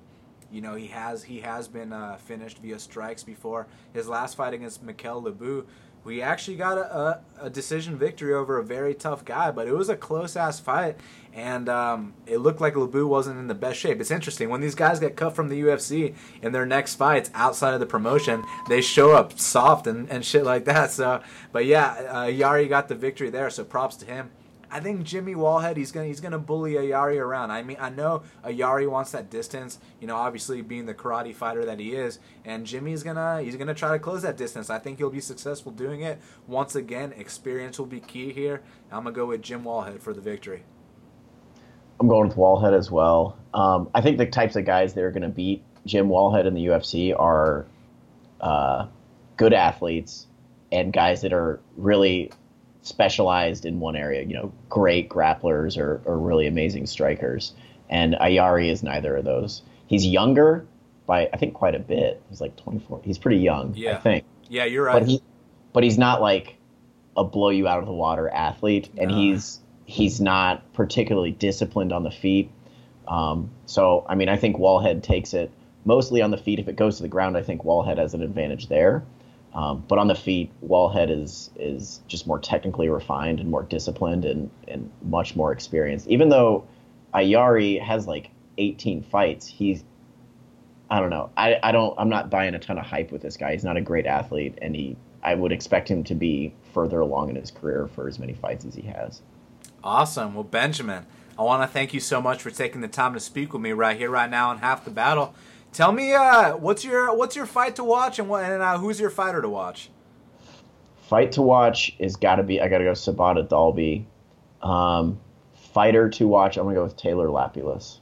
You 0.51 0.59
know, 0.59 0.75
he 0.75 0.87
has 0.87 1.23
he 1.23 1.39
has 1.39 1.67
been 1.69 1.93
uh, 1.93 2.17
finished 2.17 2.57
via 2.59 2.77
strikes 2.77 3.23
before. 3.23 3.67
His 3.93 4.07
last 4.09 4.35
fight 4.35 4.53
against 4.53 4.85
Mickaël 4.85 5.23
Lebout, 5.23 5.65
we 6.03 6.21
actually 6.21 6.57
got 6.57 6.77
a, 6.77 6.97
a, 6.97 7.21
a, 7.41 7.49
decision 7.49 7.97
victory 7.97 8.33
over 8.33 8.57
a 8.57 8.63
very 8.63 8.95
tough 8.95 9.23
guy, 9.23 9.51
but 9.51 9.67
it 9.67 9.73
was 9.73 9.87
a 9.87 9.95
close 9.95 10.35
ass 10.35 10.59
fight, 10.59 10.97
and 11.33 11.69
um, 11.69 12.13
it 12.25 12.37
looked 12.37 12.59
like 12.59 12.73
Lebout 12.73 13.07
wasn't 13.07 13.37
in 13.37 13.47
the 13.47 13.55
best 13.55 13.79
shape. 13.79 14.01
It's 14.01 14.09
interesting 14.09 14.49
when 14.49 14.61
these 14.61 14.73
guys 14.75 14.99
get 14.99 15.15
cut 15.15 15.35
from 15.35 15.49
the 15.49 15.61
UFC 15.61 16.15
in 16.41 16.51
their 16.53 16.65
next 16.65 16.95
fights 16.95 17.29
outside 17.33 17.73
of 17.73 17.79
the 17.79 17.85
promotion, 17.85 18.43
they 18.67 18.81
show 18.81 19.11
up 19.11 19.39
soft 19.39 19.85
and, 19.85 20.09
and 20.09 20.25
shit 20.25 20.43
like 20.43 20.65
that. 20.65 20.91
So, 20.91 21.21
but 21.51 21.65
yeah, 21.65 21.91
uh, 22.09 22.25
Yari 22.25 22.67
got 22.67 22.87
the 22.87 22.95
victory 22.95 23.29
there, 23.29 23.49
so 23.49 23.63
props 23.63 23.95
to 23.97 24.05
him. 24.05 24.31
I 24.71 24.79
think 24.79 25.03
Jimmy 25.03 25.35
Wallhead 25.35 25.75
he's 25.75 25.91
gonna 25.91 26.07
he's 26.07 26.21
gonna 26.21 26.39
bully 26.39 26.73
Ayari 26.73 27.19
around. 27.19 27.51
I 27.51 27.61
mean 27.61 27.77
I 27.79 27.89
know 27.89 28.23
Ayari 28.43 28.89
wants 28.89 29.11
that 29.11 29.29
distance, 29.29 29.79
you 29.99 30.07
know, 30.07 30.15
obviously 30.15 30.61
being 30.61 30.85
the 30.85 30.93
karate 30.93 31.35
fighter 31.35 31.65
that 31.65 31.79
he 31.79 31.93
is, 31.93 32.19
and 32.45 32.65
Jimmy's 32.65 33.03
gonna 33.03 33.41
he's 33.41 33.57
gonna 33.57 33.73
try 33.73 33.91
to 33.91 33.99
close 33.99 34.21
that 34.21 34.37
distance. 34.37 34.69
I 34.69 34.79
think 34.79 34.97
he'll 34.97 35.09
be 35.09 35.19
successful 35.19 35.71
doing 35.71 36.01
it. 36.01 36.21
Once 36.47 36.75
again, 36.75 37.13
experience 37.17 37.77
will 37.77 37.85
be 37.85 37.99
key 37.99 38.31
here. 38.31 38.61
I'm 38.91 39.03
gonna 39.03 39.15
go 39.15 39.25
with 39.25 39.41
Jim 39.41 39.63
Wallhead 39.63 40.01
for 40.01 40.13
the 40.13 40.21
victory. 40.21 40.63
I'm 41.99 42.07
going 42.07 42.29
with 42.29 42.37
Wallhead 42.37 42.75
as 42.75 42.89
well. 42.89 43.37
Um, 43.53 43.89
I 43.93 44.01
think 44.01 44.17
the 44.17 44.25
types 44.25 44.55
of 44.55 44.65
guys 44.65 44.93
that 44.93 45.03
are 45.03 45.11
gonna 45.11 45.29
beat 45.29 45.63
Jim 45.85 46.07
Wallhead 46.07 46.45
in 46.45 46.53
the 46.53 46.67
UFC 46.67 47.13
are 47.17 47.65
uh, 48.39 48.87
good 49.37 49.53
athletes 49.53 50.27
and 50.71 50.93
guys 50.93 51.21
that 51.21 51.33
are 51.33 51.59
really 51.75 52.31
specialized 52.81 53.65
in 53.65 53.79
one 53.79 53.95
area, 53.95 54.23
you 54.23 54.33
know, 54.33 54.51
great 54.69 55.09
grapplers 55.09 55.77
or, 55.77 56.01
or 56.05 56.17
really 56.17 56.47
amazing 56.47 56.87
strikers. 56.87 57.53
And 57.89 58.15
Ayari 58.15 58.69
is 58.69 58.83
neither 58.83 59.15
of 59.17 59.25
those. 59.25 59.61
He's 59.87 60.05
younger 60.05 60.65
by 61.05 61.29
I 61.33 61.37
think 61.37 61.53
quite 61.53 61.75
a 61.75 61.79
bit. 61.79 62.21
He's 62.29 62.41
like 62.41 62.55
24. 62.57 63.01
He's 63.03 63.17
pretty 63.17 63.37
young, 63.37 63.73
yeah. 63.75 63.97
I 63.97 63.99
think. 63.99 64.25
Yeah, 64.49 64.65
you're 64.65 64.85
right. 64.85 64.99
But 64.99 65.07
he 65.07 65.21
but 65.73 65.83
he's 65.83 65.97
not 65.97 66.21
like 66.21 66.55
a 67.15 67.23
blow 67.23 67.49
you 67.49 67.67
out 67.67 67.79
of 67.79 67.85
the 67.85 67.93
water 67.93 68.29
athlete 68.29 68.89
and 68.97 69.11
he's 69.11 69.59
he's 69.85 70.21
not 70.21 70.73
particularly 70.73 71.31
disciplined 71.31 71.91
on 71.91 72.03
the 72.03 72.11
feet. 72.11 72.49
Um, 73.07 73.51
so 73.65 74.05
I 74.07 74.15
mean, 74.15 74.29
I 74.29 74.37
think 74.37 74.57
Wallhead 74.57 75.03
takes 75.03 75.33
it 75.33 75.51
mostly 75.83 76.21
on 76.21 76.31
the 76.31 76.37
feet. 76.37 76.59
If 76.59 76.67
it 76.67 76.75
goes 76.75 76.97
to 76.97 77.03
the 77.03 77.09
ground, 77.09 77.37
I 77.37 77.43
think 77.43 77.63
Wallhead 77.63 77.97
has 77.97 78.13
an 78.13 78.21
advantage 78.21 78.67
there. 78.67 79.03
Um, 79.53 79.83
but 79.87 79.99
on 79.99 80.07
the 80.07 80.15
feet, 80.15 80.51
Wallhead 80.65 81.09
is 81.09 81.49
is 81.57 82.01
just 82.07 82.25
more 82.25 82.39
technically 82.39 82.89
refined 82.89 83.39
and 83.39 83.49
more 83.49 83.63
disciplined 83.63 84.23
and, 84.23 84.49
and 84.67 84.89
much 85.03 85.35
more 85.35 85.51
experienced. 85.51 86.07
Even 86.07 86.29
though 86.29 86.65
Ayari 87.13 87.81
has 87.81 88.07
like 88.07 88.31
18 88.57 89.03
fights, 89.03 89.47
he's 89.47 89.83
I 90.89 90.99
don't 90.99 91.09
know. 91.09 91.29
I, 91.35 91.57
I 91.63 91.71
don't 91.71 91.93
I'm 91.97 92.09
not 92.09 92.29
buying 92.29 92.55
a 92.55 92.59
ton 92.59 92.77
of 92.77 92.85
hype 92.85 93.11
with 93.11 93.21
this 93.21 93.35
guy. 93.35 93.51
He's 93.51 93.63
not 93.63 93.77
a 93.77 93.81
great 93.81 94.05
athlete, 94.05 94.57
and 94.61 94.75
he 94.75 94.95
I 95.23 95.35
would 95.35 95.51
expect 95.51 95.89
him 95.89 96.03
to 96.05 96.15
be 96.15 96.53
further 96.73 96.99
along 97.01 97.29
in 97.29 97.35
his 97.35 97.51
career 97.51 97.87
for 97.87 98.07
as 98.07 98.19
many 98.19 98.33
fights 98.33 98.65
as 98.65 98.75
he 98.75 98.83
has. 98.83 99.21
Awesome. 99.83 100.33
Well, 100.33 100.43
Benjamin, 100.43 101.05
I 101.37 101.43
want 101.43 101.63
to 101.63 101.67
thank 101.67 101.93
you 101.93 101.99
so 101.99 102.21
much 102.21 102.41
for 102.41 102.51
taking 102.51 102.81
the 102.81 102.87
time 102.87 103.13
to 103.13 103.19
speak 103.19 103.53
with 103.53 103.61
me 103.61 103.71
right 103.71 103.97
here, 103.97 104.09
right 104.09 104.29
now, 104.29 104.49
on 104.49 104.59
half 104.59 104.85
the 104.85 104.91
battle. 104.91 105.33
Tell 105.73 105.91
me, 105.93 106.13
uh, 106.13 106.57
what's 106.57 106.83
your 106.83 107.15
what's 107.15 107.35
your 107.35 107.45
fight 107.45 107.77
to 107.77 107.83
watch, 107.83 108.19
and 108.19 108.27
what, 108.27 108.43
and 108.43 108.61
uh, 108.61 108.77
who's 108.77 108.99
your 108.99 109.09
fighter 109.09 109.41
to 109.41 109.49
watch? 109.49 109.89
Fight 111.07 111.31
to 111.33 111.41
watch 111.41 111.95
is 111.97 112.15
got 112.15 112.35
to 112.35 112.43
be 112.43 112.61
I 112.61 112.67
got 112.67 112.79
to 112.79 112.83
go 112.83 112.91
Sobotta 112.91 113.47
Dalby. 113.47 114.05
Um, 114.61 115.19
fighter 115.53 116.09
to 116.09 116.27
watch, 116.27 116.57
I'm 116.57 116.65
gonna 116.65 116.75
go 116.75 116.83
with 116.83 116.97
Taylor 116.97 117.27
Lapilus. 117.27 117.99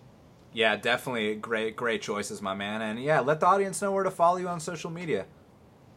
Yeah, 0.51 0.75
definitely 0.75 1.35
great 1.35 1.75
great 1.75 2.01
choices, 2.01 2.41
my 2.41 2.55
man. 2.55 2.81
And 2.81 3.01
yeah, 3.01 3.19
let 3.19 3.39
the 3.39 3.45
audience 3.45 3.81
know 3.81 3.91
where 3.91 4.03
to 4.03 4.11
follow 4.11 4.37
you 4.37 4.47
on 4.47 4.59
social 4.59 4.89
media. 4.89 5.25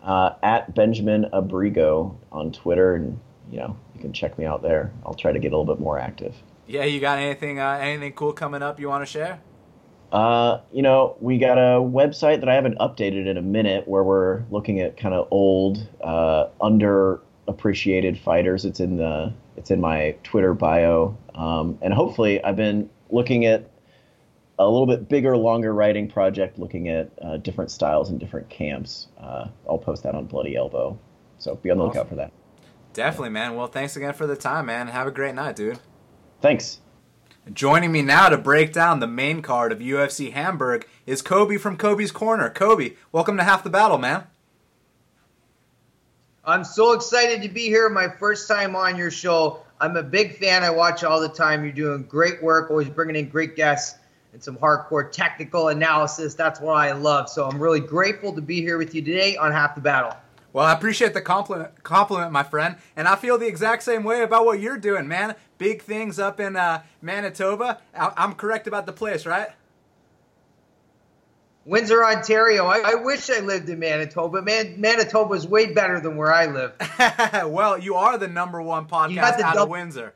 Uh, 0.02 0.34
at 0.42 0.74
Benjamin 0.74 1.26
Abrigo 1.32 2.16
on 2.30 2.52
Twitter, 2.52 2.96
and 2.96 3.18
you 3.50 3.58
know 3.58 3.76
you 3.94 4.00
can 4.00 4.12
check 4.12 4.38
me 4.38 4.44
out 4.44 4.62
there. 4.62 4.92
I'll 5.06 5.14
try 5.14 5.32
to 5.32 5.38
get 5.38 5.52
a 5.52 5.56
little 5.56 5.74
bit 5.74 5.82
more 5.82 5.98
active. 5.98 6.34
Yeah, 6.66 6.84
you 6.84 7.00
got 7.00 7.18
anything 7.18 7.58
uh, 7.58 7.78
anything 7.80 8.12
cool 8.12 8.34
coming 8.34 8.62
up 8.62 8.78
you 8.78 8.88
want 8.88 9.02
to 9.02 9.10
share? 9.10 9.40
Uh, 10.12 10.60
you 10.72 10.82
know, 10.82 11.16
we 11.20 11.38
got 11.38 11.56
a 11.56 11.80
website 11.80 12.40
that 12.40 12.48
I 12.48 12.54
haven't 12.54 12.78
updated 12.78 13.26
in 13.26 13.38
a 13.38 13.42
minute 13.42 13.88
where 13.88 14.04
we're 14.04 14.42
looking 14.50 14.78
at 14.78 14.98
kind 14.98 15.14
of 15.14 15.26
old, 15.30 15.88
uh, 16.02 16.48
underappreciated 16.60 18.18
fighters. 18.18 18.66
It's 18.66 18.78
in 18.78 18.98
the 18.98 19.32
it's 19.56 19.70
in 19.70 19.80
my 19.80 20.14
Twitter 20.22 20.52
bio, 20.52 21.16
um, 21.34 21.78
and 21.80 21.94
hopefully, 21.94 22.42
I've 22.44 22.56
been 22.56 22.90
looking 23.10 23.46
at 23.46 23.70
a 24.58 24.68
little 24.68 24.86
bit 24.86 25.08
bigger, 25.08 25.36
longer 25.36 25.72
writing 25.72 26.08
project, 26.08 26.58
looking 26.58 26.88
at 26.88 27.10
uh, 27.22 27.38
different 27.38 27.70
styles 27.70 28.10
and 28.10 28.20
different 28.20 28.50
camps. 28.50 29.08
Uh, 29.18 29.48
I'll 29.68 29.78
post 29.78 30.02
that 30.02 30.14
on 30.14 30.26
Bloody 30.26 30.56
Elbow, 30.56 30.98
so 31.38 31.54
be 31.56 31.70
on 31.70 31.78
the 31.78 31.84
awesome. 31.84 31.96
lookout 31.96 32.08
for 32.10 32.16
that. 32.16 32.32
Definitely, 32.92 33.30
man. 33.30 33.54
Well, 33.54 33.66
thanks 33.66 33.96
again 33.96 34.12
for 34.12 34.26
the 34.26 34.36
time, 34.36 34.66
man. 34.66 34.88
Have 34.88 35.06
a 35.06 35.10
great 35.10 35.34
night, 35.34 35.56
dude. 35.56 35.78
Thanks. 36.42 36.80
Joining 37.50 37.90
me 37.90 38.02
now 38.02 38.28
to 38.28 38.38
break 38.38 38.72
down 38.72 39.00
the 39.00 39.08
main 39.08 39.42
card 39.42 39.72
of 39.72 39.80
UFC 39.80 40.32
Hamburg 40.32 40.86
is 41.06 41.22
Kobe 41.22 41.56
from 41.56 41.76
Kobe's 41.76 42.12
Corner. 42.12 42.48
Kobe, 42.48 42.92
welcome 43.10 43.36
to 43.36 43.42
Half 43.42 43.64
the 43.64 43.70
Battle, 43.70 43.98
man. 43.98 44.28
I'm 46.44 46.62
so 46.62 46.92
excited 46.92 47.42
to 47.42 47.48
be 47.48 47.62
here. 47.62 47.88
My 47.88 48.08
first 48.08 48.46
time 48.46 48.76
on 48.76 48.96
your 48.96 49.10
show. 49.10 49.64
I'm 49.80 49.96
a 49.96 50.04
big 50.04 50.38
fan. 50.38 50.62
I 50.62 50.70
watch 50.70 51.02
all 51.02 51.20
the 51.20 51.28
time. 51.28 51.64
You're 51.64 51.72
doing 51.72 52.04
great 52.04 52.40
work, 52.40 52.70
always 52.70 52.88
bringing 52.88 53.16
in 53.16 53.28
great 53.28 53.56
guests 53.56 53.98
and 54.32 54.40
some 54.40 54.56
hardcore 54.56 55.10
technical 55.10 55.68
analysis. 55.68 56.34
That's 56.34 56.60
what 56.60 56.74
I 56.74 56.92
love. 56.92 57.28
So 57.28 57.48
I'm 57.48 57.60
really 57.60 57.80
grateful 57.80 58.32
to 58.34 58.40
be 58.40 58.60
here 58.60 58.78
with 58.78 58.94
you 58.94 59.02
today 59.02 59.36
on 59.36 59.50
Half 59.50 59.74
the 59.74 59.80
Battle. 59.80 60.16
Well, 60.52 60.66
I 60.66 60.72
appreciate 60.74 61.14
the 61.14 61.22
compliment, 61.22 61.82
compliment, 61.82 62.30
my 62.30 62.42
friend, 62.42 62.76
and 62.94 63.08
I 63.08 63.16
feel 63.16 63.38
the 63.38 63.46
exact 63.46 63.82
same 63.82 64.04
way 64.04 64.22
about 64.22 64.44
what 64.44 64.60
you're 64.60 64.76
doing, 64.76 65.08
man. 65.08 65.34
Big 65.62 65.80
things 65.80 66.18
up 66.18 66.40
in 66.40 66.56
uh, 66.56 66.82
Manitoba. 67.00 67.78
I'm 67.94 68.34
correct 68.34 68.66
about 68.66 68.84
the 68.84 68.92
place, 68.92 69.24
right? 69.24 69.46
Windsor, 71.64 72.04
Ontario. 72.04 72.66
I, 72.66 72.78
I, 72.84 72.94
wish 72.96 73.30
I 73.30 73.38
lived 73.38 73.68
in 73.68 73.78
Manitoba. 73.78 74.42
Man, 74.42 74.80
Manitoba 74.80 75.34
is 75.34 75.46
way 75.46 75.72
better 75.72 76.00
than 76.00 76.16
where 76.16 76.32
I 76.32 76.46
live. 76.46 76.72
well, 77.52 77.78
you 77.78 77.94
are 77.94 78.18
the 78.18 78.26
number 78.26 78.60
one 78.60 78.88
podcast 78.88 79.38
out 79.38 79.56
of 79.56 79.68
Windsor. 79.68 80.14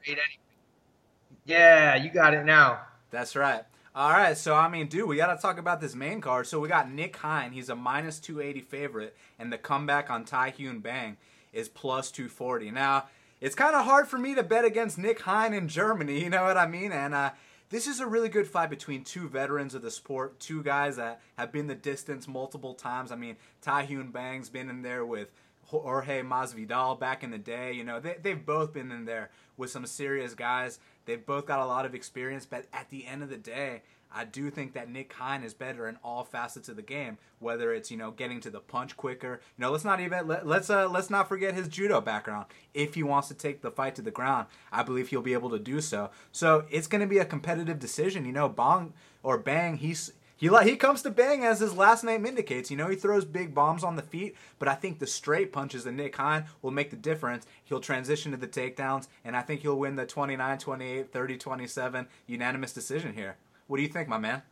Yeah, 1.45 1.95
you 1.95 2.11
got 2.11 2.35
it 2.35 2.45
now. 2.45 2.81
That's 3.13 3.37
right. 3.37 3.63
All 3.95 4.11
right, 4.11 4.37
so 4.37 4.53
I 4.53 4.69
mean, 4.69 4.89
dude, 4.89 5.09
we 5.09 5.15
got 5.15 5.33
to 5.33 5.41
talk 5.41 5.59
about 5.59 5.81
this 5.81 5.95
main 5.95 6.21
card. 6.21 6.49
So 6.49 6.59
we 6.59 6.67
got 6.67 6.91
Nick 6.91 7.15
Hein. 7.19 7.53
He's 7.53 7.69
a 7.69 7.77
minus 7.77 8.19
280 8.19 8.63
favorite, 8.63 9.17
and 9.39 9.53
the 9.53 9.59
comeback 9.59 10.11
on 10.11 10.25
Tae 10.25 10.53
Hyun 10.59 10.83
Bang 10.83 11.19
is 11.53 11.69
plus 11.69 12.11
240. 12.11 12.73
Now, 12.73 13.05
it's 13.41 13.55
kind 13.55 13.75
of 13.75 13.85
hard 13.85 14.09
for 14.09 14.19
me 14.19 14.35
to 14.35 14.43
bet 14.43 14.65
against 14.65 14.99
Nick 14.99 15.21
Hein 15.21 15.53
in 15.53 15.69
Germany, 15.69 16.23
you 16.23 16.31
know 16.31 16.45
what 16.45 16.57
I 16.57 16.67
mean? 16.67 16.93
And 16.93 17.15
uh, 17.15 17.31
this 17.71 17.87
is 17.87 18.01
a 18.01 18.07
really 18.07 18.29
good 18.29 18.47
fight 18.47 18.71
between 18.71 19.05
two 19.05 19.29
veterans 19.29 19.75
of 19.75 19.83
the 19.83 19.91
sport, 19.91 20.39
two 20.39 20.63
guys 20.63 20.97
that 20.97 21.21
have 21.37 21.53
been 21.53 21.67
the 21.67 21.75
distance 21.75 22.29
multiple 22.29 22.75
times. 22.75 23.11
I 23.13 23.17
mean, 23.17 23.37
Tae 23.61 23.87
Hyun 23.87 24.13
Bang's 24.13 24.49
been 24.49 24.71
in 24.71 24.83
there 24.83 25.05
with 25.05 25.29
Jorge 25.65 26.23
Masvidal 26.23 26.99
back 26.99 27.25
in 27.25 27.31
the 27.31 27.39
day. 27.39 27.73
You 27.73 27.85
know, 27.85 28.01
they, 28.01 28.17
they've 28.23 28.47
both 28.47 28.73
been 28.73 28.93
in 28.93 29.05
there 29.05 29.31
with 29.57 29.71
some 29.71 29.87
serious 29.87 30.35
guys. 30.35 30.79
They've 31.07 31.25
both 31.25 31.47
got 31.47 31.61
a 31.61 31.67
lot 31.67 31.87
of 31.87 31.95
experience, 31.95 32.47
but 32.47 32.67
at 32.73 32.89
the 32.91 33.07
end 33.07 33.23
of 33.23 33.31
the 33.31 33.37
day, 33.37 33.83
I 34.13 34.25
do 34.25 34.51
think 34.51 34.73
that 34.75 34.91
Nick 34.91 35.13
Hein 35.13 35.43
is 35.43 35.55
better 35.55 35.89
in 35.89 35.99
all 36.03 36.25
facets 36.25 36.69
of 36.69 36.77
the 36.77 36.83
game. 36.83 37.19
Whether 37.39 37.73
it's 37.73 37.91
you 37.91 37.97
know 37.97 38.11
getting 38.11 38.41
to 38.41 38.51
the 38.51 38.61
punch 38.61 38.97
quicker, 38.97 39.41
you 39.57 39.63
know 39.63 39.71
let's 39.71 39.85
not 39.85 40.01
even 40.01 40.27
let, 40.27 40.47
let's 40.47 40.71
uh, 40.71 40.89
let's 40.89 41.11
not 41.11 41.29
forget 41.29 41.55
his 41.55 41.69
judo 41.69 42.01
background. 42.01 42.47
If 42.75 42.95
he 42.95 43.03
wants 43.03 43.29
to 43.29 43.35
take 43.35 43.63
the 43.63 43.71
fight 43.71 43.95
to 43.97 44.03
the 44.03 44.11
ground, 44.11 44.47
I 44.73 44.83
believe 44.83 45.09
he'll 45.09 45.23
be 45.23 45.33
able 45.33 45.51
to 45.51 45.59
do 45.59 45.81
so. 45.81 46.11
So 46.33 46.65
it's 46.71 46.87
going 46.87 47.03
to 47.03 47.07
be 47.07 47.19
a 47.19 47.25
competitive 47.25 47.79
decision. 47.79 48.25
You 48.25 48.33
know, 48.33 48.49
Bong 48.49 48.95
or 49.23 49.39
Bang, 49.39 49.77
he's 49.77 50.13
he 50.39 50.51
he 50.65 50.77
comes 50.77 51.01
to 51.03 51.11
bang 51.11 51.45
as 51.45 51.61
his 51.61 51.75
last 51.75 52.05
name 52.05 52.27
indicates. 52.27 52.71
You 52.71 52.77
know, 52.77 52.89
he 52.89 52.97
throws 52.97 53.25
big 53.25 53.55
bombs 53.55 53.83
on 53.83 53.97
the 53.97 54.03
feet, 54.03 54.37
but 54.59 54.69
I 54.69 54.75
think 54.75 54.99
the 54.99 55.07
straight 55.07 55.51
punches 55.51 55.87
of 55.87 55.95
Nick 55.95 56.17
Hein 56.17 56.45
will 56.61 56.71
make 56.71 56.91
the 56.91 56.97
difference. 56.97 57.47
He'll 57.65 57.81
transition 57.81 58.33
to 58.33 58.37
the 58.37 58.47
takedowns, 58.47 59.09
and 59.25 59.35
I 59.35 59.41
think 59.41 59.63
he'll 59.63 59.79
win 59.79 59.97
the 59.97 60.05
29 60.05 60.59
28, 60.59 61.11
30 61.11 61.39
27 61.39 62.07
unanimous 62.27 62.75
decision 62.75 63.15
here. 63.15 63.37
What 63.67 63.79
do 63.79 63.83
you 63.83 63.89
think, 63.89 64.09
my 64.09 64.19
man? 64.19 64.43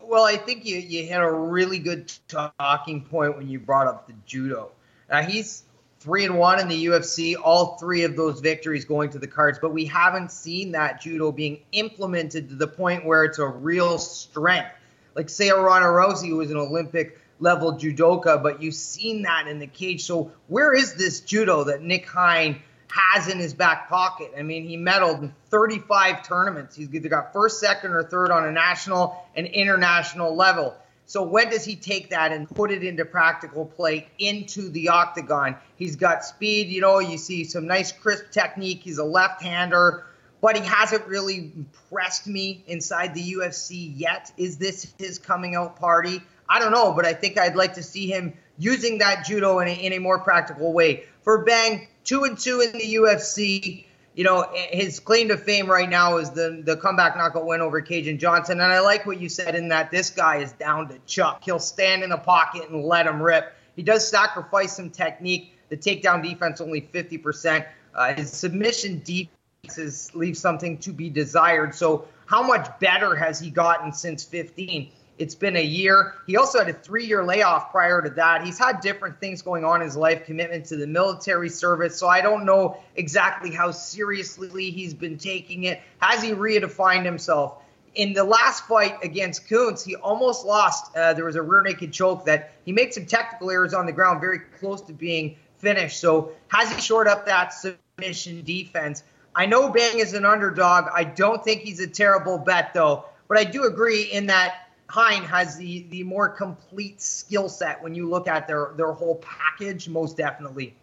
Well, 0.00 0.24
I 0.24 0.36
think 0.36 0.66
you, 0.66 0.76
you 0.76 1.04
hit 1.04 1.20
a 1.20 1.32
really 1.32 1.78
good 1.78 2.12
talking 2.28 3.02
point 3.02 3.36
when 3.36 3.48
you 3.48 3.58
brought 3.58 3.86
up 3.86 4.06
the 4.06 4.14
judo. 4.26 4.70
Now, 5.08 5.22
he's 5.22 5.62
three 6.00 6.24
and 6.24 6.36
one 6.36 6.58
in 6.58 6.68
the 6.68 6.86
UFC, 6.86 7.36
all 7.40 7.78
three 7.78 8.02
of 8.02 8.16
those 8.16 8.40
victories 8.40 8.84
going 8.84 9.10
to 9.10 9.18
the 9.18 9.26
cards, 9.26 9.58
but 9.60 9.72
we 9.72 9.84
haven't 9.86 10.32
seen 10.32 10.72
that 10.72 11.00
judo 11.00 11.30
being 11.30 11.60
implemented 11.70 12.48
to 12.48 12.56
the 12.56 12.66
point 12.66 13.04
where 13.04 13.24
it's 13.24 13.38
a 13.38 13.46
real 13.46 13.98
strength. 13.98 14.72
Like 15.14 15.28
say 15.28 15.50
Ronda 15.50 15.86
Rousey 15.86 16.36
was 16.36 16.50
an 16.50 16.56
Olympic 16.56 17.20
level 17.38 17.74
judoka, 17.74 18.42
but 18.42 18.60
you've 18.60 18.74
seen 18.74 19.22
that 19.22 19.46
in 19.46 19.60
the 19.60 19.66
cage. 19.66 20.02
So 20.02 20.32
where 20.48 20.74
is 20.74 20.94
this 20.94 21.20
judo 21.20 21.64
that 21.64 21.82
Nick 21.82 22.06
Hein 22.06 22.60
has 22.92 23.28
in 23.28 23.38
his 23.38 23.54
back 23.54 23.88
pocket. 23.88 24.32
I 24.36 24.42
mean, 24.42 24.64
he 24.64 24.76
medaled 24.76 25.22
in 25.22 25.34
35 25.48 26.22
tournaments. 26.26 26.76
He's 26.76 26.92
either 26.92 27.08
got 27.08 27.32
first, 27.32 27.58
second, 27.58 27.92
or 27.92 28.02
third 28.02 28.30
on 28.30 28.46
a 28.46 28.52
national 28.52 29.26
and 29.34 29.46
international 29.46 30.36
level. 30.36 30.76
So 31.06 31.22
when 31.22 31.50
does 31.50 31.64
he 31.64 31.74
take 31.74 32.10
that 32.10 32.32
and 32.32 32.48
put 32.48 32.70
it 32.70 32.84
into 32.84 33.04
practical 33.04 33.64
play 33.64 34.08
into 34.18 34.68
the 34.68 34.90
octagon? 34.90 35.56
He's 35.76 35.96
got 35.96 36.24
speed, 36.24 36.68
you 36.68 36.80
know, 36.80 36.98
you 36.98 37.18
see 37.18 37.44
some 37.44 37.66
nice 37.66 37.92
crisp 37.92 38.30
technique. 38.30 38.82
He's 38.82 38.98
a 38.98 39.04
left-hander, 39.04 40.04
but 40.40 40.56
he 40.56 40.64
hasn't 40.64 41.06
really 41.06 41.52
impressed 41.56 42.26
me 42.26 42.62
inside 42.66 43.14
the 43.14 43.32
UFC 43.34 43.92
yet. 43.96 44.32
Is 44.36 44.58
this 44.58 44.92
his 44.98 45.18
coming 45.18 45.54
out 45.54 45.76
party? 45.76 46.22
I 46.48 46.58
don't 46.58 46.72
know, 46.72 46.92
but 46.92 47.06
I 47.06 47.14
think 47.14 47.38
I'd 47.38 47.56
like 47.56 47.74
to 47.74 47.82
see 47.82 48.06
him 48.06 48.34
using 48.58 48.98
that 48.98 49.24
judo 49.24 49.60
in 49.60 49.68
a, 49.68 49.70
in 49.70 49.92
a 49.94 49.98
more 49.98 50.18
practical 50.18 50.72
way. 50.72 51.04
For 51.22 51.44
Bang, 51.44 51.88
two 52.04 52.24
and 52.24 52.38
two 52.38 52.60
in 52.60 52.72
the 52.72 52.94
UFC 52.96 53.84
you 54.14 54.24
know, 54.24 54.46
his 54.54 55.00
claim 55.00 55.28
to 55.28 55.38
fame 55.38 55.70
right 55.70 55.88
now 55.88 56.18
is 56.18 56.30
the 56.30 56.62
the 56.64 56.76
comeback 56.76 57.16
knockout 57.16 57.46
win 57.46 57.60
over 57.60 57.80
Kajan 57.80 58.18
Johnson. 58.18 58.60
And 58.60 58.72
I 58.72 58.80
like 58.80 59.06
what 59.06 59.20
you 59.20 59.28
said 59.28 59.54
in 59.54 59.68
that 59.68 59.90
this 59.90 60.10
guy 60.10 60.36
is 60.36 60.52
down 60.52 60.88
to 60.88 60.98
chuck. 61.06 61.42
He'll 61.44 61.58
stand 61.58 62.02
in 62.02 62.10
the 62.10 62.18
pocket 62.18 62.68
and 62.68 62.84
let 62.84 63.06
him 63.06 63.22
rip. 63.22 63.54
He 63.74 63.82
does 63.82 64.06
sacrifice 64.06 64.76
some 64.76 64.90
technique. 64.90 65.54
The 65.70 65.76
takedown 65.78 66.22
defense 66.22 66.60
only 66.60 66.82
50%. 66.82 67.66
Uh, 67.94 68.12
his 68.12 68.30
submission 68.30 69.02
defenses 69.02 70.14
leave 70.14 70.36
something 70.36 70.76
to 70.78 70.92
be 70.92 71.08
desired. 71.08 71.74
So 71.74 72.06
how 72.26 72.42
much 72.42 72.68
better 72.80 73.16
has 73.16 73.40
he 73.40 73.48
gotten 73.48 73.92
since 73.94 74.24
15? 74.24 74.90
It's 75.18 75.34
been 75.34 75.56
a 75.56 75.62
year. 75.62 76.14
He 76.26 76.36
also 76.36 76.58
had 76.58 76.68
a 76.68 76.72
three 76.72 77.04
year 77.04 77.24
layoff 77.24 77.70
prior 77.70 78.00
to 78.02 78.10
that. 78.10 78.44
He's 78.44 78.58
had 78.58 78.80
different 78.80 79.20
things 79.20 79.42
going 79.42 79.64
on 79.64 79.80
in 79.80 79.86
his 79.86 79.96
life, 79.96 80.24
commitment 80.24 80.64
to 80.66 80.76
the 80.76 80.86
military 80.86 81.48
service. 81.48 81.98
So 81.98 82.08
I 82.08 82.20
don't 82.22 82.44
know 82.44 82.78
exactly 82.96 83.50
how 83.50 83.70
seriously 83.70 84.70
he's 84.70 84.94
been 84.94 85.18
taking 85.18 85.64
it. 85.64 85.80
Has 86.00 86.22
he 86.22 86.30
redefined 86.30 87.04
himself? 87.04 87.58
In 87.94 88.14
the 88.14 88.24
last 88.24 88.64
fight 88.66 88.96
against 89.02 89.48
Kuntz, 89.48 89.84
he 89.84 89.96
almost 89.96 90.46
lost. 90.46 90.96
Uh, 90.96 91.12
there 91.12 91.26
was 91.26 91.36
a 91.36 91.42
rear 91.42 91.62
naked 91.62 91.92
choke 91.92 92.24
that 92.24 92.52
he 92.64 92.72
made 92.72 92.94
some 92.94 93.04
technical 93.04 93.50
errors 93.50 93.74
on 93.74 93.84
the 93.84 93.92
ground, 93.92 94.20
very 94.20 94.38
close 94.58 94.80
to 94.82 94.94
being 94.94 95.36
finished. 95.58 96.00
So 96.00 96.32
has 96.48 96.72
he 96.72 96.80
shored 96.80 97.06
up 97.06 97.26
that 97.26 97.52
submission 97.52 98.42
defense? 98.44 99.04
I 99.34 99.44
know 99.44 99.70
Bang 99.70 99.98
is 99.98 100.14
an 100.14 100.24
underdog. 100.24 100.86
I 100.92 101.04
don't 101.04 101.44
think 101.44 101.60
he's 101.60 101.80
a 101.80 101.86
terrible 101.86 102.38
bet, 102.38 102.72
though. 102.72 103.04
But 103.28 103.38
I 103.38 103.44
do 103.44 103.64
agree 103.64 104.02
in 104.04 104.26
that 104.26 104.61
Hein 104.92 105.24
has 105.24 105.56
the 105.56 105.86
the 105.88 106.02
more 106.02 106.28
complete 106.28 107.00
skill 107.00 107.48
set 107.48 107.82
when 107.82 107.94
you 107.94 108.10
look 108.10 108.28
at 108.28 108.46
their 108.46 108.74
their 108.76 108.92
whole 108.92 109.16
package, 109.16 109.88
most 109.88 110.18
definitely. 110.18 110.76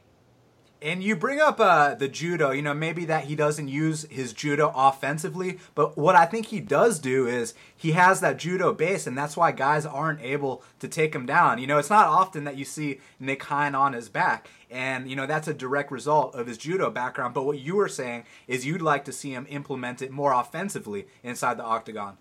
And 0.81 1.03
you 1.03 1.15
bring 1.15 1.39
up 1.39 1.59
uh, 1.59 1.93
the 1.93 2.07
judo, 2.07 2.49
you 2.49 2.63
know, 2.63 2.73
maybe 2.73 3.05
that 3.05 3.25
he 3.25 3.35
doesn't 3.35 3.67
use 3.67 4.07
his 4.09 4.31
judo 4.31 4.71
offensively, 4.73 5.59
but 5.75 5.95
what 5.95 6.15
I 6.15 6.25
think 6.25 6.47
he 6.47 6.59
does 6.61 6.97
do 6.99 7.27
is 7.27 7.53
he 7.75 7.91
has 7.91 8.21
that 8.21 8.37
judo 8.37 8.73
base, 8.73 9.05
and 9.05 9.17
that's 9.17 9.35
why 9.37 9.51
guys 9.51 9.85
aren't 9.85 10.21
able 10.21 10.63
to 10.79 10.87
take 10.87 11.13
him 11.13 11.25
down. 11.25 11.59
You 11.59 11.67
know, 11.67 11.77
it's 11.77 11.89
not 11.89 12.07
often 12.07 12.45
that 12.45 12.55
you 12.55 12.63
see 12.63 13.01
Nick 13.19 13.43
Hein 13.43 13.75
on 13.75 13.91
his 13.91 14.07
back, 14.07 14.47
and, 14.71 15.09
you 15.09 15.17
know, 15.17 15.27
that's 15.27 15.49
a 15.49 15.53
direct 15.53 15.91
result 15.91 16.33
of 16.33 16.47
his 16.47 16.57
judo 16.57 16.89
background. 16.89 17.33
But 17.33 17.45
what 17.45 17.59
you 17.59 17.75
were 17.75 17.89
saying 17.89 18.23
is 18.47 18.65
you'd 18.65 18.81
like 18.81 19.03
to 19.05 19.11
see 19.11 19.33
him 19.33 19.45
implement 19.49 20.01
it 20.01 20.11
more 20.11 20.31
offensively 20.31 21.07
inside 21.23 21.57
the 21.57 21.65
octagon. 21.65 22.17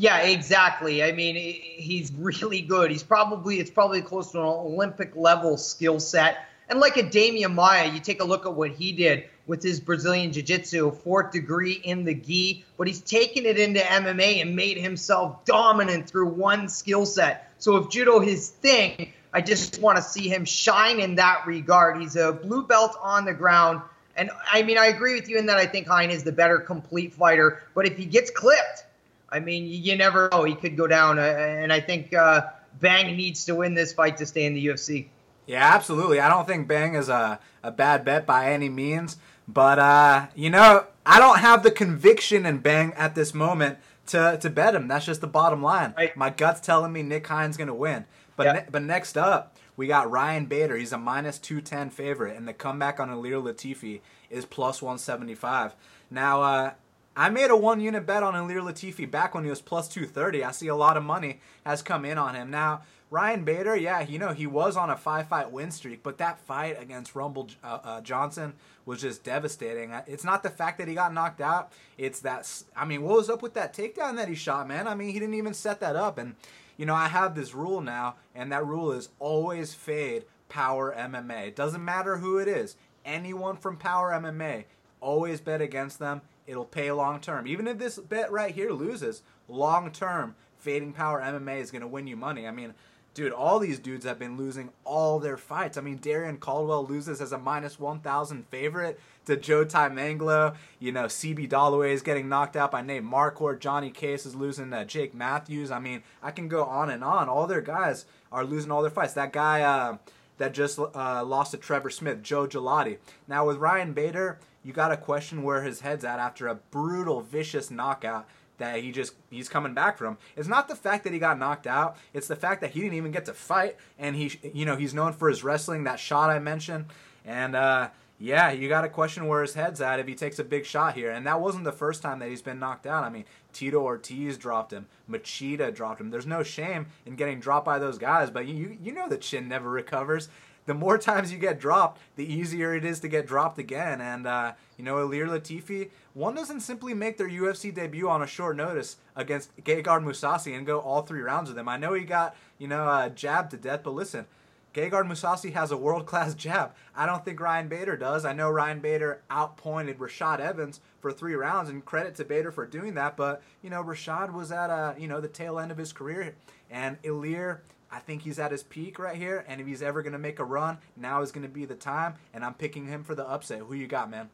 Yeah, 0.00 0.18
exactly. 0.18 1.02
I 1.02 1.10
mean, 1.10 1.34
he's 1.34 2.12
really 2.12 2.60
good. 2.60 2.92
He's 2.92 3.02
probably 3.02 3.58
it's 3.58 3.68
probably 3.68 4.00
close 4.00 4.30
to 4.30 4.38
an 4.38 4.44
Olympic 4.46 5.16
level 5.16 5.56
skill 5.56 5.98
set. 5.98 6.46
And 6.68 6.78
like 6.78 6.96
a 6.96 7.02
Demian 7.02 7.54
Maia, 7.54 7.90
you 7.90 7.98
take 7.98 8.22
a 8.22 8.24
look 8.24 8.46
at 8.46 8.54
what 8.54 8.70
he 8.70 8.92
did 8.92 9.24
with 9.48 9.60
his 9.60 9.80
Brazilian 9.80 10.32
Jiu-Jitsu, 10.32 10.92
fourth 11.02 11.32
degree 11.32 11.72
in 11.72 12.04
the 12.04 12.14
gi, 12.14 12.64
but 12.76 12.86
he's 12.86 13.00
taken 13.00 13.44
it 13.44 13.58
into 13.58 13.80
MMA 13.80 14.40
and 14.40 14.54
made 14.54 14.76
himself 14.76 15.44
dominant 15.44 16.08
through 16.08 16.28
one 16.28 16.68
skill 16.68 17.04
set. 17.04 17.50
So 17.58 17.76
if 17.78 17.90
judo 17.90 18.20
is 18.20 18.28
his 18.28 18.48
thing, 18.50 19.12
I 19.32 19.40
just 19.40 19.80
want 19.80 19.96
to 19.96 20.02
see 20.02 20.28
him 20.28 20.44
shine 20.44 21.00
in 21.00 21.16
that 21.16 21.44
regard. 21.44 22.00
He's 22.00 22.14
a 22.14 22.32
blue 22.32 22.62
belt 22.62 22.96
on 23.02 23.24
the 23.24 23.34
ground. 23.34 23.82
And 24.14 24.30
I 24.52 24.62
mean, 24.62 24.78
I 24.78 24.86
agree 24.86 25.14
with 25.14 25.28
you 25.28 25.38
in 25.38 25.46
that 25.46 25.56
I 25.56 25.66
think 25.66 25.88
Hein 25.88 26.10
is 26.10 26.22
the 26.22 26.30
better 26.30 26.58
complete 26.58 27.14
fighter. 27.14 27.64
But 27.74 27.86
if 27.86 27.96
he 27.96 28.04
gets 28.04 28.30
clipped, 28.30 28.84
I 29.30 29.40
mean, 29.40 29.66
you 29.66 29.96
never 29.96 30.28
know. 30.32 30.44
He 30.44 30.54
could 30.54 30.76
go 30.76 30.86
down, 30.86 31.18
uh, 31.18 31.22
and 31.22 31.72
I 31.72 31.80
think 31.80 32.14
uh, 32.14 32.42
Bang 32.80 33.16
needs 33.16 33.44
to 33.46 33.54
win 33.54 33.74
this 33.74 33.92
fight 33.92 34.16
to 34.18 34.26
stay 34.26 34.44
in 34.44 34.54
the 34.54 34.66
UFC. 34.66 35.08
Yeah, 35.46 35.74
absolutely. 35.74 36.20
I 36.20 36.28
don't 36.28 36.46
think 36.46 36.68
Bang 36.68 36.94
is 36.94 37.08
a, 37.08 37.40
a 37.62 37.70
bad 37.70 38.04
bet 38.04 38.26
by 38.26 38.52
any 38.52 38.68
means. 38.68 39.16
But, 39.48 39.78
uh, 39.78 40.26
you 40.34 40.50
know, 40.50 40.86
I 41.06 41.18
don't 41.18 41.38
have 41.38 41.62
the 41.62 41.70
conviction 41.70 42.44
in 42.44 42.58
Bang 42.58 42.92
at 42.94 43.14
this 43.14 43.32
moment 43.32 43.78
to, 44.08 44.38
to 44.42 44.50
bet 44.50 44.74
him. 44.74 44.88
That's 44.88 45.06
just 45.06 45.22
the 45.22 45.26
bottom 45.26 45.62
line. 45.62 45.94
Right. 45.96 46.14
My 46.14 46.28
gut's 46.28 46.60
telling 46.60 46.92
me 46.92 47.02
Nick 47.02 47.26
Hein's 47.26 47.56
going 47.56 47.68
to 47.68 47.74
win. 47.74 48.04
But, 48.36 48.52
ne- 48.52 48.66
but 48.70 48.82
next 48.82 49.16
up, 49.16 49.56
we 49.74 49.86
got 49.86 50.10
Ryan 50.10 50.46
Bader. 50.46 50.76
He's 50.76 50.92
a 50.92 50.98
minus 50.98 51.38
210 51.38 51.90
favorite, 51.90 52.36
and 52.36 52.46
the 52.46 52.52
comeback 52.52 53.00
on 53.00 53.08
Ilir 53.08 53.42
Latifi 53.42 54.00
is 54.28 54.44
plus 54.44 54.82
175. 54.82 55.74
Now, 56.10 56.42
uh, 56.42 56.72
I 57.18 57.30
made 57.30 57.50
a 57.50 57.56
one 57.56 57.80
unit 57.80 58.06
bet 58.06 58.22
on 58.22 58.34
Ilir 58.34 58.62
Latifi 58.62 59.10
back 59.10 59.34
when 59.34 59.42
he 59.42 59.50
was 59.50 59.60
plus 59.60 59.88
230. 59.88 60.44
I 60.44 60.52
see 60.52 60.68
a 60.68 60.76
lot 60.76 60.96
of 60.96 61.02
money 61.02 61.40
has 61.66 61.82
come 61.82 62.04
in 62.04 62.16
on 62.16 62.36
him. 62.36 62.48
Now, 62.48 62.82
Ryan 63.10 63.42
Bader, 63.42 63.74
yeah, 63.74 64.02
you 64.02 64.20
know, 64.20 64.32
he 64.32 64.46
was 64.46 64.76
on 64.76 64.88
a 64.88 64.96
five 64.96 65.26
fight 65.26 65.50
win 65.50 65.72
streak, 65.72 66.04
but 66.04 66.18
that 66.18 66.38
fight 66.38 66.80
against 66.80 67.16
Rumble 67.16 67.48
uh, 67.64 67.78
uh, 67.82 68.00
Johnson 68.02 68.52
was 68.86 69.00
just 69.00 69.24
devastating. 69.24 69.92
It's 70.06 70.22
not 70.22 70.44
the 70.44 70.48
fact 70.48 70.78
that 70.78 70.86
he 70.86 70.94
got 70.94 71.12
knocked 71.12 71.40
out, 71.40 71.72
it's 71.96 72.20
that, 72.20 72.48
I 72.76 72.84
mean, 72.84 73.02
what 73.02 73.16
was 73.16 73.28
up 73.28 73.42
with 73.42 73.54
that 73.54 73.74
takedown 73.74 74.14
that 74.14 74.28
he 74.28 74.36
shot, 74.36 74.68
man? 74.68 74.86
I 74.86 74.94
mean, 74.94 75.12
he 75.12 75.18
didn't 75.18 75.34
even 75.34 75.54
set 75.54 75.80
that 75.80 75.96
up. 75.96 76.18
And, 76.18 76.36
you 76.76 76.86
know, 76.86 76.94
I 76.94 77.08
have 77.08 77.34
this 77.34 77.52
rule 77.52 77.80
now, 77.80 78.14
and 78.32 78.52
that 78.52 78.64
rule 78.64 78.92
is 78.92 79.08
always 79.18 79.74
fade 79.74 80.24
Power 80.48 80.94
MMA. 80.96 81.48
It 81.48 81.56
doesn't 81.56 81.84
matter 81.84 82.18
who 82.18 82.38
it 82.38 82.46
is, 82.46 82.76
anyone 83.04 83.56
from 83.56 83.76
Power 83.76 84.12
MMA, 84.12 84.66
always 85.00 85.40
bet 85.40 85.60
against 85.60 85.98
them 85.98 86.20
it'll 86.48 86.64
pay 86.64 86.90
long 86.90 87.20
term. 87.20 87.46
Even 87.46 87.68
if 87.68 87.78
this 87.78 87.98
bet 87.98 88.32
right 88.32 88.54
here 88.54 88.72
loses, 88.72 89.22
long 89.46 89.92
term, 89.92 90.34
fading 90.58 90.92
power 90.92 91.20
MMA 91.20 91.60
is 91.60 91.70
going 91.70 91.82
to 91.82 91.88
win 91.88 92.06
you 92.06 92.16
money. 92.16 92.48
I 92.48 92.50
mean, 92.50 92.74
dude, 93.14 93.32
all 93.32 93.58
these 93.58 93.78
dudes 93.78 94.04
have 94.04 94.18
been 94.18 94.36
losing 94.36 94.70
all 94.84 95.18
their 95.18 95.36
fights. 95.36 95.76
I 95.76 95.80
mean, 95.80 95.98
Darrion 95.98 96.38
Caldwell 96.38 96.86
loses 96.86 97.20
as 97.20 97.32
a 97.32 97.38
minus 97.38 97.78
1,000 97.78 98.46
favorite 98.48 98.98
to 99.26 99.36
Joe 99.36 99.64
Taimanglo. 99.64 100.56
You 100.78 100.92
know, 100.92 101.04
CB 101.04 101.48
Dollaway 101.48 101.92
is 101.92 102.02
getting 102.02 102.28
knocked 102.28 102.56
out 102.56 102.70
by 102.70 102.80
Nate 102.80 103.04
Marquardt. 103.04 103.60
Johnny 103.60 103.90
Case 103.90 104.24
is 104.24 104.34
losing 104.34 104.70
to 104.70 104.84
Jake 104.84 105.14
Matthews. 105.14 105.70
I 105.70 105.78
mean, 105.78 106.02
I 106.22 106.30
can 106.30 106.48
go 106.48 106.64
on 106.64 106.90
and 106.90 107.04
on. 107.04 107.28
All 107.28 107.46
their 107.46 107.60
guys 107.60 108.06
are 108.32 108.44
losing 108.44 108.70
all 108.70 108.82
their 108.82 108.90
fights. 108.90 109.14
That 109.14 109.32
guy 109.32 109.62
uh, 109.62 109.98
that 110.38 110.54
just 110.54 110.78
uh, 110.78 111.24
lost 111.24 111.50
to 111.50 111.56
Trevor 111.56 111.90
Smith, 111.90 112.22
Joe 112.22 112.46
Gelati. 112.46 112.98
Now, 113.26 113.46
with 113.46 113.58
Ryan 113.58 113.92
Bader, 113.92 114.38
you 114.68 114.74
got 114.74 114.88
to 114.88 114.98
question 114.98 115.42
where 115.42 115.62
his 115.62 115.80
head's 115.80 116.04
at 116.04 116.18
after 116.18 116.46
a 116.46 116.54
brutal, 116.54 117.22
vicious 117.22 117.70
knockout 117.70 118.28
that 118.58 118.80
he 118.80 118.92
just 118.92 119.14
he's 119.30 119.48
coming 119.48 119.72
back 119.72 119.96
from. 119.96 120.18
It's 120.36 120.46
not 120.46 120.68
the 120.68 120.76
fact 120.76 121.04
that 121.04 121.14
he 121.14 121.18
got 121.18 121.38
knocked 121.38 121.66
out; 121.66 121.96
it's 122.12 122.28
the 122.28 122.36
fact 122.36 122.60
that 122.60 122.72
he 122.72 122.80
didn't 122.80 122.96
even 122.96 123.10
get 123.10 123.24
to 123.24 123.32
fight, 123.32 123.78
and 123.98 124.14
he 124.14 124.38
you 124.52 124.66
know 124.66 124.76
he's 124.76 124.92
known 124.92 125.14
for 125.14 125.30
his 125.30 125.42
wrestling. 125.42 125.84
That 125.84 125.98
shot 125.98 126.28
I 126.28 126.38
mentioned, 126.38 126.84
and 127.24 127.56
uh, 127.56 127.88
yeah, 128.18 128.50
you 128.50 128.68
got 128.68 128.82
to 128.82 128.90
question 128.90 129.26
where 129.26 129.40
his 129.40 129.54
head's 129.54 129.80
at 129.80 130.00
if 130.00 130.06
he 130.06 130.14
takes 130.14 130.38
a 130.38 130.44
big 130.44 130.66
shot 130.66 130.94
here. 130.94 131.12
And 131.12 131.26
that 131.26 131.40
wasn't 131.40 131.64
the 131.64 131.72
first 131.72 132.02
time 132.02 132.18
that 132.18 132.28
he's 132.28 132.42
been 132.42 132.58
knocked 132.58 132.86
out. 132.86 133.04
I 133.04 133.08
mean, 133.08 133.24
Tito 133.54 133.80
Ortiz 133.80 134.36
dropped 134.36 134.72
him, 134.72 134.86
Machida 135.08 135.74
dropped 135.74 136.02
him. 136.02 136.10
There's 136.10 136.26
no 136.26 136.42
shame 136.42 136.88
in 137.06 137.16
getting 137.16 137.40
dropped 137.40 137.64
by 137.64 137.78
those 137.78 137.96
guys, 137.96 138.28
but 138.28 138.46
you 138.46 138.76
you 138.82 138.92
know 138.92 139.08
the 139.08 139.16
chin 139.16 139.48
never 139.48 139.70
recovers 139.70 140.28
the 140.68 140.74
more 140.74 140.98
times 140.98 141.32
you 141.32 141.38
get 141.38 141.58
dropped, 141.58 141.98
the 142.16 142.30
easier 142.30 142.74
it 142.74 142.84
is 142.84 143.00
to 143.00 143.08
get 143.08 143.26
dropped 143.26 143.58
again. 143.58 144.02
And, 144.02 144.26
uh, 144.26 144.52
you 144.76 144.84
know, 144.84 144.96
Ilir 144.96 145.26
Latifi, 145.26 145.88
one 146.12 146.34
doesn't 146.34 146.60
simply 146.60 146.92
make 146.92 147.16
their 147.16 147.28
UFC 147.28 147.74
debut 147.74 148.06
on 148.06 148.20
a 148.20 148.26
short 148.26 148.54
notice 148.54 148.98
against 149.16 149.56
Gegard 149.64 150.04
Mousasi 150.04 150.54
and 150.54 150.66
go 150.66 150.78
all 150.78 151.00
three 151.00 151.22
rounds 151.22 151.48
with 151.48 151.58
him. 151.58 151.70
I 151.70 151.78
know 151.78 151.94
he 151.94 152.04
got, 152.04 152.36
you 152.58 152.68
know, 152.68 152.86
uh, 152.86 153.08
jabbed 153.08 153.52
to 153.52 153.56
death, 153.56 153.80
but 153.82 153.94
listen, 153.94 154.26
Gegard 154.74 155.08
Mousasi 155.10 155.54
has 155.54 155.70
a 155.70 155.76
world 155.78 156.04
class 156.04 156.34
jab. 156.36 156.74
I 156.94 157.06
don't 157.06 157.24
think 157.24 157.40
Ryan 157.40 157.68
Bader 157.68 157.96
does. 157.96 158.26
I 158.26 158.34
know 158.34 158.50
Ryan 158.50 158.80
Bader 158.80 159.22
outpointed 159.30 159.96
Rashad 159.96 160.38
Evans 160.38 160.80
for 161.00 161.10
three 161.12 161.34
rounds, 161.34 161.70
and 161.70 161.82
credit 161.82 162.14
to 162.16 162.26
Bader 162.26 162.52
for 162.52 162.66
doing 162.66 162.92
that. 162.94 163.16
But 163.16 163.42
you 163.62 163.70
know, 163.70 163.82
Rashad 163.82 164.34
was 164.34 164.52
at 164.52 164.68
a 164.68 164.94
you 164.98 165.08
know 165.08 165.22
the 165.22 165.28
tail 165.28 165.58
end 165.58 165.70
of 165.70 165.78
his 165.78 165.94
career, 165.94 166.34
and 166.70 167.00
Ilir 167.02 167.60
I 167.90 168.00
think 168.00 168.22
he's 168.22 168.38
at 168.38 168.52
his 168.52 168.62
peak 168.62 168.98
right 168.98 169.16
here, 169.16 169.44
and 169.48 169.60
if 169.60 169.66
he's 169.66 169.82
ever 169.82 170.02
going 170.02 170.12
to 170.12 170.18
make 170.18 170.38
a 170.38 170.44
run, 170.44 170.78
now 170.96 171.22
is 171.22 171.32
going 171.32 171.46
to 171.46 171.48
be 171.48 171.64
the 171.64 171.74
time, 171.74 172.14
and 172.34 172.44
I'm 172.44 172.54
picking 172.54 172.86
him 172.86 173.02
for 173.02 173.14
the 173.14 173.26
upset. 173.26 173.60
Who 173.60 173.74
you 173.74 173.86
got, 173.86 174.10
man? 174.10 174.28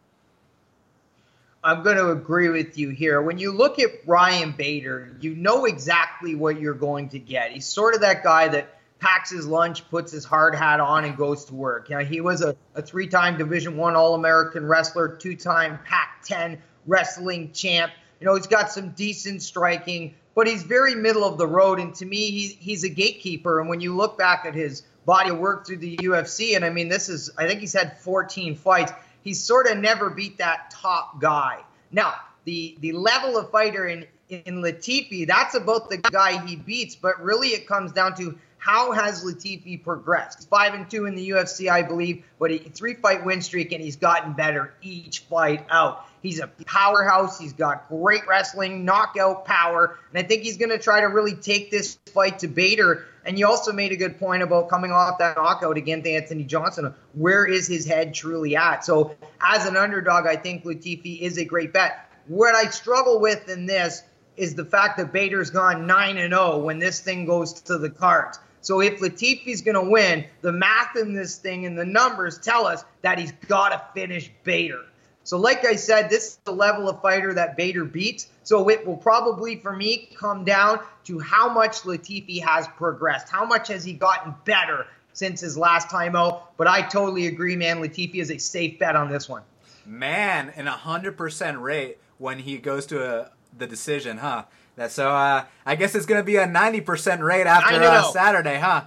I'm 1.63 1.83
going 1.83 1.97
to 1.97 2.11
agree 2.11 2.51
with 2.51 2.77
you 2.77 2.91
here. 2.91 3.23
When 3.23 3.39
you 3.39 3.51
look 3.53 3.79
at 3.79 3.89
Ryan 4.07 4.53
Bader, 4.53 5.17
you 5.21 5.35
know 5.35 5.65
exactly 5.65 6.35
what 6.35 6.61
you're 6.61 6.75
going 6.75 7.09
to 7.11 7.19
get. 7.19 7.53
He's 7.53 7.67
sort 7.67 7.95
of 7.95 8.03
that 8.03 8.23
guy 8.23 8.49
that 8.49 8.79
packs 8.99 9.31
his 9.31 9.47
lunch, 9.47 9.89
puts 9.89 10.13
his 10.13 10.25
hard 10.25 10.55
hat 10.55 10.81
on, 10.81 11.05
and 11.05 11.17
goes 11.17 11.47
to 11.47 11.55
work. 11.55 11.89
You 11.89 11.99
know, 11.99 12.05
he 12.05 12.21
was 12.21 12.43
a, 12.43 12.55
a 12.75 12.83
three-time 12.83 13.39
Division 13.39 13.79
One 13.79 13.97
All-American 13.97 14.67
wrestler, 14.67 15.09
two-time 15.09 15.79
Pac-10 15.85 16.59
wrestling 16.87 17.53
champ. 17.53 17.93
You 18.21 18.27
know, 18.27 18.35
he's 18.35 18.47
got 18.47 18.71
some 18.71 18.91
decent 18.91 19.43
striking, 19.43 20.15
but 20.35 20.47
he's 20.47 20.63
very 20.63 20.95
middle 20.95 21.25
of 21.25 21.39
the 21.39 21.47
road. 21.47 21.79
And 21.79 21.95
to 21.97 22.07
me, 22.07 22.31
he's 22.31 22.53
he's 22.53 22.85
a 22.85 22.89
gatekeeper. 22.89 23.61
And 23.61 23.69
when 23.69 23.81
you 23.81 23.95
look 23.95 24.17
back 24.19 24.45
at 24.47 24.55
his 24.55 24.83
body 25.05 25.31
of 25.31 25.39
work 25.39 25.67
through 25.67 25.79
the 25.79 25.97
UFC, 25.97 26.57
and 26.57 26.65
I 26.65 26.71
mean, 26.71 26.89
this 26.89 27.09
is 27.09 27.31
I 27.37 27.47
think 27.47 27.61
he's 27.61 27.73
had 27.73 27.99
14 27.99 28.57
fights. 28.57 28.93
He's 29.23 29.41
sort 29.41 29.67
of 29.67 29.79
never 29.79 30.11
beat 30.11 30.39
that 30.39 30.71
top 30.71 31.21
guy. 31.21 31.61
Now, 31.91 32.15
the 32.45 32.77
the 32.81 32.93
level 32.93 33.37
of 33.37 33.51
fighter 33.51 33.87
in 33.87 34.07
in 34.29 34.63
Latifi, 34.63 35.27
that's 35.27 35.55
about 35.55 35.91
the 35.91 35.99
guy 35.99 36.45
he 36.47 36.57
beats, 36.57 36.97
but 36.97 37.23
really 37.23 37.49
it 37.49 37.67
comes 37.67 37.93
down 37.93 38.15
to 38.17 38.39
how 38.65 38.93
has 38.93 39.23
Latifi 39.23 39.83
progressed? 39.83 40.49
Five 40.49 40.73
and 40.73 40.89
two 40.89 41.05
in 41.05 41.15
the 41.15 41.31
UFC, 41.31 41.71
I 41.71 41.83
believe, 41.83 42.25
but 42.39 42.51
a 42.51 42.59
three 42.59 42.95
fight 42.95 43.25
win 43.25 43.43
streak, 43.43 43.73
and 43.73 43.83
he's 43.83 43.97
gotten 43.97 44.33
better 44.33 44.73
each 44.81 45.21
fight 45.21 45.67
out. 45.69 46.07
He's 46.25 46.41
a 46.41 46.47
powerhouse. 46.47 47.39
He's 47.39 47.53
got 47.53 47.87
great 47.87 48.27
wrestling, 48.27 48.87
knockout 48.87 49.45
power, 49.45 49.99
and 50.11 50.19
I 50.19 50.27
think 50.27 50.43
he's 50.43 50.57
going 50.57 50.71
to 50.71 50.79
try 50.79 51.03
to 51.03 51.09
really 51.09 51.35
take 51.35 51.71
this 51.71 51.99
fight 52.15 52.39
to 52.39 52.49
Bader. 52.49 53.05
And 53.27 53.39
you 53.39 53.47
also 53.47 53.75
made 53.75 53.93
a 53.93 53.97
good 53.97 54.19
point 54.19 54.43
about 54.43 54.71
coming 54.71 54.91
off 54.91 55.19
that 55.19 55.37
knockout 55.37 55.77
against 55.77 56.07
Anthony 56.07 56.45
Johnson. 56.45 56.95
Where 57.13 57.45
is 57.45 57.67
his 57.67 57.85
head 57.85 58.15
truly 58.15 58.57
at? 58.57 58.87
So, 58.87 59.15
as 59.39 59.67
an 59.67 59.77
underdog, 59.77 60.27
I 60.27 60.37
think 60.37 60.65
Latifi 60.65 61.21
is 61.21 61.37
a 61.37 61.45
great 61.45 61.75
bet. 61.75 62.11
What 62.27 62.55
I 62.55 62.71
struggle 62.71 63.21
with 63.21 63.51
in 63.51 63.67
this 63.67 64.03
is 64.39 64.55
the 64.55 64.65
fact 64.65 64.97
that 64.97 65.13
Bader's 65.13 65.51
gone 65.51 65.87
9 65.87 66.17
and 66.17 66.33
0 66.33 66.61
when 66.61 66.79
this 66.79 67.01
thing 67.01 67.27
goes 67.27 67.53
to 67.63 67.77
the 67.77 67.91
cards. 67.91 68.39
So 68.63 68.81
if 68.81 69.01
Latifi's 69.01 69.61
going 69.61 69.75
to 69.75 69.91
win, 69.91 70.25
the 70.41 70.53
math 70.53 70.97
in 70.97 71.13
this 71.13 71.37
thing 71.37 71.67
and 71.67 71.79
the 71.79 71.85
numbers 71.85 72.39
tell 72.39 72.67
us 72.67 72.83
that 73.03 73.19
he's 73.19 73.33
got 73.47 73.69
to 73.69 73.83
finish 73.93 74.31
Bader. 74.43 74.87
So 75.25 75.39
like 75.39 75.65
I 75.65 75.75
said, 75.77 76.11
this 76.11 76.29
is 76.29 76.37
the 76.45 76.53
level 76.53 76.89
of 76.89 77.01
fighter 77.01 77.33
that 77.35 77.57
Bader 77.57 77.85
beats. 77.85 78.29
So 78.43 78.69
it 78.69 78.87
will 78.87 78.99
probably, 78.99 79.57
for 79.57 79.75
me, 79.75 80.11
come 80.15 80.45
down 80.45 80.81
to 81.05 81.19
how 81.19 81.53
much 81.53 81.81
Latifi 81.81 82.43
has 82.43 82.69
progressed. 82.69 83.31
How 83.31 83.47
much 83.47 83.69
has 83.69 83.83
he 83.83 83.95
gotten 83.95 84.35
better 84.45 84.87
since 85.15 85.41
his 85.41 85.57
last 85.57 85.91
time 85.91 86.15
out? 86.15 86.55
But 86.59 86.69
I 86.69 86.83
totally 86.83 87.27
agree, 87.27 87.57
man. 87.57 87.81
Latifi 87.81 88.17
is 88.17 88.31
a 88.31 88.39
safe 88.39 88.79
bet 88.79 88.97
on 88.97 89.11
this 89.11 89.27
one. 89.29 89.43
Man, 89.87 90.51
an 90.57 90.67
100% 90.67 91.61
rate 91.61 91.99
when 92.19 92.39
he 92.39 92.59
goes 92.59 92.85
to 92.87 93.03
a, 93.03 93.31
the 93.57 93.67
decision, 93.67 94.19
huh? 94.19 94.45
That 94.77 94.91
so 94.91 95.11
uh, 95.11 95.45
I 95.65 95.77
guess 95.77 95.95
it's 95.95 96.07
gonna 96.07 96.25
be 96.25 96.37
a 96.37 96.47
ninety 96.47 96.81
percent 96.81 97.23
rate 97.23 97.47
after 97.47 97.81
uh, 97.81 98.03
Saturday, 98.11 98.59
huh? 98.59 98.87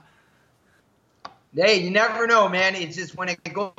Hey, 1.55 1.81
you 1.81 1.91
never 1.91 2.27
know, 2.27 2.49
man. 2.49 2.75
It's 2.75 2.97
just 2.97 3.15
when 3.15 3.29
it 3.29 3.41
goes 3.53 3.73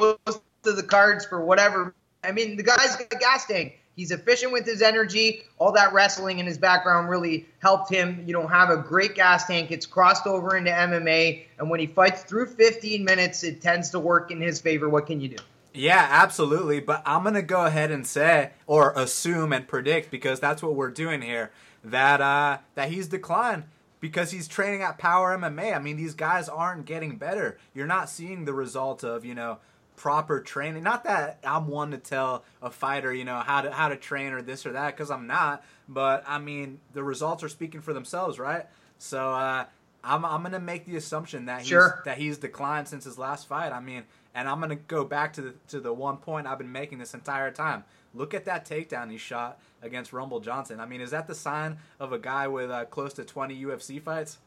to 0.62 0.72
the 0.72 0.82
cards 0.82 1.26
for 1.26 1.44
whatever. 1.44 1.94
I 2.24 2.32
mean, 2.32 2.56
the 2.56 2.62
guy's 2.62 2.96
got 2.96 3.12
a 3.12 3.16
gas 3.16 3.46
tank. 3.46 3.78
He's 3.94 4.12
efficient 4.12 4.52
with 4.52 4.64
his 4.64 4.80
energy. 4.80 5.42
All 5.58 5.72
that 5.72 5.92
wrestling 5.92 6.38
in 6.38 6.46
his 6.46 6.56
background 6.56 7.08
really 7.08 7.46
helped 7.58 7.90
him, 7.90 8.22
you 8.26 8.32
know, 8.32 8.46
have 8.46 8.70
a 8.70 8.76
great 8.76 9.16
gas 9.16 9.46
tank. 9.46 9.72
It's 9.72 9.86
crossed 9.86 10.26
over 10.26 10.56
into 10.56 10.70
MMA, 10.70 11.46
and 11.58 11.68
when 11.68 11.80
he 11.80 11.86
fights 11.86 12.22
through 12.22 12.46
15 12.46 13.04
minutes, 13.04 13.42
it 13.42 13.60
tends 13.60 13.90
to 13.90 13.98
work 13.98 14.30
in 14.30 14.40
his 14.40 14.60
favor. 14.60 14.88
What 14.88 15.06
can 15.06 15.20
you 15.20 15.30
do? 15.30 15.36
Yeah, 15.74 16.06
absolutely. 16.10 16.80
But 16.80 17.02
I'm 17.04 17.24
gonna 17.24 17.42
go 17.42 17.66
ahead 17.66 17.90
and 17.90 18.06
say, 18.06 18.50
or 18.66 18.92
assume 18.96 19.52
and 19.52 19.66
predict, 19.66 20.10
because 20.10 20.38
that's 20.38 20.62
what 20.62 20.74
we're 20.74 20.90
doing 20.90 21.22
here 21.22 21.50
that 21.84 22.20
uh, 22.20 22.58
that 22.74 22.90
he's 22.90 23.08
declined 23.08 23.64
because 24.00 24.30
he's 24.30 24.46
training 24.46 24.82
at 24.82 24.98
Power 24.98 25.36
MMA. 25.36 25.74
I 25.74 25.78
mean, 25.78 25.96
these 25.96 26.14
guys 26.14 26.48
aren't 26.48 26.84
getting 26.84 27.16
better. 27.16 27.58
You're 27.74 27.86
not 27.86 28.08
seeing 28.08 28.44
the 28.44 28.54
result 28.54 29.02
of 29.04 29.24
you 29.24 29.34
know 29.34 29.58
proper 29.99 30.40
training. 30.40 30.82
Not 30.82 31.05
that 31.05 31.40
I'm 31.44 31.68
one 31.68 31.90
to 31.90 31.99
tell 31.99 32.44
a 32.62 32.70
fighter 32.70 33.12
you 33.12 33.24
know 33.24 33.40
how 33.40 33.61
to 33.61 33.70
how 33.70 33.88
to 33.88 33.96
train 33.96 34.32
or 34.32 34.40
this 34.40 34.64
or 34.64 34.72
that 34.72 34.96
because 34.96 35.11
I'm 35.11 35.26
not. 35.26 35.64
But 35.88 36.24
I 36.26 36.38
mean, 36.38 36.80
the 36.94 37.03
results 37.03 37.42
are 37.42 37.49
speaking 37.49 37.80
for 37.80 37.92
themselves, 37.92 38.38
right? 38.38 38.66
So 38.99 39.30
uh, 39.30 39.66
I'm 40.03 40.24
I'm 40.24 40.42
gonna 40.42 40.61
make 40.61 40.86
the 40.86 40.96
assumption 40.96 41.46
that 41.46 41.61
he's, 41.61 41.68
sure. 41.68 42.03
that 42.05 42.16
he's 42.16 42.38
declined 42.38 42.88
since 42.88 43.05
his 43.05 43.18
last 43.18 43.49
fight. 43.49 43.72
I 43.72 43.80
mean, 43.80 44.05
and 44.34 44.49
I'm 44.49 44.61
gonna 44.61 44.76
go 44.76 45.05
back 45.05 45.32
to 45.34 45.42
the 45.42 45.55
to 45.68 45.80
the 45.80 45.92
one 45.92 46.16
point 46.16 46.46
I've 46.46 46.59
been 46.59 46.72
making 46.72 46.99
this 46.99 47.12
entire 47.12 47.51
time. 47.51 47.84
Look 48.14 48.32
at 48.32 48.46
that 48.46 48.66
takedown 48.66 49.11
he 49.11 49.18
shot 49.18 49.61
against 49.82 50.12
Rumble 50.12 50.40
Johnson. 50.40 50.80
I 50.80 50.86
mean, 50.86 51.01
is 51.01 51.11
that 51.11 51.26
the 51.26 51.34
sign 51.34 51.78
of 52.01 52.12
a 52.12 52.18
guy 52.18 52.49
with 52.49 52.70
uh, 52.70 52.86
close 52.86 53.12
to 53.14 53.24
20 53.24 53.64
UFC 53.64 54.01
fights? 54.01 54.38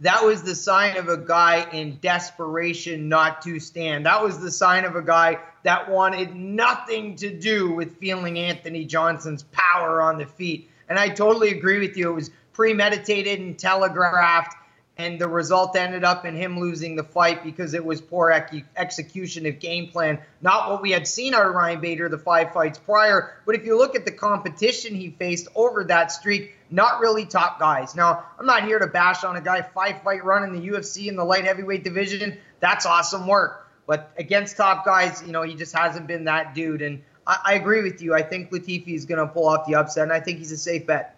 That 0.00 0.24
was 0.24 0.42
the 0.42 0.54
sign 0.54 0.98
of 0.98 1.08
a 1.08 1.16
guy 1.16 1.68
in 1.72 1.98
desperation 2.02 3.08
not 3.08 3.40
to 3.42 3.58
stand. 3.58 4.04
That 4.04 4.22
was 4.22 4.38
the 4.38 4.50
sign 4.50 4.84
of 4.84 4.94
a 4.94 5.02
guy 5.02 5.38
that 5.62 5.90
wanted 5.90 6.34
nothing 6.34 7.16
to 7.16 7.30
do 7.36 7.72
with 7.72 7.96
feeling 7.96 8.38
Anthony 8.38 8.84
Johnson's 8.84 9.44
power 9.52 10.02
on 10.02 10.18
the 10.18 10.26
feet. 10.26 10.70
And 10.88 10.98
I 10.98 11.08
totally 11.08 11.50
agree 11.50 11.80
with 11.80 11.96
you. 11.96 12.10
It 12.10 12.14
was 12.14 12.30
premeditated 12.52 13.40
and 13.40 13.58
telegraphed 13.58 14.54
and 14.98 15.18
the 15.18 15.28
result 15.28 15.76
ended 15.76 16.04
up 16.04 16.24
in 16.24 16.34
him 16.34 16.58
losing 16.58 16.96
the 16.96 17.04
fight 17.04 17.44
because 17.44 17.74
it 17.74 17.84
was 17.84 18.00
poor 18.00 18.30
ex- 18.30 18.56
execution 18.76 19.46
of 19.46 19.58
game 19.60 19.88
plan. 19.88 20.18
Not 20.40 20.70
what 20.70 20.82
we 20.82 20.90
had 20.90 21.06
seen 21.06 21.34
out 21.34 21.46
of 21.46 21.54
Ryan 21.54 21.80
Bader 21.80 22.08
the 22.08 22.18
five 22.18 22.52
fights 22.52 22.78
prior, 22.78 23.36
but 23.44 23.54
if 23.54 23.64
you 23.66 23.76
look 23.76 23.94
at 23.94 24.04
the 24.04 24.10
competition 24.10 24.94
he 24.94 25.10
faced 25.10 25.48
over 25.54 25.84
that 25.84 26.12
streak, 26.12 26.55
not 26.70 27.00
really 27.00 27.26
top 27.26 27.58
guys. 27.58 27.94
Now, 27.94 28.24
I'm 28.38 28.46
not 28.46 28.64
here 28.64 28.78
to 28.78 28.86
bash 28.86 29.24
on 29.24 29.36
a 29.36 29.40
guy 29.40 29.62
five 29.62 30.02
fight 30.02 30.24
run 30.24 30.44
in 30.44 30.52
the 30.52 30.68
UFC 30.68 31.06
in 31.06 31.16
the 31.16 31.24
light 31.24 31.44
heavyweight 31.44 31.84
division. 31.84 32.38
That's 32.60 32.86
awesome 32.86 33.26
work. 33.26 33.68
But 33.86 34.10
against 34.18 34.56
top 34.56 34.84
guys, 34.84 35.22
you 35.24 35.32
know, 35.32 35.42
he 35.42 35.54
just 35.54 35.74
hasn't 35.74 36.06
been 36.06 36.24
that 36.24 36.54
dude. 36.54 36.82
And 36.82 37.02
I, 37.26 37.38
I 37.44 37.54
agree 37.54 37.82
with 37.82 38.02
you. 38.02 38.14
I 38.14 38.22
think 38.22 38.50
Latifi 38.50 38.94
is 38.94 39.04
going 39.04 39.18
to 39.18 39.32
pull 39.32 39.48
off 39.48 39.66
the 39.66 39.76
upset, 39.76 40.04
and 40.04 40.12
I 40.12 40.20
think 40.20 40.38
he's 40.38 40.52
a 40.52 40.56
safe 40.56 40.86
bet. 40.86 41.16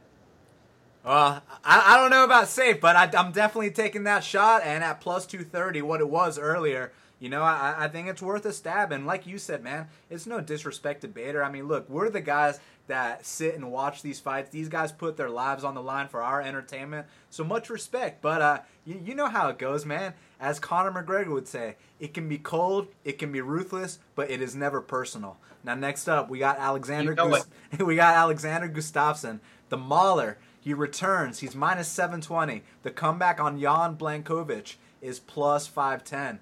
Well, 1.04 1.42
I, 1.64 1.94
I 1.94 1.96
don't 1.96 2.10
know 2.10 2.24
about 2.24 2.48
safe, 2.48 2.80
but 2.80 2.96
I, 2.96 3.04
am 3.18 3.32
definitely 3.32 3.70
taking 3.70 4.04
that 4.04 4.24
shot. 4.24 4.62
And 4.64 4.84
at 4.84 5.00
plus 5.00 5.26
230, 5.26 5.82
what 5.82 6.00
it 6.00 6.08
was 6.08 6.38
earlier, 6.38 6.92
you 7.18 7.28
know, 7.28 7.42
I, 7.42 7.74
I 7.78 7.88
think 7.88 8.08
it's 8.08 8.22
worth 8.22 8.46
a 8.46 8.52
stab. 8.52 8.92
And 8.92 9.06
like 9.06 9.26
you 9.26 9.38
said, 9.38 9.62
man, 9.62 9.88
it's 10.10 10.26
no 10.26 10.40
disrespect 10.40 11.02
to 11.02 11.08
Bader. 11.08 11.42
I 11.42 11.50
mean, 11.50 11.66
look, 11.66 11.88
we're 11.88 12.10
the 12.10 12.20
guys 12.20 12.60
that 12.86 13.26
sit 13.26 13.54
and 13.54 13.70
watch 13.70 14.02
these 14.02 14.20
fights. 14.20 14.50
These 14.50 14.68
guys 14.68 14.92
put 14.92 15.16
their 15.16 15.28
lives 15.28 15.64
on 15.64 15.74
the 15.74 15.82
line 15.82 16.08
for 16.08 16.22
our 16.22 16.40
entertainment. 16.40 17.06
So 17.30 17.44
much 17.44 17.70
respect. 17.70 18.22
But 18.22 18.42
uh, 18.42 18.58
you, 18.84 19.00
you 19.04 19.14
know 19.14 19.28
how 19.28 19.48
it 19.48 19.58
goes, 19.58 19.84
man. 19.84 20.14
As 20.40 20.60
Conor 20.60 20.92
McGregor 20.92 21.32
would 21.32 21.48
say, 21.48 21.76
it 21.98 22.14
can 22.14 22.28
be 22.28 22.38
cold, 22.38 22.88
it 23.04 23.18
can 23.18 23.32
be 23.32 23.40
ruthless, 23.40 23.98
but 24.14 24.30
it 24.30 24.40
is 24.40 24.54
never 24.54 24.80
personal. 24.80 25.36
Now, 25.64 25.74
next 25.74 26.08
up, 26.08 26.30
we 26.30 26.38
got 26.38 26.58
Alexander. 26.58 27.10
You 27.12 27.16
know 27.16 27.30
Gust- 27.30 27.48
we 27.80 27.96
got 27.96 28.14
Alexander 28.14 28.68
Gustafsson, 28.68 29.40
the 29.68 29.76
Mauler 29.76 30.38
he 30.60 30.74
returns. 30.74 31.38
He's 31.38 31.54
minus 31.54 31.88
720. 31.88 32.62
The 32.82 32.90
comeback 32.90 33.40
on 33.40 33.58
Jan 33.58 33.96
Błachowicz 33.96 34.76
is 35.00 35.18
plus 35.18 35.66
510. 35.66 36.40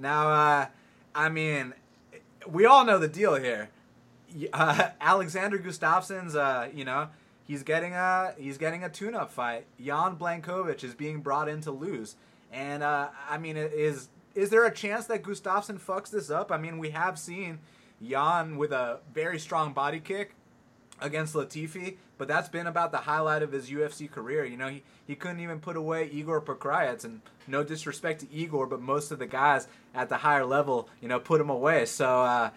Now, 0.00 0.30
uh, 0.30 0.66
I 1.14 1.28
mean, 1.28 1.74
we 2.48 2.64
all 2.64 2.84
know 2.84 2.98
the 2.98 3.08
deal 3.08 3.34
here. 3.34 3.68
Uh, 4.52 4.88
Alexander 5.00 5.58
Gustafsson's, 5.58 6.34
uh, 6.34 6.68
you 6.74 6.84
know, 6.84 7.08
he's 7.44 7.62
getting 7.62 7.92
a 7.92 8.34
he's 8.38 8.58
getting 8.58 8.82
a 8.82 8.88
tune-up 8.88 9.30
fight. 9.30 9.66
Jan 9.78 10.16
Błachowicz 10.16 10.82
is 10.82 10.94
being 10.94 11.20
brought 11.20 11.48
in 11.48 11.60
to 11.62 11.70
lose, 11.70 12.16
and 12.50 12.82
uh, 12.82 13.08
I 13.28 13.36
mean, 13.36 13.56
is 13.56 14.08
is 14.34 14.48
there 14.50 14.64
a 14.64 14.74
chance 14.74 15.06
that 15.06 15.22
Gustafsson 15.22 15.78
fucks 15.78 16.10
this 16.10 16.30
up? 16.30 16.50
I 16.50 16.56
mean, 16.56 16.78
we 16.78 16.90
have 16.90 17.18
seen 17.18 17.58
Jan 18.02 18.56
with 18.56 18.72
a 18.72 19.00
very 19.12 19.38
strong 19.38 19.74
body 19.74 20.00
kick 20.00 20.34
against 21.00 21.34
Latifi, 21.34 21.96
but 22.18 22.28
that's 22.28 22.48
been 22.48 22.66
about 22.66 22.92
the 22.92 22.98
highlight 22.98 23.42
of 23.42 23.52
his 23.52 23.70
UFC 23.70 24.10
career. 24.10 24.44
You 24.44 24.56
know, 24.56 24.68
he, 24.68 24.82
he 25.06 25.14
couldn't 25.14 25.40
even 25.40 25.60
put 25.60 25.76
away 25.76 26.08
Igor 26.10 26.40
Pokrajac, 26.40 27.04
and 27.04 27.20
no 27.46 27.64
disrespect 27.64 28.20
to 28.20 28.32
Igor, 28.32 28.66
but 28.66 28.80
most 28.80 29.10
of 29.10 29.18
the 29.18 29.26
guys 29.26 29.68
at 29.94 30.08
the 30.08 30.18
higher 30.18 30.44
level, 30.44 30.88
you 31.00 31.08
know, 31.08 31.18
put 31.18 31.40
him 31.40 31.50
away. 31.50 31.86
So, 31.86 32.22
uh, 32.22 32.50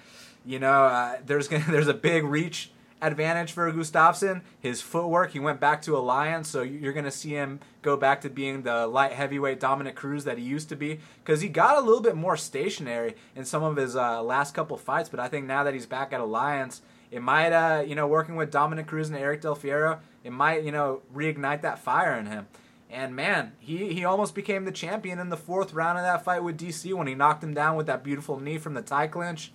you 0.46 0.60
know, 0.60 0.86
uh, 0.86 1.18
there's 1.26 1.48
gonna, 1.48 1.66
there's 1.70 1.88
a 1.88 1.94
big 1.94 2.24
reach 2.24 2.72
advantage 3.04 3.52
for 3.52 3.72
Gustafsson. 3.72 4.42
His 4.60 4.82
footwork, 4.82 5.32
he 5.32 5.40
went 5.40 5.60
back 5.60 5.82
to 5.84 5.98
Alliance, 5.98 6.48
so 6.48 6.62
you're 6.62 6.94
going 6.94 7.06
to 7.06 7.12
see 7.12 7.32
him 7.32 7.60
go 7.82 7.98
back 7.98 8.22
to 8.22 8.30
being 8.30 8.64
the 8.64 8.88
light 8.88 9.12
heavyweight 9.12 9.60
Dominick 9.60 9.96
Cruz 9.96 10.24
that 10.24 10.38
he 10.38 10.44
used 10.44 10.70
to 10.70 10.76
be 10.76 11.00
because 11.24 11.42
he 11.42 11.50
got 11.50 11.78
a 11.78 11.82
little 11.82 12.02
bit 12.02 12.16
more 12.16 12.38
stationary 12.38 13.16
in 13.36 13.44
some 13.44 13.62
of 13.62 13.76
his 13.76 13.96
uh, 13.96 14.24
last 14.24 14.54
couple 14.54 14.78
fights. 14.78 15.10
But 15.10 15.20
I 15.20 15.28
think 15.28 15.46
now 15.46 15.64
that 15.64 15.74
he's 15.74 15.86
back 15.86 16.14
at 16.14 16.22
Alliance, 16.22 16.82
it 17.14 17.22
might, 17.22 17.54
uh, 17.54 17.82
you 17.82 17.94
know, 17.94 18.08
working 18.08 18.36
with 18.36 18.50
Dominick 18.50 18.88
Cruz 18.88 19.08
and 19.08 19.18
Eric 19.18 19.42
Del 19.42 19.56
Fierro, 19.56 20.00
it 20.24 20.32
might, 20.32 20.64
you 20.64 20.72
know, 20.72 21.04
reignite 21.14 21.62
that 21.62 21.78
fire 21.78 22.18
in 22.18 22.26
him. 22.26 22.48
And 22.90 23.16
man, 23.16 23.54
he, 23.60 23.94
he 23.94 24.04
almost 24.04 24.34
became 24.34 24.66
the 24.66 24.72
champion 24.72 25.20
in 25.20 25.30
the 25.30 25.38
fourth 25.38 25.74
round 25.74 26.00
of 26.00 26.04
that 26.04 26.24
fight 26.24 26.44
with 26.44 26.58
DC 26.58 26.92
when 26.94 27.06
he 27.06 27.14
knocked 27.14 27.44
him 27.44 27.54
down 27.54 27.76
with 27.76 27.86
that 27.86 28.04
beautiful 28.04 28.40
knee 28.40 28.58
from 28.58 28.74
the 28.74 28.82
tie 28.82 29.06
clinch. 29.06 29.52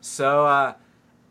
So, 0.00 0.46
uh, 0.46 0.74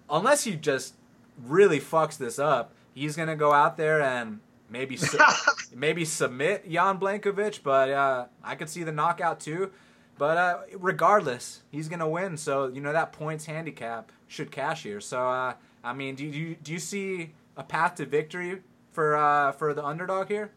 unless 0.08 0.44
he 0.44 0.56
just 0.56 0.94
really 1.36 1.80
fucks 1.80 2.16
this 2.16 2.38
up, 2.38 2.74
he's 2.94 3.16
going 3.16 3.30
to 3.30 3.36
go 3.36 3.52
out 3.52 3.76
there 3.76 4.02
and 4.02 4.40
maybe 4.70 4.98
su- 4.98 5.18
maybe 5.76 6.06
submit 6.06 6.70
Jan 6.70 7.00
Błachowicz, 7.00 7.62
but 7.64 7.90
uh, 7.90 8.26
I 8.44 8.54
could 8.54 8.70
see 8.70 8.84
the 8.84 8.92
knockout 8.92 9.40
too. 9.40 9.72
But 10.18 10.38
uh, 10.38 10.58
regardless, 10.78 11.64
he's 11.72 11.88
gonna 11.88 12.08
win. 12.08 12.38
So 12.38 12.68
you 12.68 12.80
know 12.80 12.94
that 12.94 13.12
points 13.12 13.46
handicap 13.46 14.12
should 14.28 14.52
cash 14.52 14.84
here. 14.84 15.02
So 15.02 15.28
uh, 15.28 15.54
I 15.84 15.94
mean, 15.94 16.16
do 16.16 16.26
you 16.26 16.56
do 16.56 16.72
you 16.72 16.80
see 16.80 17.32
a 17.58 17.64
path 17.64 17.96
to 17.96 18.06
victory 18.06 18.62
for 18.92 19.16
uh, 19.16 19.52
for 19.54 19.74
the 19.74 19.84
underdog 19.84 20.28
here? 20.28 20.52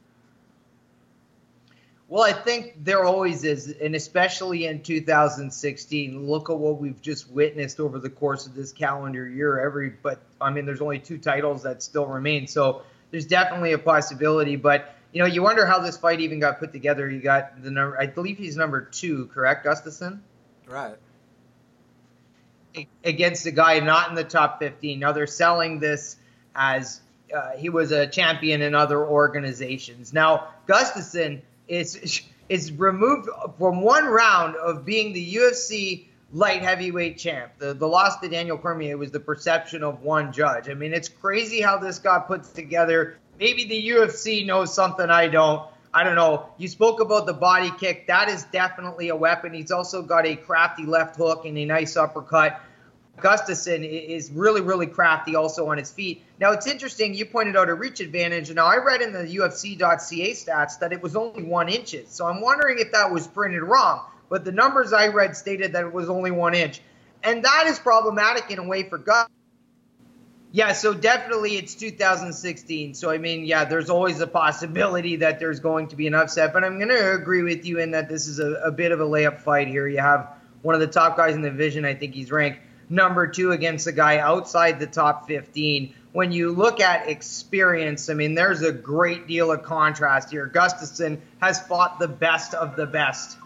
Well, 2.08 2.22
I 2.22 2.32
think 2.32 2.84
there 2.84 3.04
always 3.04 3.44
is, 3.44 3.74
and 3.80 3.94
especially 3.94 4.66
in 4.66 4.82
2016. 4.82 6.28
Look 6.28 6.50
at 6.50 6.56
what 6.56 6.78
we've 6.78 7.00
just 7.00 7.30
witnessed 7.30 7.80
over 7.80 7.98
the 7.98 8.10
course 8.10 8.46
of 8.46 8.54
this 8.54 8.72
calendar 8.72 9.26
year. 9.26 9.58
Every, 9.58 9.90
but 9.90 10.20
I 10.40 10.50
mean, 10.50 10.66
there's 10.66 10.82
only 10.82 10.98
two 10.98 11.16
titles 11.16 11.62
that 11.62 11.82
still 11.82 12.06
remain, 12.06 12.46
so 12.46 12.82
there's 13.10 13.26
definitely 13.26 13.72
a 13.72 13.78
possibility. 13.78 14.56
But 14.56 14.94
you 15.12 15.20
know, 15.20 15.26
you 15.26 15.42
wonder 15.42 15.64
how 15.64 15.78
this 15.78 15.96
fight 15.96 16.20
even 16.20 16.40
got 16.40 16.58
put 16.58 16.72
together. 16.72 17.08
You 17.08 17.20
got 17.20 17.62
the 17.62 17.70
number, 17.70 17.98
I 17.98 18.06
believe 18.06 18.36
he's 18.36 18.56
number 18.56 18.82
two, 18.82 19.26
correct, 19.26 19.64
Gustafsson? 19.64 20.18
Right. 20.66 20.96
Against 23.04 23.46
a 23.46 23.50
guy 23.50 23.78
not 23.80 24.08
in 24.08 24.14
the 24.14 24.24
top 24.24 24.58
15. 24.58 24.98
Now 24.98 25.12
they're 25.12 25.26
selling 25.26 25.78
this 25.78 26.16
as 26.54 27.00
uh, 27.34 27.50
he 27.56 27.68
was 27.68 27.90
a 27.92 28.06
champion 28.06 28.62
in 28.62 28.74
other 28.74 29.04
organizations. 29.04 30.12
Now 30.12 30.48
Gustafsson 30.66 31.42
is 31.68 32.22
is 32.48 32.72
removed 32.72 33.28
from 33.58 33.80
one 33.80 34.04
round 34.04 34.56
of 34.56 34.84
being 34.84 35.12
the 35.12 35.34
UFC 35.34 36.06
light 36.32 36.62
heavyweight 36.62 37.18
champ. 37.18 37.52
The 37.58 37.74
the 37.74 37.86
loss 37.86 38.18
to 38.20 38.28
Daniel 38.28 38.58
Cormier 38.58 38.96
was 38.96 39.10
the 39.10 39.20
perception 39.20 39.82
of 39.82 40.02
one 40.02 40.32
judge. 40.32 40.68
I 40.68 40.74
mean, 40.74 40.92
it's 40.92 41.08
crazy 41.08 41.60
how 41.60 41.78
this 41.78 41.98
got 41.98 42.26
put 42.26 42.44
together. 42.54 43.18
Maybe 43.38 43.64
the 43.64 43.88
UFC 43.90 44.46
knows 44.46 44.74
something 44.74 45.08
I 45.10 45.28
don't. 45.28 45.68
I 45.94 46.02
don't 46.02 46.16
know. 46.16 46.48
You 46.58 46.66
spoke 46.66 47.00
about 47.00 47.24
the 47.24 47.32
body 47.32 47.70
kick. 47.78 48.08
That 48.08 48.28
is 48.28 48.42
definitely 48.44 49.10
a 49.10 49.16
weapon. 49.16 49.54
He's 49.54 49.70
also 49.70 50.02
got 50.02 50.26
a 50.26 50.34
crafty 50.34 50.84
left 50.84 51.14
hook 51.14 51.44
and 51.44 51.56
a 51.56 51.64
nice 51.64 51.96
uppercut. 51.96 52.60
Gustafsson 53.18 53.88
is 53.88 54.32
really, 54.32 54.60
really 54.60 54.88
crafty 54.88 55.36
also 55.36 55.68
on 55.68 55.78
his 55.78 55.92
feet. 55.92 56.24
Now, 56.40 56.50
it's 56.50 56.66
interesting. 56.66 57.14
You 57.14 57.26
pointed 57.26 57.56
out 57.56 57.68
a 57.68 57.74
reach 57.74 58.00
advantage. 58.00 58.52
Now, 58.52 58.66
I 58.66 58.78
read 58.78 59.02
in 59.02 59.12
the 59.12 59.20
UFC.ca 59.20 60.32
stats 60.32 60.80
that 60.80 60.92
it 60.92 61.00
was 61.00 61.14
only 61.14 61.44
one 61.44 61.68
inches. 61.68 62.08
So 62.08 62.26
I'm 62.26 62.40
wondering 62.40 62.80
if 62.80 62.90
that 62.90 63.12
was 63.12 63.28
printed 63.28 63.62
wrong. 63.62 64.04
But 64.28 64.44
the 64.44 64.50
numbers 64.50 64.92
I 64.92 65.08
read 65.08 65.36
stated 65.36 65.74
that 65.74 65.84
it 65.84 65.92
was 65.92 66.08
only 66.10 66.32
one 66.32 66.54
inch. 66.54 66.80
And 67.22 67.44
that 67.44 67.66
is 67.68 67.78
problematic 67.78 68.50
in 68.50 68.58
a 68.58 68.66
way 68.66 68.82
for 68.82 68.98
Gus. 68.98 69.28
Yeah, 70.54 70.72
so 70.72 70.94
definitely 70.94 71.56
it's 71.56 71.74
2016. 71.74 72.94
So, 72.94 73.10
I 73.10 73.18
mean, 73.18 73.44
yeah, 73.44 73.64
there's 73.64 73.90
always 73.90 74.20
a 74.20 74.26
possibility 74.28 75.16
that 75.16 75.40
there's 75.40 75.58
going 75.58 75.88
to 75.88 75.96
be 75.96 76.06
an 76.06 76.14
upset. 76.14 76.52
But 76.52 76.62
I'm 76.62 76.76
going 76.78 76.90
to 76.90 77.12
agree 77.12 77.42
with 77.42 77.66
you 77.66 77.80
in 77.80 77.90
that 77.90 78.08
this 78.08 78.28
is 78.28 78.38
a, 78.38 78.52
a 78.64 78.70
bit 78.70 78.92
of 78.92 79.00
a 79.00 79.04
layup 79.04 79.40
fight 79.40 79.66
here. 79.66 79.88
You 79.88 79.98
have 79.98 80.28
one 80.62 80.76
of 80.76 80.80
the 80.80 80.86
top 80.86 81.16
guys 81.16 81.34
in 81.34 81.42
the 81.42 81.50
division. 81.50 81.84
I 81.84 81.94
think 81.96 82.14
he's 82.14 82.30
ranked 82.30 82.60
number 82.88 83.26
two 83.26 83.50
against 83.50 83.88
a 83.88 83.92
guy 83.92 84.18
outside 84.18 84.78
the 84.78 84.86
top 84.86 85.26
15. 85.26 85.92
When 86.12 86.30
you 86.30 86.52
look 86.52 86.78
at 86.78 87.08
experience, 87.08 88.08
I 88.08 88.14
mean, 88.14 88.36
there's 88.36 88.62
a 88.62 88.70
great 88.70 89.26
deal 89.26 89.50
of 89.50 89.64
contrast 89.64 90.30
here. 90.30 90.48
Gustafsson 90.48 91.18
has 91.40 91.60
fought 91.66 91.98
the 91.98 92.06
best 92.06 92.54
of 92.54 92.76
the 92.76 92.86
best. 92.86 93.36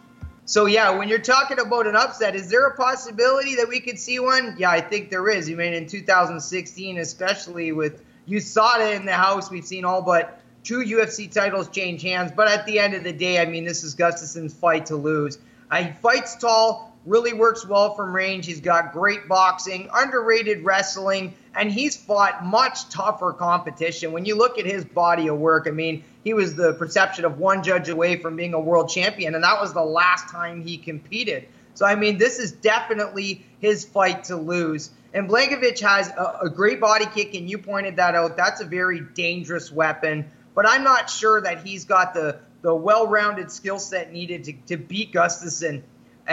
So, 0.49 0.65
yeah, 0.65 0.89
when 0.97 1.11
you're 1.11 1.19
talking 1.19 1.59
about 1.59 1.87
an 1.87 1.95
upset, 1.95 2.35
is 2.35 2.49
there 2.49 2.67
a 2.69 2.75
possibility 2.75 3.57
that 3.57 3.69
we 3.69 3.81
could 3.81 3.99
see 3.99 4.19
one? 4.19 4.57
Yeah, 4.57 4.71
I 4.71 4.81
think 4.81 5.11
there 5.11 5.29
is. 5.29 5.51
I 5.51 5.53
mean, 5.53 5.75
in 5.75 5.87
2016, 5.87 6.97
especially 6.97 7.73
with 7.73 8.03
USADA 8.27 8.97
in 8.97 9.05
the 9.05 9.13
house, 9.13 9.51
we've 9.51 9.67
seen 9.67 9.85
all 9.85 10.01
but 10.01 10.41
two 10.65 10.79
UFC 10.79 11.31
titles 11.31 11.69
change 11.69 12.01
hands. 12.01 12.33
But 12.35 12.49
at 12.49 12.65
the 12.65 12.79
end 12.79 12.95
of 12.95 13.05
the 13.05 13.13
day, 13.13 13.43
I 13.43 13.45
mean, 13.45 13.67
this 13.67 13.85
is 13.85 13.93
Gustafsson's 13.93 14.55
fight 14.55 14.87
to 14.87 14.97
lose. 14.97 15.37
Uh, 15.71 15.83
he 15.83 15.93
fights 15.93 16.35
tall, 16.37 16.97
really 17.05 17.35
works 17.35 17.67
well 17.67 17.95
from 17.95 18.17
range. 18.17 18.47
He's 18.47 18.63
got 18.63 18.95
great 18.95 19.29
boxing, 19.29 19.91
underrated 19.93 20.65
wrestling, 20.65 21.35
and 21.55 21.71
he's 21.71 21.95
fought 21.95 22.43
much 22.43 22.89
tougher 22.89 23.35
competition. 23.35 24.13
When 24.13 24.25
you 24.25 24.35
look 24.35 24.59
at 24.59 24.65
his 24.65 24.87
body 24.87 25.29
of 25.29 25.39
work, 25.39 25.67
I 25.69 25.73
mean, 25.73 26.05
he 26.29 26.35
was 26.35 26.55
the 26.55 26.75
perception 26.75 27.25
of 27.25 27.39
one 27.39 27.63
judge 27.63 27.89
away 27.89 28.17
from 28.21 28.37
being 28.37 28.53
a 28.53 28.61
world 28.61 28.91
champion, 28.91 29.35
and 29.35 29.43
that 29.43 29.59
was 29.59 29.73
the 29.73 29.83
last 29.83 30.29
time 30.29 30.61
he 30.61 30.77
competed. 30.77 31.49
So, 31.73 31.87
I 31.87 31.95
mean, 31.95 32.19
this 32.19 32.39
is 32.39 32.53
definitely 32.53 33.47
his 33.61 33.87
fight 33.87 34.25
to 34.25 34.37
lose. 34.37 34.91
And 35.15 35.27
Błachowicz 35.27 35.81
has 35.81 36.11
a, 36.11 36.41
a 36.43 36.51
great 36.51 36.81
body 36.81 37.07
kick, 37.07 37.35
and 37.35 37.49
you 37.49 37.57
pointed 37.57 37.97
that 37.97 38.15
out. 38.15 38.37
That's 38.37 38.61
a 38.61 38.67
very 38.67 39.01
dangerous 39.01 39.73
weapon. 39.73 40.31
But 40.55 40.69
I'm 40.69 40.85
not 40.85 41.09
sure 41.09 41.41
that 41.41 41.65
he's 41.65 41.87
got 41.87 42.13
the, 42.13 42.41
the 42.61 42.75
well 42.75 43.07
rounded 43.07 43.51
skill 43.51 43.79
set 43.79 44.13
needed 44.13 44.45
to, 44.45 44.53
to 44.67 44.77
beat 44.77 45.15
Gustafsson 45.15 45.83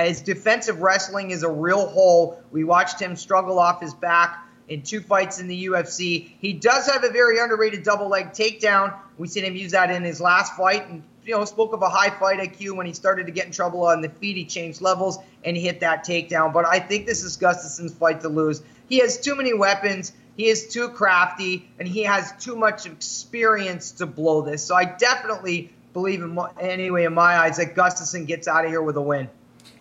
his 0.04 0.20
defensive 0.20 0.82
wrestling 0.82 1.32
is 1.32 1.43
a 1.43 1.50
real 1.50 1.88
hole. 1.88 2.43
We 2.52 2.66
watched 2.66 3.00
him 3.00 3.16
struggle 3.16 3.60
off 3.60 3.82
his 3.82 3.93
back 3.93 4.46
in 4.68 4.82
two 4.82 5.01
fights 5.01 5.39
in 5.39 5.47
the 5.47 5.66
UFC. 5.66 6.32
He 6.39 6.53
does 6.53 6.88
have 6.88 7.03
a 7.03 7.09
very 7.09 7.39
underrated 7.39 7.84
double 7.84 8.07
leg 8.07 8.32
takedown. 8.32 8.93
We 9.18 9.28
seen 9.28 9.43
him 9.43 9.55
use 9.55 9.72
that 9.72 9.91
in 9.91 10.03
his 10.03 10.20
last 10.20 10.55
fight, 10.55 10.88
and 10.88 11.03
you 11.24 11.36
know 11.36 11.45
spoke 11.45 11.74
of 11.74 11.82
a 11.82 11.89
high 11.89 12.09
fight 12.09 12.39
IQ 12.39 12.76
when 12.76 12.86
he 12.86 12.93
started 12.93 13.26
to 13.28 13.32
get 13.32 13.45
in 13.45 13.51
trouble 13.51 13.86
on 13.86 14.01
the 14.01 14.09
feet. 14.09 14.38
He 14.38 14.45
changed 14.45 14.82
levels 14.82 15.20
and 15.43 15.55
hit 15.55 15.80
that 15.82 16.05
takedown. 16.05 16.53
But 16.53 16.66
I 16.66 16.80
think 16.80 17.05
this 17.05 17.24
is 17.24 17.38
Gustafsson's 17.38 17.93
fight 17.93 18.22
to 18.22 18.30
lose. 18.30 18.61
He 18.89 18.99
has 18.99 19.20
too 19.20 19.36
many 19.36 19.53
weapons. 19.53 20.11
He 20.38 20.47
is 20.47 20.68
too 20.68 20.89
crafty, 20.89 21.70
and 21.80 21.88
he 21.88 22.03
has 22.03 22.34
too 22.39 22.55
much 22.55 22.86
experience 22.86 23.91
to 23.93 24.05
blow 24.05 24.41
this. 24.41 24.63
So 24.63 24.76
I 24.76 24.84
definitely 24.86 25.72
believe, 25.93 26.22
in 26.22 26.38
anyway, 26.59 27.05
in 27.05 27.13
my 27.13 27.38
eyes, 27.38 27.57
that 27.57 27.74
Gustafsson 27.74 28.28
gets 28.28 28.47
out 28.47 28.66
of 28.66 28.72
here 28.72 28.82
with 28.82 28.97
a 28.97 29.01
win. 29.01 29.30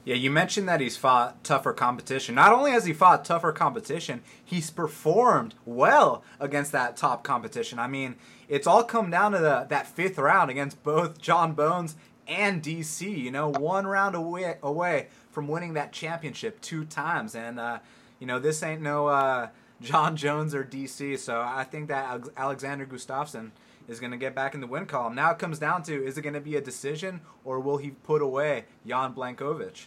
Yeah, 0.05 0.17
you 0.17 0.31
mentioned 0.31 0.69
that 0.69 0.83
he's 0.83 0.99
fought 0.99 1.43
tougher 1.43 1.73
competition. 1.73 2.35
Not 2.35 2.53
only 2.53 2.73
has 2.73 2.85
he 2.85 2.93
fought 2.93 3.25
tougher 3.25 3.53
competition, 3.53 4.23
he's 4.45 4.71
performed 4.71 5.55
well 5.65 6.23
against 6.39 6.73
that 6.73 6.99
top 6.99 7.25
competition. 7.25 7.79
I 7.79 7.87
mean, 7.87 8.17
it's 8.47 8.67
all 8.67 8.85
come 8.85 9.11
down 9.11 9.33
to 9.33 9.39
the, 9.39 9.67
that 9.71 9.87
fifth 9.87 10.19
round 10.19 10.51
against 10.51 10.83
both 10.83 11.19
Jon 11.19 11.55
Bones 11.55 11.97
and 12.29 12.63
DC. 12.63 13.17
You 13.17 13.31
know, 13.31 13.49
one 13.49 13.87
round 13.87 14.15
away 14.15 14.59
away 14.63 15.09
from 15.31 15.49
winning 15.49 15.73
that 15.75 15.93
championship 15.93 16.61
two 16.61 16.85
times, 16.85 17.35
and 17.35 17.59
uh, 17.59 17.79
you 18.19 18.27
know 18.27 18.39
this 18.39 18.63
ain't 18.63 18.83
no 18.83 19.07
uh, 19.07 19.49
Jon 19.81 20.17
Jones 20.17 20.55
or 20.55 20.65
DC. 20.65 21.19
So 21.19 21.41
I 21.41 21.65
think 21.65 21.89
that 21.89 22.29
Alexander 22.37 22.85
Gustafsson 22.85 23.53
is 23.89 24.01
going 24.01 24.13
to 24.13 24.19
get 24.19 24.35
back 24.35 24.55
in 24.55 24.61
the 24.61 24.67
win 24.67 24.85
column. 24.85 25.15
Now 25.15 25.31
it 25.31 25.39
comes 25.39 25.59
down 25.59 25.83
to 25.85 26.05
is 26.05 26.19
it 26.19 26.23
going 26.23 26.35
to 26.35 26.41
be 26.41 26.57
a 26.57 26.61
decision 26.61 27.23
or 27.43 27.61
will 27.61 27.79
he 27.79 27.91
put 27.91 28.23
away 28.23 28.65
Jan 28.87 29.15
Błachowicz? 29.15 29.87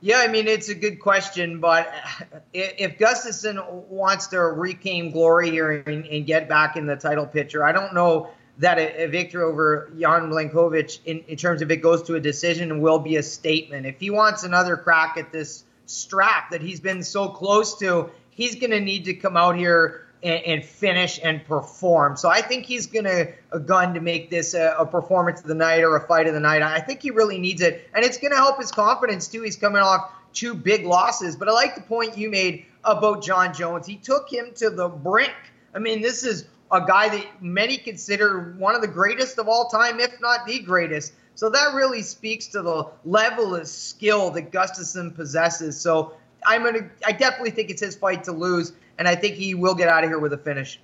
Yeah, 0.00 0.18
I 0.18 0.28
mean 0.28 0.46
it's 0.46 0.68
a 0.68 0.74
good 0.74 1.00
question, 1.00 1.60
but 1.60 1.92
if 2.52 2.98
Gustafsson 2.98 3.88
wants 3.88 4.28
to 4.28 4.38
reclaim 4.40 5.10
glory 5.10 5.50
here 5.50 5.82
and, 5.86 6.06
and, 6.06 6.26
get 6.26 6.48
back 6.48 6.76
in 6.76 6.86
the 6.86 6.96
title 6.96 7.26
picture, 7.26 7.64
I 7.64 7.72
don't 7.72 7.94
know 7.94 8.30
that 8.58 8.78
a, 8.78 9.04
a 9.04 9.06
victory 9.06 9.42
over 9.42 9.90
Jan 9.98 10.30
Błachowicz, 10.30 11.00
in, 11.04 11.20
in, 11.28 11.36
terms 11.36 11.62
of 11.62 11.70
it 11.70 11.76
goes 11.76 12.02
to 12.04 12.14
a 12.16 12.20
decision, 12.20 12.80
will 12.80 12.98
be 12.98 13.16
a 13.16 13.22
statement. 13.22 13.86
If 13.86 14.00
he 14.00 14.10
wants 14.10 14.44
another 14.44 14.76
crack 14.76 15.16
at 15.16 15.32
this 15.32 15.64
strap 15.86 16.50
that 16.50 16.60
he's 16.60 16.80
been 16.80 17.02
so 17.02 17.28
close 17.28 17.78
to, 17.78 18.10
he's 18.30 18.56
going 18.56 18.70
to 18.70 18.80
need 18.80 19.04
to 19.06 19.14
come 19.14 19.36
out 19.36 19.56
here 19.56 20.07
and, 20.22 20.44
and, 20.44 20.64
finish 20.64 21.20
and 21.22 21.44
perform. 21.44 22.16
So 22.16 22.28
I 22.28 22.40
think 22.40 22.66
he's 22.66 22.86
going 22.86 23.04
to 23.04 23.32
a 23.52 23.60
gun 23.60 23.94
to 23.94 24.00
make 24.00 24.30
this 24.30 24.54
a, 24.54 24.74
a, 24.78 24.86
performance 24.86 25.40
of 25.40 25.46
the 25.46 25.54
night 25.54 25.82
or 25.82 25.96
a 25.96 26.06
fight 26.06 26.26
of 26.26 26.34
the 26.34 26.40
night. 26.40 26.62
I 26.62 26.80
think 26.80 27.02
he 27.02 27.10
really 27.10 27.38
needs 27.38 27.62
it, 27.62 27.88
and 27.94 28.04
it's 28.04 28.18
going 28.18 28.32
to 28.32 28.36
help 28.36 28.58
his 28.58 28.72
confidence 28.72 29.28
too. 29.28 29.42
He's 29.42 29.56
coming 29.56 29.82
off 29.82 30.12
two 30.32 30.54
big 30.54 30.84
losses, 30.84 31.36
but 31.36 31.48
I 31.48 31.52
like 31.52 31.74
the 31.74 31.82
point 31.82 32.16
you 32.16 32.30
made 32.30 32.66
about 32.84 33.22
Jon 33.22 33.54
Jones. 33.54 33.86
He 33.86 33.96
took 33.96 34.32
him 34.32 34.52
to 34.56 34.70
the 34.70 34.88
brink. 34.88 35.34
I 35.74 35.78
mean, 35.78 36.00
this 36.00 36.24
is 36.24 36.46
a 36.70 36.84
guy 36.84 37.08
that 37.08 37.42
many 37.42 37.76
consider 37.76 38.54
one 38.58 38.74
of 38.74 38.80
the 38.80 38.88
greatest 38.88 39.38
of 39.38 39.48
all 39.48 39.68
time, 39.68 40.00
if 40.00 40.20
not 40.20 40.46
the 40.46 40.58
greatest. 40.60 41.12
So 41.34 41.48
that 41.50 41.74
really 41.74 42.02
speaks 42.02 42.48
to 42.48 42.62
the 42.62 42.88
level 43.04 43.54
of 43.54 43.68
skill 43.68 44.30
that 44.32 44.50
Gustafsson 44.50 45.14
possesses. 45.14 45.80
So 45.80 46.14
I'm 46.46 46.64
gonna, 46.64 46.90
I 47.06 47.12
definitely 47.12 47.50
think 47.50 47.70
it's 47.70 47.82
his 47.82 47.96
fight 47.96 48.24
to 48.24 48.32
lose 48.32 48.72
and 48.98 49.06
I 49.06 49.14
think 49.14 49.36
he 49.36 49.54
will 49.54 49.74
get 49.74 49.88
out 49.88 50.04
of 50.04 50.10
here 50.10 50.18
with 50.18 50.32
a 50.32 50.38
finish. 50.38 50.80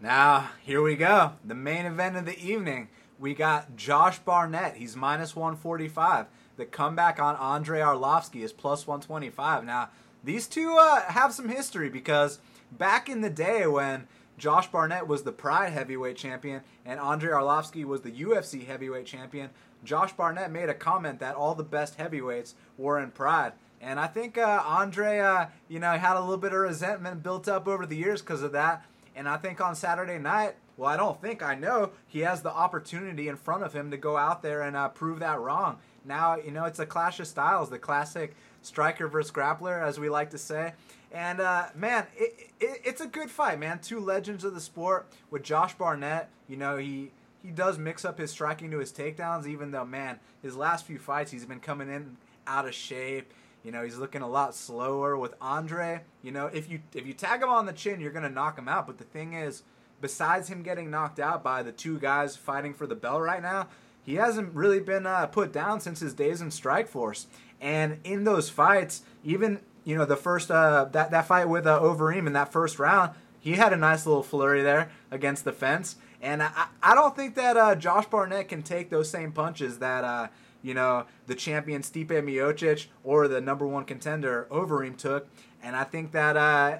Now, 0.00 0.50
here 0.62 0.80
we 0.80 0.96
go. 0.96 1.32
The 1.44 1.54
main 1.54 1.84
event 1.84 2.16
of 2.16 2.24
the 2.24 2.38
evening. 2.38 2.88
We 3.18 3.34
got 3.34 3.76
Josh 3.76 4.18
Barnett. 4.18 4.76
He's 4.76 4.96
minus 4.96 5.36
145. 5.36 6.26
The 6.56 6.64
comeback 6.64 7.20
on 7.20 7.36
Andre 7.36 7.80
Arlovski 7.80 8.42
is 8.42 8.52
plus 8.52 8.86
125. 8.86 9.64
Now, 9.64 9.90
these 10.24 10.46
two 10.46 10.76
uh, 10.80 11.02
have 11.02 11.34
some 11.34 11.50
history 11.50 11.90
because 11.90 12.38
back 12.72 13.10
in 13.10 13.20
the 13.20 13.30
day 13.30 13.66
when 13.66 14.06
Josh 14.38 14.68
Barnett 14.68 15.06
was 15.06 15.22
the 15.22 15.32
Pride 15.32 15.72
heavyweight 15.72 16.16
champion 16.16 16.62
and 16.86 16.98
Andre 16.98 17.30
Arlovski 17.32 17.84
was 17.84 18.00
the 18.00 18.10
UFC 18.10 18.66
heavyweight 18.66 19.06
champion, 19.06 19.50
Josh 19.84 20.12
Barnett 20.14 20.50
made 20.50 20.70
a 20.70 20.74
comment 20.74 21.20
that 21.20 21.34
all 21.34 21.54
the 21.54 21.62
best 21.62 21.96
heavyweights 21.96 22.54
were 22.78 22.98
in 22.98 23.10
Pride. 23.10 23.52
And 23.80 23.98
I 23.98 24.06
think 24.06 24.36
uh, 24.36 24.62
Andre, 24.66 25.18
uh, 25.18 25.46
you 25.68 25.78
know, 25.78 25.92
had 25.92 26.16
a 26.16 26.20
little 26.20 26.36
bit 26.36 26.52
of 26.52 26.60
resentment 26.60 27.22
built 27.22 27.48
up 27.48 27.66
over 27.66 27.86
the 27.86 27.96
years 27.96 28.20
because 28.20 28.42
of 28.42 28.52
that. 28.52 28.84
And 29.16 29.28
I 29.28 29.36
think 29.36 29.60
on 29.60 29.74
Saturday 29.74 30.18
night, 30.18 30.54
Well, 30.76 30.88
I 30.88 30.96
don't 30.96 31.20
think 31.20 31.42
I 31.42 31.54
know 31.54 31.90
he 32.06 32.20
has 32.20 32.42
the 32.42 32.50
opportunity 32.52 33.28
in 33.28 33.36
front 33.36 33.64
of 33.64 33.72
him 33.74 33.90
to 33.90 33.96
go 33.96 34.16
out 34.16 34.42
there 34.42 34.62
and 34.62 34.76
uh, 34.76 34.88
prove 34.88 35.18
that 35.20 35.40
wrong. 35.40 35.78
Now, 36.04 36.36
you 36.36 36.50
know, 36.50 36.64
it's 36.64 36.78
a 36.78 36.86
clash 36.86 37.20
of 37.20 37.26
styles, 37.26 37.68
the 37.68 37.78
classic 37.78 38.34
striker 38.62 39.08
versus 39.08 39.30
grappler, 39.30 39.82
as 39.82 39.98
we 40.00 40.08
like 40.08 40.30
to 40.30 40.38
say. 40.38 40.72
And 41.12 41.40
uh, 41.40 41.66
man, 41.74 42.06
it, 42.16 42.50
it, 42.60 42.80
it's 42.84 43.00
a 43.00 43.06
good 43.06 43.30
fight, 43.30 43.58
man. 43.58 43.80
Two 43.80 44.00
legends 44.00 44.44
of 44.44 44.54
the 44.54 44.60
sport 44.60 45.06
with 45.30 45.42
Josh 45.42 45.74
Barnett. 45.74 46.30
You 46.48 46.56
know, 46.56 46.76
he 46.76 47.10
he 47.42 47.50
does 47.50 47.78
mix 47.78 48.04
up 48.04 48.18
his 48.18 48.30
striking 48.30 48.70
to 48.70 48.78
his 48.78 48.92
takedowns, 48.92 49.46
even 49.46 49.70
though 49.70 49.84
man, 49.84 50.18
his 50.42 50.56
last 50.56 50.86
few 50.86 50.98
fights 50.98 51.30
he's 51.30 51.46
been 51.46 51.60
coming 51.60 51.88
in 51.90 52.16
out 52.46 52.66
of 52.66 52.74
shape. 52.74 53.32
You 53.62 53.72
know, 53.72 53.84
he's 53.84 53.98
looking 53.98 54.22
a 54.22 54.28
lot 54.28 54.54
slower 54.54 55.16
with 55.16 55.34
Andre. 55.40 56.00
You 56.22 56.32
know, 56.32 56.46
if 56.46 56.70
you 56.70 56.80
if 56.94 57.06
you 57.06 57.12
tag 57.12 57.42
him 57.42 57.50
on 57.50 57.66
the 57.66 57.72
chin, 57.72 58.00
you're 58.00 58.12
gonna 58.12 58.30
knock 58.30 58.58
him 58.58 58.68
out. 58.68 58.86
But 58.86 58.98
the 58.98 59.04
thing 59.04 59.34
is, 59.34 59.62
besides 60.00 60.48
him 60.48 60.62
getting 60.62 60.90
knocked 60.90 61.20
out 61.20 61.42
by 61.42 61.62
the 61.62 61.72
two 61.72 61.98
guys 61.98 62.36
fighting 62.36 62.72
for 62.72 62.86
the 62.86 62.94
bell 62.94 63.20
right 63.20 63.42
now, 63.42 63.68
he 64.02 64.14
hasn't 64.14 64.54
really 64.54 64.80
been 64.80 65.06
uh, 65.06 65.26
put 65.26 65.52
down 65.52 65.80
since 65.80 66.00
his 66.00 66.14
days 66.14 66.40
in 66.40 66.48
Strikeforce. 66.48 67.26
And 67.60 67.98
in 68.04 68.24
those 68.24 68.48
fights, 68.48 69.02
even 69.22 69.60
you 69.84 69.96
know 69.96 70.06
the 70.06 70.16
first 70.16 70.50
uh, 70.50 70.86
that 70.92 71.10
that 71.10 71.26
fight 71.26 71.48
with 71.48 71.66
uh, 71.66 71.80
Overeem 71.80 72.26
in 72.26 72.32
that 72.32 72.52
first 72.52 72.78
round, 72.78 73.12
he 73.40 73.52
had 73.52 73.72
a 73.72 73.76
nice 73.76 74.06
little 74.06 74.22
flurry 74.22 74.62
there 74.62 74.90
against 75.10 75.44
the 75.44 75.52
fence. 75.52 75.96
And 76.22 76.42
I, 76.42 76.66
I 76.82 76.94
don't 76.94 77.16
think 77.16 77.34
that 77.36 77.56
uh, 77.56 77.74
Josh 77.74 78.06
Barnett 78.06 78.48
can 78.48 78.62
take 78.62 78.90
those 78.90 79.10
same 79.10 79.32
punches 79.32 79.78
that 79.78 80.04
uh, 80.04 80.28
you 80.62 80.74
know 80.74 81.06
the 81.26 81.34
champion 81.34 81.82
Stipe 81.82 82.08
Miocic 82.08 82.86
or 83.04 83.28
the 83.28 83.40
number 83.40 83.66
one 83.66 83.84
contender 83.84 84.46
Overeem 84.50 84.96
took. 84.96 85.28
And 85.62 85.76
I 85.76 85.84
think 85.84 86.12
that 86.12 86.36
uh, 86.36 86.78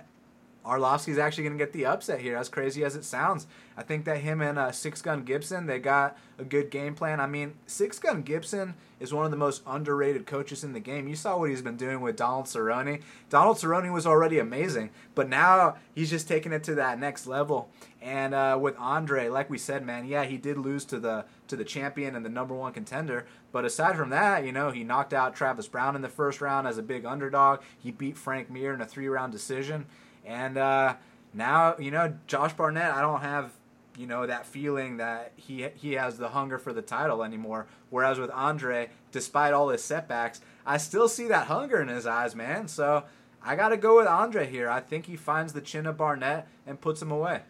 Arlovski's 0.64 1.18
actually 1.18 1.44
going 1.44 1.58
to 1.58 1.64
get 1.64 1.72
the 1.72 1.86
upset 1.86 2.20
here, 2.20 2.36
as 2.36 2.48
crazy 2.48 2.84
as 2.84 2.94
it 2.94 3.04
sounds. 3.04 3.46
I 3.76 3.82
think 3.82 4.04
that 4.04 4.18
him 4.18 4.42
and 4.42 4.58
uh, 4.58 4.72
Six 4.72 5.00
Gun 5.00 5.24
Gibson, 5.24 5.66
they 5.66 5.78
got 5.78 6.18
a 6.38 6.44
good 6.44 6.70
game 6.70 6.94
plan. 6.94 7.18
I 7.18 7.26
mean, 7.26 7.54
Six 7.66 7.98
Gun 7.98 8.22
Gibson 8.22 8.74
is 8.98 9.14
one 9.14 9.24
of 9.24 9.30
the 9.30 9.38
most 9.38 9.62
underrated 9.66 10.26
coaches 10.26 10.62
in 10.62 10.74
the 10.74 10.80
game. 10.80 11.08
You 11.08 11.16
saw 11.16 11.38
what 11.38 11.48
he's 11.48 11.62
been 11.62 11.78
doing 11.78 12.02
with 12.02 12.16
Donald 12.16 12.44
Cerrone. 12.44 13.02
Donald 13.30 13.56
Cerrone 13.56 13.90
was 13.92 14.06
already 14.06 14.38
amazing, 14.38 14.90
but 15.14 15.30
now 15.30 15.76
he's 15.94 16.11
just 16.11 16.28
taking 16.28 16.52
it 16.52 16.62
to 16.64 16.74
that 16.74 16.98
next 16.98 17.26
level. 17.26 17.70
And 18.02 18.34
uh, 18.34 18.58
with 18.61 18.76
Andre, 18.78 19.28
like 19.28 19.48
we 19.48 19.56
said, 19.56 19.84
man, 19.84 20.06
yeah, 20.06 20.24
he 20.24 20.36
did 20.36 20.58
lose 20.58 20.84
to 20.86 20.98
the 20.98 21.24
to 21.48 21.56
the 21.56 21.64
champion 21.64 22.14
and 22.14 22.24
the 22.24 22.30
number 22.30 22.54
one 22.54 22.72
contender. 22.72 23.26
But 23.50 23.64
aside 23.64 23.96
from 23.96 24.11
that, 24.11 24.44
you 24.44 24.52
know, 24.52 24.70
he 24.70 24.84
knocked 24.84 25.12
out 25.12 25.34
Travis 25.34 25.68
Browne 25.68 25.96
in 25.96 26.02
the 26.02 26.08
first 26.08 26.40
round 26.40 26.66
as 26.66 26.78
a 26.78 26.82
big 26.82 27.04
underdog. 27.04 27.61
He 27.78 27.90
beat 27.90 28.16
Frank 28.16 28.50
Mir 28.50 28.72
in 28.72 28.80
a 28.80 28.86
three 28.86 29.08
round 29.08 29.32
decision. 29.32 29.86
And 30.24 30.58
uh, 30.58 30.96
now, 31.32 31.76
you 31.78 31.90
know, 31.90 32.14
Josh 32.26 32.52
Barnett, 32.54 32.92
I 32.92 33.00
don't 33.00 33.20
have, 33.20 33.52
you 33.96 34.06
know, 34.06 34.26
that 34.26 34.46
feeling 34.46 34.98
that 34.98 35.32
he 35.36 35.68
he 35.74 35.92
has 35.94 36.18
the 36.18 36.28
hunger 36.28 36.58
for 36.58 36.72
the 36.72 36.82
title 36.82 37.22
anymore. 37.22 37.66
Whereas 37.90 38.18
with 38.18 38.30
Andre, 38.30 38.90
despite 39.12 39.52
all 39.52 39.68
his 39.68 39.82
setbacks, 39.82 40.40
I 40.66 40.76
still 40.76 41.08
see 41.08 41.28
that 41.28 41.46
hunger 41.46 41.80
in 41.80 41.88
his 41.88 42.06
eyes, 42.06 42.34
man. 42.34 42.68
So 42.68 43.04
I 43.42 43.56
got 43.56 43.70
to 43.70 43.76
go 43.76 43.96
with 43.96 44.06
Andre 44.06 44.46
here. 44.46 44.68
I 44.68 44.80
think 44.80 45.06
he 45.06 45.16
finds 45.16 45.52
the 45.52 45.60
chin 45.60 45.86
of 45.86 45.96
Barnett 45.96 46.46
and 46.66 46.80
puts 46.80 47.00
him 47.00 47.10
away. 47.10 47.42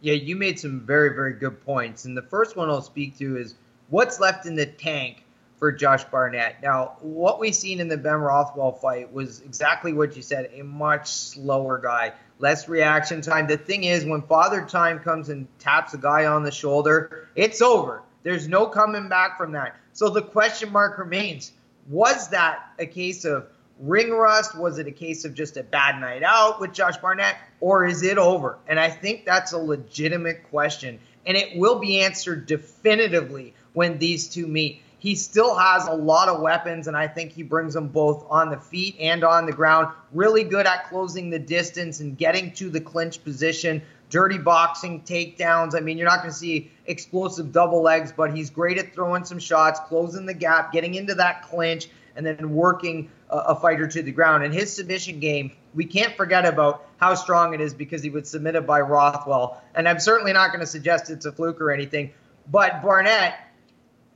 Yeah, 0.00 0.14
you 0.14 0.36
made 0.36 0.58
some 0.58 0.80
very, 0.80 1.10
very 1.10 1.32
good 1.32 1.64
points. 1.64 2.04
And 2.04 2.16
the 2.16 2.22
first 2.22 2.56
one 2.56 2.68
I'll 2.68 2.82
speak 2.82 3.16
to 3.18 3.36
is 3.36 3.54
what's 3.88 4.20
left 4.20 4.46
in 4.46 4.54
the 4.54 4.66
tank 4.66 5.24
for 5.58 5.72
Josh 5.72 6.04
Barnett. 6.04 6.62
Now, 6.62 6.96
what 7.00 7.40
we've 7.40 7.54
seen 7.54 7.80
in 7.80 7.88
the 7.88 7.96
Ben 7.96 8.20
Rothwell 8.20 8.72
fight 8.72 9.12
was 9.12 9.40
exactly 9.40 9.92
what 9.92 10.16
you 10.16 10.22
said 10.22 10.50
a 10.54 10.62
much 10.62 11.08
slower 11.08 11.78
guy, 11.78 12.12
less 12.38 12.68
reaction 12.68 13.20
time. 13.22 13.46
The 13.46 13.56
thing 13.56 13.84
is, 13.84 14.04
when 14.04 14.22
Father 14.22 14.64
Time 14.64 14.98
comes 14.98 15.28
and 15.28 15.46
taps 15.58 15.94
a 15.94 15.98
guy 15.98 16.26
on 16.26 16.42
the 16.42 16.50
shoulder, 16.50 17.28
it's 17.34 17.62
over. 17.62 18.02
There's 18.22 18.48
no 18.48 18.66
coming 18.66 19.08
back 19.08 19.38
from 19.38 19.52
that. 19.52 19.76
So 19.92 20.10
the 20.10 20.22
question 20.22 20.72
mark 20.72 20.98
remains 20.98 21.52
was 21.88 22.28
that 22.30 22.72
a 22.78 22.86
case 22.86 23.24
of 23.24 23.46
ring 23.78 24.10
rust? 24.10 24.58
Was 24.58 24.78
it 24.78 24.86
a 24.86 24.92
case 24.92 25.24
of 25.24 25.34
just 25.34 25.56
a 25.56 25.62
bad 25.62 26.00
night 26.00 26.22
out 26.22 26.60
with 26.60 26.72
Josh 26.72 26.96
Barnett? 26.96 27.36
Or 27.60 27.86
is 27.86 28.02
it 28.02 28.18
over? 28.18 28.58
And 28.66 28.80
I 28.80 28.90
think 28.90 29.24
that's 29.24 29.52
a 29.52 29.58
legitimate 29.58 30.48
question. 30.50 30.98
And 31.24 31.36
it 31.36 31.56
will 31.56 31.78
be 31.78 32.00
answered 32.00 32.46
definitively 32.46 33.54
when 33.72 33.98
these 33.98 34.28
two 34.28 34.46
meet 34.46 34.82
he 34.98 35.14
still 35.14 35.54
has 35.56 35.86
a 35.86 35.92
lot 35.92 36.28
of 36.28 36.40
weapons, 36.40 36.88
and 36.88 36.96
I 36.96 37.06
think 37.06 37.32
he 37.32 37.42
brings 37.42 37.74
them 37.74 37.88
both 37.88 38.26
on 38.30 38.50
the 38.50 38.56
feet 38.56 38.96
and 38.98 39.24
on 39.24 39.46
the 39.46 39.52
ground. 39.52 39.88
Really 40.12 40.42
good 40.42 40.66
at 40.66 40.88
closing 40.88 41.30
the 41.30 41.38
distance 41.38 42.00
and 42.00 42.16
getting 42.16 42.52
to 42.52 42.70
the 42.70 42.80
clinch 42.80 43.22
position. 43.22 43.82
Dirty 44.08 44.38
boxing, 44.38 45.02
takedowns. 45.02 45.74
I 45.74 45.80
mean, 45.80 45.98
you're 45.98 46.08
not 46.08 46.20
going 46.20 46.30
to 46.30 46.36
see 46.36 46.70
explosive 46.86 47.52
double 47.52 47.82
legs, 47.82 48.12
but 48.12 48.34
he's 48.34 48.50
great 48.50 48.78
at 48.78 48.94
throwing 48.94 49.24
some 49.24 49.38
shots, 49.38 49.80
closing 49.80 50.26
the 50.26 50.34
gap, 50.34 50.72
getting 50.72 50.94
into 50.94 51.14
that 51.16 51.42
clinch, 51.42 51.88
and 52.14 52.24
then 52.24 52.54
working 52.54 53.10
a, 53.28 53.36
a 53.36 53.54
fighter 53.56 53.86
to 53.86 54.02
the 54.02 54.12
ground. 54.12 54.44
And 54.44 54.54
his 54.54 54.72
submission 54.72 55.20
game, 55.20 55.52
we 55.74 55.84
can't 55.84 56.16
forget 56.16 56.46
about 56.46 56.86
how 56.96 57.14
strong 57.14 57.52
it 57.52 57.60
is 57.60 57.74
because 57.74 58.02
he 58.02 58.10
was 58.10 58.30
submitted 58.30 58.66
by 58.66 58.80
Rothwell. 58.80 59.62
And 59.74 59.88
I'm 59.88 60.00
certainly 60.00 60.32
not 60.32 60.48
going 60.48 60.60
to 60.60 60.66
suggest 60.66 61.10
it's 61.10 61.26
a 61.26 61.32
fluke 61.32 61.60
or 61.60 61.70
anything. 61.70 62.12
But 62.50 62.82
Barnett, 62.82 63.34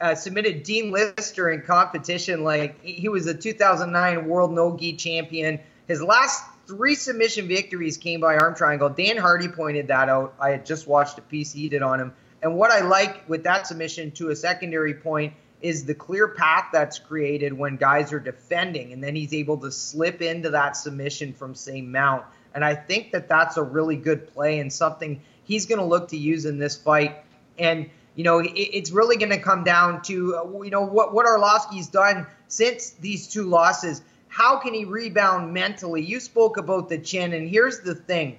uh, 0.01 0.15
submitted 0.15 0.63
Dean 0.63 0.91
Lister 0.91 1.51
in 1.51 1.63
competition. 1.63 2.43
Like 2.43 2.83
he 2.83 3.09
was 3.09 3.27
a 3.27 3.35
2009 3.35 4.27
World 4.27 4.53
No 4.53 4.77
Gi 4.77 4.95
champion. 4.95 5.61
His 5.87 6.03
last 6.03 6.45
three 6.67 6.95
submission 6.95 7.49
victories 7.49 7.97
came 7.97 8.21
by 8.21 8.37
arm 8.37 8.55
triangle. 8.55 8.89
Dan 8.89 9.17
Hardy 9.17 9.49
pointed 9.49 9.89
that 9.89 10.09
out. 10.09 10.35
I 10.41 10.51
had 10.51 10.65
just 10.65 10.87
watched 10.87 11.19
a 11.19 11.23
piece 11.23 11.53
he 11.53 11.69
did 11.69 11.83
on 11.83 12.01
him. 12.01 12.13
And 12.43 12.57
what 12.57 12.71
I 12.71 12.81
like 12.81 13.29
with 13.29 13.45
that 13.45 13.67
submission 13.67 14.13
to 14.13 14.31
a 14.31 14.37
secondary 14.37 14.95
point 14.95 15.35
is 15.61 15.85
the 15.85 15.95
clear 15.95 16.29
path 16.29 16.69
that's 16.73 16.99
created 16.99 17.53
when 17.53 17.77
guys 17.77 18.13
are 18.15 18.21
defending, 18.21 18.95
and 18.95 19.05
then 19.05 19.15
he's 19.15 19.35
able 19.35 19.59
to 19.59 19.71
slip 19.71 20.23
into 20.23 20.51
that 20.51 20.77
submission 20.77 21.35
from 21.35 21.55
same 21.55 21.93
mount. 21.93 22.25
And 22.55 22.65
I 22.65 22.75
think 22.75 23.13
that 23.13 23.29
that's 23.29 23.59
a 23.59 23.63
really 23.63 23.97
good 23.97 24.33
play 24.33 24.59
and 24.59 24.73
something 24.73 25.21
he's 25.45 25.67
going 25.67 25.79
to 25.79 25.85
look 25.85 26.09
to 26.09 26.17
use 26.17 26.47
in 26.47 26.59
this 26.59 26.77
fight. 26.77 27.25
And 27.59 27.91
you 28.21 28.25
know, 28.25 28.41
it, 28.41 28.51
it's 28.51 28.91
really 28.91 29.17
going 29.17 29.31
to 29.31 29.39
come 29.39 29.65
down 29.65 30.03
to, 30.03 30.37
uh, 30.37 30.63
you 30.63 30.69
know, 30.69 30.85
what, 30.85 31.15
what 31.15 31.25
Arlovski's 31.25 31.89
done 31.89 32.27
since 32.49 32.91
these 32.91 33.27
two 33.27 33.45
losses. 33.45 34.03
How 34.29 34.59
can 34.59 34.75
he 34.75 34.85
rebound 34.85 35.55
mentally? 35.55 36.03
You 36.03 36.21
spoke 36.21 36.59
about 36.59 36.91
the 36.91 36.99
chin, 36.99 37.33
and 37.33 37.49
here's 37.49 37.81
the 37.81 37.95
thing. 37.95 38.37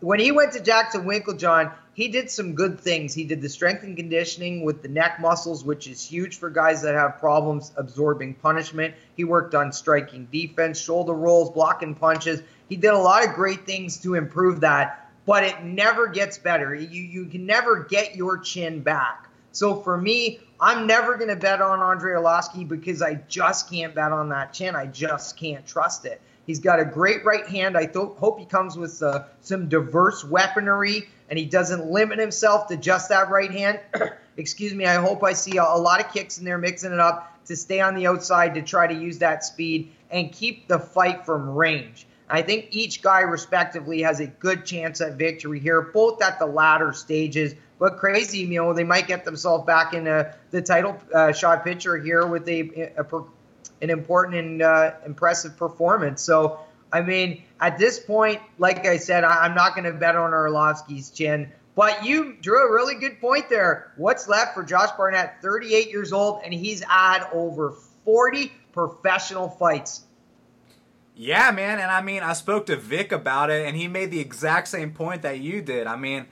When 0.00 0.20
he 0.20 0.30
went 0.30 0.52
to 0.52 0.60
Jackson 0.60 1.06
Winkeljohn, 1.06 1.72
he 1.94 2.08
did 2.08 2.30
some 2.30 2.52
good 2.52 2.78
things. 2.78 3.14
He 3.14 3.24
did 3.24 3.40
the 3.40 3.48
strength 3.48 3.82
and 3.82 3.96
conditioning 3.96 4.62
with 4.62 4.82
the 4.82 4.88
neck 4.88 5.20
muscles, 5.20 5.64
which 5.64 5.86
is 5.88 6.04
huge 6.04 6.36
for 6.36 6.50
guys 6.50 6.82
that 6.82 6.94
have 6.94 7.18
problems 7.18 7.72
absorbing 7.78 8.34
punishment. 8.34 8.94
He 9.16 9.24
worked 9.24 9.54
on 9.54 9.72
striking 9.72 10.28
defense, 10.30 10.78
shoulder 10.78 11.14
rolls, 11.14 11.48
blocking 11.48 11.94
punches. 11.94 12.42
He 12.68 12.76
did 12.76 12.92
a 12.92 12.98
lot 12.98 13.26
of 13.26 13.32
great 13.32 13.64
things 13.64 13.96
to 14.02 14.16
improve 14.16 14.60
that 14.60 15.07
but 15.28 15.44
it 15.44 15.62
never 15.62 16.06
gets 16.06 16.38
better. 16.38 16.74
You 16.74 17.02
you 17.02 17.26
can 17.26 17.44
never 17.44 17.84
get 17.84 18.16
your 18.16 18.38
chin 18.38 18.80
back. 18.80 19.28
So 19.52 19.76
for 19.76 19.98
me, 19.98 20.40
I'm 20.58 20.86
never 20.86 21.16
going 21.16 21.28
to 21.28 21.36
bet 21.36 21.60
on 21.60 21.80
Andre 21.80 22.12
Arlovski 22.12 22.66
because 22.66 23.02
I 23.02 23.14
just 23.28 23.70
can't 23.70 23.94
bet 23.94 24.10
on 24.10 24.30
that 24.30 24.54
chin. 24.54 24.74
I 24.74 24.86
just 24.86 25.36
can't 25.36 25.66
trust 25.66 26.06
it. 26.06 26.22
He's 26.46 26.60
got 26.60 26.80
a 26.80 26.84
great 26.84 27.26
right 27.26 27.46
hand. 27.46 27.76
I 27.76 27.84
th- 27.84 28.16
hope 28.16 28.38
he 28.38 28.46
comes 28.46 28.78
with 28.78 29.02
uh, 29.02 29.24
some 29.42 29.68
diverse 29.68 30.24
weaponry 30.24 31.10
and 31.28 31.38
he 31.38 31.44
doesn't 31.44 31.84
limit 31.84 32.18
himself 32.18 32.68
to 32.68 32.78
just 32.78 33.10
that 33.10 33.28
right 33.28 33.50
hand. 33.50 33.80
Excuse 34.38 34.72
me. 34.72 34.86
I 34.86 34.94
hope 34.94 35.22
I 35.22 35.34
see 35.34 35.58
a, 35.58 35.62
a 35.62 35.76
lot 35.76 36.00
of 36.02 36.10
kicks 36.10 36.38
in 36.38 36.46
there, 36.46 36.56
mixing 36.56 36.92
it 36.92 37.00
up 37.00 37.44
to 37.46 37.54
stay 37.54 37.80
on 37.80 37.94
the 37.96 38.06
outside 38.06 38.54
to 38.54 38.62
try 38.62 38.86
to 38.86 38.94
use 38.94 39.18
that 39.18 39.44
speed 39.44 39.92
and 40.10 40.32
keep 40.32 40.68
the 40.68 40.78
fight 40.78 41.26
from 41.26 41.50
range. 41.50 42.06
I 42.30 42.42
think 42.42 42.68
each 42.70 43.02
guy, 43.02 43.20
respectively, 43.20 44.02
has 44.02 44.20
a 44.20 44.26
good 44.26 44.66
chance 44.66 45.00
at 45.00 45.14
victory 45.14 45.60
here, 45.60 45.80
both 45.80 46.22
at 46.22 46.38
the 46.38 46.46
latter 46.46 46.92
stages. 46.92 47.54
But 47.78 47.96
crazy, 47.96 48.38
you 48.40 48.60
know, 48.60 48.72
they 48.72 48.84
might 48.84 49.06
get 49.06 49.24
themselves 49.24 49.64
back 49.64 49.94
in 49.94 50.06
a, 50.06 50.34
the 50.50 50.60
title 50.60 51.00
uh, 51.14 51.32
shot 51.32 51.64
picture 51.64 51.96
here 51.96 52.26
with 52.26 52.46
a, 52.48 52.92
a, 52.96 53.22
an 53.80 53.90
important 53.90 54.36
and 54.36 54.62
uh, 54.62 54.92
impressive 55.06 55.56
performance. 55.56 56.20
So, 56.20 56.60
I 56.92 57.00
mean, 57.00 57.44
at 57.60 57.78
this 57.78 57.98
point, 57.98 58.40
like 58.58 58.86
I 58.86 58.98
said, 58.98 59.24
I, 59.24 59.46
am 59.46 59.54
not 59.54 59.74
going 59.74 59.84
to 59.84 59.92
bet 59.92 60.16
on 60.16 60.32
Arlovski's 60.32 61.10
chin. 61.10 61.50
But 61.74 62.04
you 62.04 62.36
drew 62.40 62.68
a 62.68 62.72
really 62.72 62.96
good 62.96 63.20
point 63.20 63.48
there. 63.48 63.92
What's 63.96 64.28
left 64.28 64.54
for 64.54 64.64
Josh 64.64 64.90
Barnett, 64.96 65.40
38 65.40 65.90
years 65.90 66.12
old, 66.12 66.42
and 66.44 66.52
he's 66.52 66.82
had 66.82 67.28
over 67.32 67.70
40 68.04 68.52
professional 68.72 69.48
fights. 69.48 70.02
Yeah, 71.20 71.50
man, 71.50 71.80
and 71.80 71.90
I 71.90 72.00
mean, 72.00 72.22
I 72.22 72.32
spoke 72.32 72.66
to 72.66 72.76
Vic 72.76 73.10
about 73.10 73.50
it, 73.50 73.66
and 73.66 73.76
he 73.76 73.88
made 73.88 74.12
the 74.12 74.20
exact 74.20 74.68
same 74.68 74.92
point 74.92 75.22
that 75.22 75.40
you 75.40 75.60
did. 75.60 75.88
I 75.88 75.96
mean, 75.96 76.26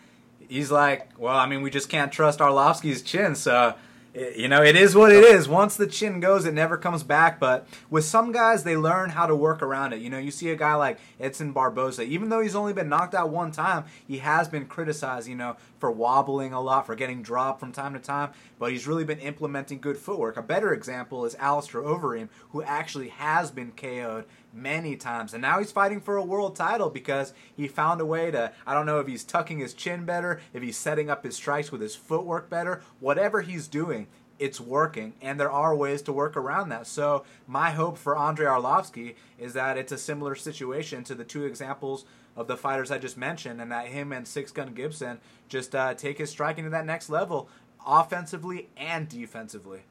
he's 0.49 0.71
like, 0.71 1.19
well, 1.19 1.37
I 1.37 1.47
mean, 1.47 1.63
we 1.63 1.71
just 1.71 1.89
can't 1.89 2.13
trust 2.13 2.39
Arlovski's 2.39 3.03
chin, 3.03 3.35
so 3.35 3.75
you 4.17 4.49
know, 4.49 4.63
it 4.63 4.77
is 4.77 4.97
what 4.97 5.13
it 5.13 5.23
is. 5.23 5.47
Once 5.47 5.77
the 5.77 5.87
chin 5.87 6.21
goes, 6.21 6.47
it 6.47 6.55
never 6.55 6.79
comes 6.79 7.03
back. 7.03 7.39
But 7.39 7.67
with 7.91 8.05
some 8.05 8.33
guys, 8.33 8.65
they 8.65 8.77
learn 8.77 9.11
how 9.11 9.27
to 9.27 9.37
work 9.37 9.61
around 9.61 9.93
it. 9.93 10.01
You 10.01 10.09
know, 10.09 10.19
you 10.19 10.31
see 10.31 10.49
a 10.51 10.57
guy 10.57 10.75
like 10.75 10.99
Edson 11.21 11.53
Barboza, 11.53 12.03
even 12.03 12.31
though 12.31 12.41
he's 12.41 12.55
only 12.55 12.73
been 12.73 12.89
knocked 12.89 13.15
out 13.15 13.29
one 13.29 13.53
time, 13.53 13.85
he 14.09 14.19
has 14.19 14.49
been 14.49 14.67
criticized, 14.67 15.29
you 15.29 15.35
know, 15.35 15.57
for 15.79 15.91
wobbling 15.91 16.55
a 16.55 16.61
lot, 16.61 16.87
for 16.87 16.95
getting 16.95 17.23
dropped 17.23 17.61
from 17.61 17.73
time 17.73 17.93
to 17.93 17.99
time. 17.99 18.31
But 18.59 18.73
he's 18.73 18.87
really 18.87 19.05
been 19.05 19.19
implementing 19.19 19.81
good 19.81 19.99
footwork. 19.99 20.39
A 20.39 20.43
better 20.43 20.73
example 20.73 21.27
is 21.27 21.35
Alistair 21.35 21.83
Overeem, 21.83 22.31
who 22.51 22.63
actually 22.63 23.09
has 23.09 23.51
been 23.51 23.73
KO'd 23.73 24.25
many 24.57 24.97
times. 24.97 25.33
And 25.33 25.43
now 25.43 25.59
he's 25.59 25.71
fighting 25.71 26.01
for 26.01 26.17
a 26.17 26.25
world 26.25 26.57
title 26.57 26.91
because 26.91 27.33
he 27.55 27.69
found 27.69 28.01
a 28.01 28.07
way 28.07 28.31
to, 28.31 28.53
I 28.67 28.75
don't 28.75 28.87
know 28.87 28.99
if 28.99 29.07
he's 29.07 29.25
tucking 29.25 29.59
his 29.59 29.75
chin 29.75 30.05
better, 30.05 30.41
if 30.53 30.63
he's 30.63 30.77
setting 30.77 31.11
up 31.11 31.25
his 31.25 31.37
strikes 31.37 31.71
with 31.71 31.81
his 31.81 31.95
footwork 31.95 32.49
better, 32.49 32.83
whatever 33.01 33.43
he's 33.43 33.69
doing. 33.69 34.09
It's 34.39 34.61
working, 34.61 35.15
and 35.23 35.41
there 35.41 35.51
are 35.51 35.75
ways 35.75 36.03
to 36.03 36.13
work 36.13 36.37
around 36.37 36.69
that. 36.69 36.87
So, 36.87 37.25
my 37.47 37.71
hope 37.71 37.97
for 37.97 38.19
Andre 38.19 38.45
Arlovski 38.45 39.15
is 39.39 39.55
that 39.55 39.79
it's 39.79 39.93
a 39.93 39.97
similar 39.97 40.35
situation 40.35 41.05
to 41.05 41.15
the 41.15 41.25
two 41.25 41.47
examples 41.47 42.05
of 42.37 42.47
the 42.47 42.59
fighters 42.59 42.91
I 42.91 42.99
just 42.99 43.17
mentioned, 43.17 43.63
and 43.63 43.73
that 43.73 43.87
him 43.87 44.13
and 44.13 44.29
Six 44.29 44.53
Gun 44.53 44.75
Gibson 44.75 45.21
just 45.49 45.75
uh, 45.75 45.95
take 45.95 46.19
his 46.19 46.29
striking 46.29 46.65
to 46.65 46.71
that 46.71 46.85
next 46.85 47.09
level, 47.09 47.49
offensively 47.87 48.69
and 48.77 49.09
defensively 49.09 49.85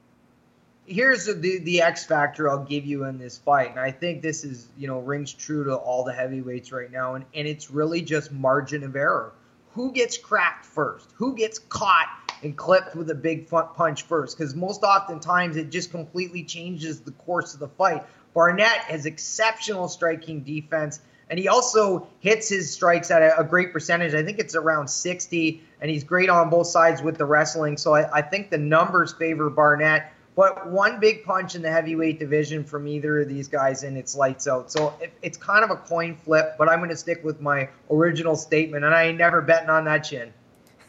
here's 0.85 1.25
the 1.25 1.59
the 1.59 1.81
X 1.81 2.05
factor 2.05 2.49
I'll 2.49 2.63
give 2.63 2.85
you 2.85 3.05
in 3.05 3.17
this 3.17 3.37
fight, 3.37 3.71
and 3.71 3.79
I 3.79 3.91
think 3.91 4.21
this 4.21 4.43
is 4.43 4.67
you 4.77 4.87
know 4.87 4.99
rings 4.99 5.33
true 5.33 5.63
to 5.65 5.75
all 5.75 6.03
the 6.03 6.13
heavyweights 6.13 6.71
right 6.71 6.91
now, 6.91 7.15
and 7.15 7.25
and 7.33 7.47
it's 7.47 7.71
really 7.71 8.01
just 8.01 8.31
margin 8.31 8.83
of 8.83 8.95
error. 8.95 9.33
Who 9.71 9.91
gets 9.91 10.17
cracked 10.17 10.65
first? 10.65 11.11
Who 11.15 11.35
gets 11.35 11.59
caught 11.59 12.07
and 12.43 12.55
clipped 12.55 12.95
with 12.95 13.09
a 13.09 13.15
big 13.15 13.49
punch 13.49 14.03
first? 14.03 14.37
Because 14.37 14.55
most 14.55 14.83
oftentimes 14.83 15.57
it 15.57 15.69
just 15.69 15.91
completely 15.91 16.43
changes 16.43 17.01
the 17.01 17.11
course 17.11 17.53
of 17.53 17.59
the 17.59 17.67
fight. 17.67 18.05
Barnett 18.33 18.79
has 18.85 19.05
exceptional 19.05 19.87
striking 19.87 20.41
defense. 20.41 21.01
And 21.27 21.39
he 21.39 21.47
also 21.47 22.07
hits 22.19 22.47
his 22.49 22.71
strikes 22.71 23.09
at 23.09 23.23
a, 23.23 23.39
a, 23.39 23.43
great 23.43 23.73
percentage. 23.73 24.13
I 24.13 24.23
think 24.23 24.37
it's 24.37 24.53
around 24.53 24.87
60, 24.87 25.63
and 25.81 25.89
he's 25.89 26.03
great 26.03 26.29
on 26.29 26.51
both 26.51 26.67
sides 26.67 27.01
with 27.01 27.17
the 27.17 27.25
wrestling. 27.25 27.77
So 27.77 27.95
I, 27.95 28.19
I 28.19 28.21
think 28.21 28.51
the 28.51 28.59
numbers 28.59 29.11
favor 29.13 29.49
Barnett. 29.49 30.13
But 30.35 30.69
one 30.69 30.99
big 30.99 31.23
punch 31.23 31.55
in 31.55 31.61
the 31.61 31.71
heavyweight 31.71 32.19
division 32.19 32.63
from 32.63 32.87
either 32.87 33.21
of 33.21 33.29
these 33.29 33.47
guys, 33.47 33.83
and 33.83 33.97
it's 33.97 34.15
lights 34.15 34.47
out. 34.47 34.69
So 34.71 34.93
it's 35.21 35.37
kind 35.37 35.63
of 35.63 35.71
a 35.71 35.77
coin 35.77 36.15
flip, 36.15 36.55
but 36.57 36.67
I'm 36.67 36.79
going 36.79 36.89
to 36.89 36.97
stick 36.97 37.23
with 37.23 37.39
my 37.39 37.69
original 37.89 38.35
statement, 38.35 38.83
and 38.83 38.93
I 38.93 39.03
ain't 39.03 39.17
never 39.17 39.41
betting 39.41 39.69
on 39.69 39.85
that 39.85 39.99
chin. 39.99 40.33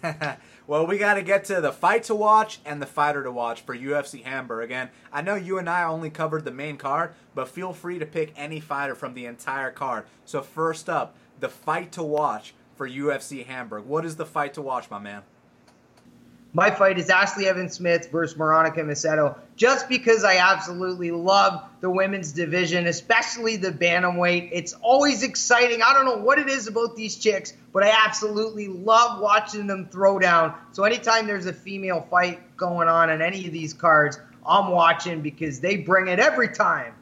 well, 0.66 0.86
we 0.86 0.99
got 0.99 1.14
to 1.14 1.22
get 1.22 1.44
to 1.44 1.61
the 1.61 1.72
fight 1.72 2.03
to 2.05 2.14
watch 2.14 2.59
and 2.64 2.82
the 2.82 2.86
fighter 2.86 3.22
to 3.22 3.30
watch 3.30 3.61
for 3.61 3.76
UFC 3.76 4.24
Hamburg. 4.24 4.64
Again, 4.64 4.90
I 5.12 5.22
know 5.22 5.36
you 5.36 5.59
and 5.59 5.70
I 5.70 5.84
only 5.84 6.11
covered 6.11 6.44
the 6.44 6.51
main 6.51 6.76
card, 6.76 7.14
but 7.34 7.49
feel 7.49 7.72
free 7.72 7.99
to 7.99 8.07
pick 8.07 8.32
any 8.36 8.59
fighter 8.59 8.94
from 8.94 9.14
the 9.14 9.26
entire 9.26 9.70
card. 9.70 10.07
So, 10.24 10.42
first 10.42 10.88
up, 10.88 11.16
the 11.38 11.49
fight 11.49 11.92
to 11.92 12.03
watch 12.03 12.55
for 12.74 12.88
UFC 12.88 13.47
Hamburg. 13.47 13.84
What 13.84 14.05
is 14.05 14.16
the 14.16 14.26
fight 14.26 14.55
to 14.55 14.62
watch, 14.62 14.90
my 14.90 14.99
man? 14.99 15.22
My 16.53 16.70
fight 16.70 16.99
is 16.99 17.09
Ashlee 17.09 17.44
Evans-Smith 17.44 18.11
versus 18.11 18.36
Veronica 18.36 18.80
Macedo, 18.80 19.36
just 19.57 19.90
because 19.90 20.24
I 20.24 20.36
absolutely 20.36 21.11
love 21.11 21.62
the 21.80 21.90
women's 21.90 22.32
division, 22.32 22.86
especially 22.86 23.57
the 23.57 23.70
bantamweight. 23.70 24.49
It's 24.53 24.72
always 24.80 25.22
exciting. 25.22 25.82
I 25.82 25.92
don't 25.92 26.07
know 26.07 26.16
what 26.16 26.38
it 26.38 26.49
is 26.49 26.66
about 26.66 26.97
these 26.97 27.16
chicks, 27.16 27.53
but 27.74 27.82
I 27.82 27.92
absolutely 28.07 28.68
love 28.68 29.20
watching 29.20 29.66
them 29.66 29.88
throw 29.90 30.18
down. 30.18 30.55
So 30.72 30.84
anytime 30.84 31.26
there's 31.26 31.47
a 31.47 31.53
female 31.53 32.07
fight 32.11 32.57
going 32.57 32.88
on 32.88 33.11
in 33.11 33.20
any 33.20 33.47
of 33.47 33.53
these 33.53 33.74
cards, 33.74 34.18
I'm 34.47 34.70
watching 34.70 35.20
because 35.20 35.61
they 35.61 35.76
bring 35.76 36.09
it 36.09 36.18
every 36.18 36.49
time. 36.49 36.94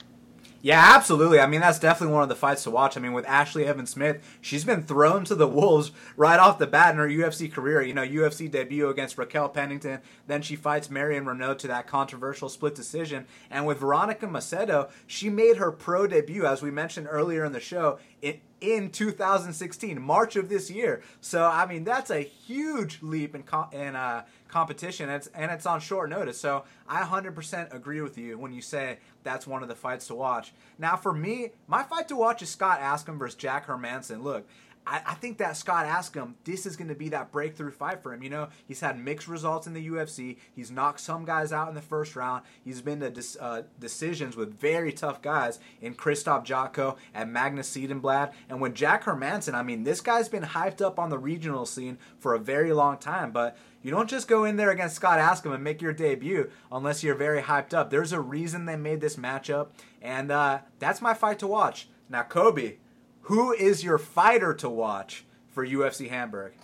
Yeah, 0.64 0.94
absolutely. 0.96 1.40
I 1.40 1.46
mean, 1.46 1.60
that's 1.60 1.78
definitely 1.78 2.14
one 2.14 2.22
of 2.22 2.30
the 2.30 2.34
fights 2.34 2.62
to 2.62 2.70
watch. 2.70 2.96
I 2.96 3.00
mean, 3.00 3.12
with 3.12 3.26
Ashlee 3.26 3.66
Evans-Smith, 3.66 4.38
she's 4.40 4.64
been 4.64 4.82
thrown 4.82 5.26
to 5.26 5.34
the 5.34 5.46
wolves 5.46 5.92
right 6.16 6.40
off 6.40 6.58
the 6.58 6.66
bat 6.66 6.92
in 6.92 6.96
her 6.96 7.06
UFC 7.06 7.52
career. 7.52 7.82
You 7.82 7.92
know, 7.92 8.00
UFC 8.00 8.50
debut 8.50 8.88
against 8.88 9.18
Raquel 9.18 9.50
Pennington, 9.50 10.00
then 10.26 10.40
she 10.40 10.56
fights 10.56 10.88
Marion 10.88 11.26
Reneau 11.26 11.58
to 11.58 11.66
that 11.68 11.86
controversial 11.86 12.48
split 12.48 12.74
decision. 12.74 13.26
And 13.50 13.66
with 13.66 13.80
Veronica 13.80 14.26
Macedo, 14.26 14.88
she 15.06 15.28
made 15.28 15.58
her 15.58 15.70
pro 15.70 16.06
debut, 16.06 16.46
as 16.46 16.62
we 16.62 16.70
mentioned 16.70 17.08
earlier 17.10 17.44
in 17.44 17.52
the 17.52 17.60
show, 17.60 17.98
in, 18.22 18.40
in 18.62 18.88
2016, 18.88 20.00
March 20.00 20.34
of 20.34 20.48
this 20.48 20.70
year. 20.70 21.02
So, 21.20 21.44
I 21.44 21.66
mean, 21.66 21.84
that's 21.84 22.08
a 22.08 22.20
huge 22.20 23.02
leap 23.02 23.34
in, 23.34 23.44
in 23.78 23.96
uh, 23.96 24.24
competition, 24.54 25.08
and 25.08 25.16
it's, 25.16 25.26
and 25.34 25.50
it's 25.50 25.66
on 25.66 25.80
short 25.80 26.08
notice. 26.08 26.40
So, 26.40 26.62
I 26.88 27.02
100% 27.02 27.74
agree 27.74 28.00
with 28.00 28.16
you 28.16 28.38
when 28.38 28.52
you 28.52 28.62
say 28.62 28.98
that's 29.24 29.48
one 29.48 29.64
of 29.64 29.68
the 29.68 29.74
fights 29.74 30.06
to 30.06 30.14
watch. 30.14 30.52
Now, 30.78 30.94
for 30.94 31.12
me, 31.12 31.50
my 31.66 31.82
fight 31.82 32.06
to 32.08 32.16
watch 32.16 32.40
is 32.40 32.50
Scott 32.50 32.78
Askham 32.78 33.18
versus 33.18 33.34
Jack 33.34 33.66
Hermansson. 33.66 34.22
Look, 34.22 34.46
I, 34.86 35.00
I 35.06 35.14
think 35.14 35.38
that 35.38 35.56
Scott 35.56 35.86
Askham, 35.86 36.34
this 36.44 36.66
is 36.66 36.76
going 36.76 36.88
to 36.88 36.94
be 36.94 37.08
that 37.08 37.32
breakthrough 37.32 37.70
fight 37.70 38.02
for 38.02 38.12
him. 38.12 38.22
You 38.22 38.30
know, 38.30 38.48
he's 38.66 38.80
had 38.80 38.98
mixed 38.98 39.28
results 39.28 39.66
in 39.66 39.72
the 39.72 39.88
UFC. 39.88 40.36
He's 40.54 40.70
knocked 40.70 41.00
some 41.00 41.24
guys 41.24 41.52
out 41.52 41.68
in 41.68 41.74
the 41.74 41.82
first 41.82 42.14
round. 42.14 42.44
He's 42.64 42.82
been 42.82 43.00
to 43.00 43.10
dis, 43.10 43.36
uh, 43.40 43.62
decisions 43.80 44.36
with 44.36 44.58
very 44.60 44.92
tough 44.92 45.22
guys 45.22 45.58
in 45.80 45.94
Krzysztof 45.94 46.44
Jotko 46.44 46.96
and 47.14 47.32
Magnus 47.32 47.74
Cedenblad. 47.74 48.32
And 48.48 48.60
with 48.60 48.74
Jack 48.74 49.04
Hermansson, 49.04 49.54
I 49.54 49.62
mean, 49.62 49.84
this 49.84 50.00
guy's 50.00 50.28
been 50.28 50.42
hyped 50.42 50.82
up 50.82 50.98
on 50.98 51.10
the 51.10 51.18
regional 51.18 51.66
scene 51.66 51.98
for 52.18 52.34
a 52.34 52.38
very 52.38 52.72
long 52.72 52.98
time. 52.98 53.32
But 53.32 53.56
you 53.84 53.90
don't 53.90 54.08
just 54.08 54.28
go 54.28 54.44
in 54.44 54.56
there 54.56 54.70
against 54.70 54.96
Scott 54.96 55.18
Askham 55.18 55.54
and 55.54 55.62
make 55.62 55.82
your 55.82 55.92
debut 55.92 56.50
unless 56.72 57.04
you're 57.04 57.14
very 57.14 57.42
hyped 57.42 57.74
up. 57.74 57.90
There's 57.90 58.12
a 58.12 58.20
reason 58.20 58.64
they 58.64 58.76
made 58.76 59.02
this 59.02 59.16
matchup, 59.16 59.68
and 60.00 60.30
uh, 60.30 60.60
that's 60.78 61.02
my 61.02 61.12
fight 61.12 61.38
to 61.40 61.46
watch. 61.46 61.86
Now, 62.08 62.22
Kobe, 62.22 62.76
who 63.20 63.52
is 63.52 63.84
your 63.84 63.98
fighter 63.98 64.54
to 64.54 64.70
watch 64.70 65.26
for 65.50 65.66
UFC 65.66 66.08
Hamburg? 66.08 66.54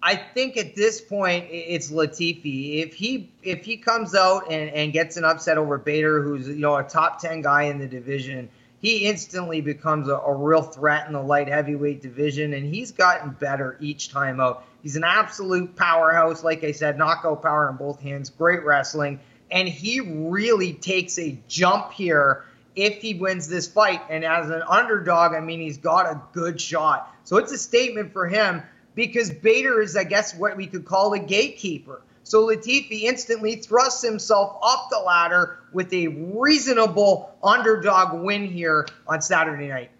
I 0.00 0.14
think 0.14 0.56
at 0.56 0.76
this 0.76 1.00
point 1.00 1.46
it's 1.50 1.90
Latifi. 1.90 2.84
If 2.84 2.94
he 2.94 3.32
if 3.42 3.64
he 3.64 3.76
comes 3.78 4.14
out 4.14 4.44
and, 4.48 4.70
and 4.70 4.92
gets 4.92 5.16
an 5.16 5.24
upset 5.24 5.58
over 5.58 5.76
Bader, 5.76 6.22
who's 6.22 6.46
you 6.46 6.54
know 6.56 6.76
a 6.76 6.84
top 6.84 7.20
ten 7.20 7.42
guy 7.42 7.64
in 7.64 7.78
the 7.78 7.88
division, 7.88 8.48
he 8.82 9.06
instantly 9.06 9.60
becomes 9.60 10.08
a, 10.08 10.16
a 10.16 10.34
real 10.34 10.62
threat 10.62 11.06
in 11.06 11.12
the 11.12 11.22
light 11.22 11.48
heavyweight 11.48 12.02
division, 12.02 12.52
and 12.52 12.66
he's 12.66 12.90
gotten 12.90 13.30
better 13.30 13.78
each 13.80 14.10
time 14.10 14.40
out. 14.40 14.64
He's 14.82 14.96
an 14.96 15.04
absolute 15.04 15.76
powerhouse, 15.76 16.42
like 16.42 16.64
I 16.64 16.72
said, 16.72 16.98
knockout 16.98 17.42
power 17.42 17.70
in 17.70 17.76
both 17.76 18.00
hands, 18.00 18.28
great 18.28 18.64
wrestling, 18.64 19.20
and 19.52 19.68
he 19.68 20.00
really 20.00 20.72
takes 20.72 21.18
a 21.18 21.38
jump 21.46 21.92
here 21.92 22.44
if 22.74 23.00
he 23.00 23.14
wins 23.14 23.46
this 23.48 23.68
fight. 23.68 24.02
And 24.10 24.24
as 24.24 24.50
an 24.50 24.62
underdog, 24.68 25.34
I 25.34 25.40
mean, 25.40 25.60
he's 25.60 25.78
got 25.78 26.06
a 26.06 26.20
good 26.32 26.60
shot. 26.60 27.14
So 27.24 27.36
it's 27.36 27.52
a 27.52 27.58
statement 27.58 28.12
for 28.12 28.26
him 28.26 28.62
because 28.94 29.30
Bader 29.30 29.80
is, 29.80 29.96
I 29.96 30.04
guess, 30.04 30.34
what 30.34 30.56
we 30.56 30.66
could 30.66 30.84
call 30.84 31.12
a 31.12 31.18
gatekeeper. 31.18 32.02
So 32.32 32.46
Latifi 32.46 33.02
instantly 33.02 33.56
thrusts 33.56 34.02
himself 34.02 34.56
up 34.62 34.88
the 34.90 34.98
ladder 35.00 35.58
with 35.70 35.92
a 35.92 36.06
reasonable 36.08 37.36
underdog 37.42 38.24
win 38.24 38.46
here 38.46 38.88
on 39.06 39.20
Saturday 39.20 39.68
night. 39.68 39.90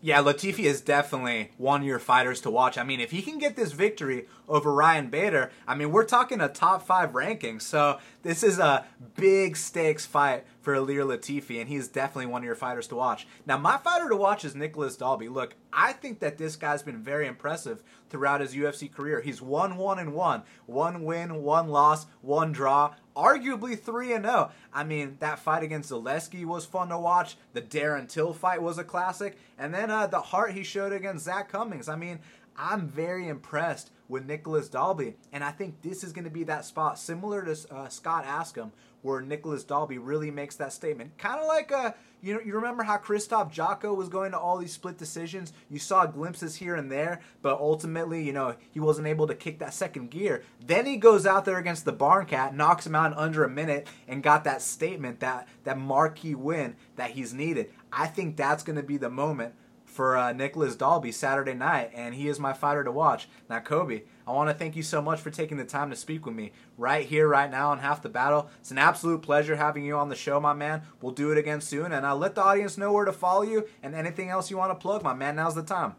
Yeah, 0.00 0.22
Latifi 0.22 0.62
is 0.62 0.80
definitely 0.80 1.50
one 1.58 1.80
of 1.80 1.86
your 1.88 1.98
fighters 1.98 2.40
to 2.42 2.50
watch. 2.50 2.78
I 2.78 2.84
mean, 2.84 3.00
if 3.00 3.10
he 3.10 3.20
can 3.20 3.38
get 3.38 3.56
this 3.56 3.72
victory 3.72 4.26
over 4.48 4.72
Ryan 4.72 5.10
Bader, 5.10 5.50
I 5.66 5.74
mean, 5.74 5.90
we're 5.90 6.04
talking 6.04 6.40
a 6.40 6.48
top 6.48 6.86
five 6.86 7.16
ranking. 7.16 7.58
So 7.58 7.98
this 8.22 8.42
is 8.42 8.58
a 8.58 8.84
big 9.16 9.56
stakes 9.56 10.06
fight 10.06 10.44
for 10.60 10.74
Ilir 10.74 11.04
Latifi, 11.04 11.60
and 11.60 11.68
he's 11.68 11.88
definitely 11.88 12.26
one 12.26 12.42
of 12.42 12.46
your 12.46 12.54
fighters 12.54 12.86
to 12.88 12.94
watch. 12.94 13.26
Now, 13.46 13.58
my 13.58 13.76
fighter 13.78 14.08
to 14.08 14.16
watch 14.16 14.44
is 14.44 14.54
Nicolas 14.54 14.96
Dalby. 14.96 15.28
Look, 15.28 15.56
I 15.72 15.92
think 15.92 16.20
that 16.20 16.38
this 16.38 16.56
guy's 16.56 16.82
been 16.82 17.02
very 17.02 17.26
impressive 17.26 17.82
throughout 18.08 18.40
his 18.40 18.54
UFC 18.54 18.92
career. 18.92 19.20
He's 19.20 19.42
won 19.42 19.76
one 19.76 19.98
and 19.98 20.14
one, 20.14 20.42
one 20.66 21.04
win, 21.04 21.42
one 21.42 21.68
loss, 21.68 22.06
one 22.20 22.52
draw 22.52 22.94
arguably 23.16 23.78
3 23.78 24.14
and 24.14 24.24
0. 24.24 24.50
I 24.72 24.84
mean, 24.84 25.16
that 25.20 25.38
fight 25.38 25.62
against 25.62 25.90
Zaleski 25.90 26.44
was 26.44 26.64
fun 26.64 26.88
to 26.88 26.98
watch. 26.98 27.36
The 27.52 27.62
Darren 27.62 28.08
Till 28.08 28.32
fight 28.32 28.62
was 28.62 28.78
a 28.78 28.84
classic. 28.84 29.38
And 29.58 29.72
then 29.74 29.90
uh, 29.90 30.06
the 30.06 30.20
heart 30.20 30.52
he 30.52 30.62
showed 30.62 30.92
against 30.92 31.24
Zak 31.24 31.50
Cummings. 31.50 31.88
I 31.88 31.96
mean, 31.96 32.20
I'm 32.56 32.88
very 32.88 33.28
impressed 33.28 33.90
with 34.12 34.26
Nicolas 34.26 34.68
Dalby. 34.68 35.14
And 35.32 35.42
I 35.42 35.50
think 35.50 35.80
this 35.80 36.04
is 36.04 36.12
going 36.12 36.26
to 36.26 36.30
be 36.30 36.44
that 36.44 36.66
spot, 36.66 36.98
similar 36.98 37.42
to 37.42 37.74
uh, 37.74 37.88
Scott 37.88 38.26
Askham, 38.26 38.70
where 39.00 39.22
Nicolas 39.22 39.64
Dalby 39.64 39.96
really 39.96 40.30
makes 40.30 40.54
that 40.56 40.74
statement. 40.74 41.16
Kind 41.18 41.40
of 41.40 41.46
like 41.48 41.70
a. 41.72 41.76
Uh, 41.76 41.90
you 42.24 42.32
know, 42.32 42.40
you 42.40 42.54
remember 42.54 42.84
how 42.84 42.98
Krzysztof 42.98 43.52
Jotko 43.52 43.96
was 43.96 44.08
going 44.08 44.30
to 44.30 44.38
all 44.38 44.56
these 44.56 44.72
split 44.72 44.96
decisions? 44.96 45.52
You 45.68 45.80
saw 45.80 46.06
glimpses 46.06 46.54
here 46.54 46.76
and 46.76 46.88
there, 46.88 47.20
but 47.40 47.58
ultimately, 47.58 48.22
you 48.22 48.32
know, 48.32 48.54
he 48.70 48.78
wasn't 48.78 49.08
able 49.08 49.26
to 49.26 49.34
kick 49.34 49.58
that 49.58 49.74
second 49.74 50.12
gear. 50.12 50.44
Then 50.64 50.86
he 50.86 50.98
goes 50.98 51.26
out 51.26 51.44
there 51.44 51.58
against 51.58 51.84
the 51.84 51.90
Barn 51.90 52.26
Cat, 52.26 52.54
knocks 52.54 52.86
him 52.86 52.94
out 52.94 53.10
in 53.10 53.18
under 53.18 53.42
a 53.42 53.50
minute, 53.50 53.88
and 54.06 54.22
got 54.22 54.44
that 54.44 54.62
statement, 54.62 55.18
that 55.18 55.48
that 55.64 55.78
marquee 55.78 56.36
win 56.36 56.76
that 56.94 57.10
he's 57.10 57.34
needed. 57.34 57.72
I 57.92 58.06
think 58.06 58.36
that's 58.36 58.62
going 58.62 58.76
to 58.76 58.84
be 58.84 58.98
the 58.98 59.10
moment 59.10 59.54
for 59.92 60.16
uh, 60.16 60.32
Nicolas 60.32 60.74
Dalby 60.74 61.12
Saturday 61.12 61.52
night, 61.54 61.90
and 61.94 62.14
he 62.14 62.28
is 62.28 62.40
my 62.40 62.52
fighter 62.52 62.82
to 62.82 62.90
watch. 62.90 63.28
Now, 63.48 63.60
Kobe, 63.60 64.02
I 64.26 64.32
want 64.32 64.48
to 64.48 64.54
thank 64.54 64.74
you 64.74 64.82
so 64.82 65.02
much 65.02 65.20
for 65.20 65.30
taking 65.30 65.58
the 65.58 65.64
time 65.64 65.90
to 65.90 65.96
speak 65.96 66.24
with 66.24 66.34
me 66.34 66.52
right 66.78 67.06
here, 67.06 67.28
right 67.28 67.50
now 67.50 67.70
on 67.70 67.80
Half 67.80 68.02
the 68.02 68.08
Battle. 68.08 68.48
It's 68.60 68.70
an 68.70 68.78
absolute 68.78 69.20
pleasure 69.20 69.56
having 69.56 69.84
you 69.84 69.96
on 69.96 70.08
the 70.08 70.16
show, 70.16 70.40
my 70.40 70.54
man. 70.54 70.82
We'll 71.00 71.12
do 71.12 71.30
it 71.30 71.38
again 71.38 71.60
soon, 71.60 71.92
and 71.92 72.06
I'll 72.06 72.16
let 72.16 72.34
the 72.34 72.42
audience 72.42 72.78
know 72.78 72.92
where 72.92 73.04
to 73.04 73.12
follow 73.12 73.42
you 73.42 73.68
and 73.82 73.94
anything 73.94 74.30
else 74.30 74.50
you 74.50 74.56
want 74.56 74.70
to 74.70 74.82
plug, 74.82 75.02
my 75.02 75.14
man. 75.14 75.36
Now's 75.36 75.54
the 75.54 75.62
time. 75.62 75.94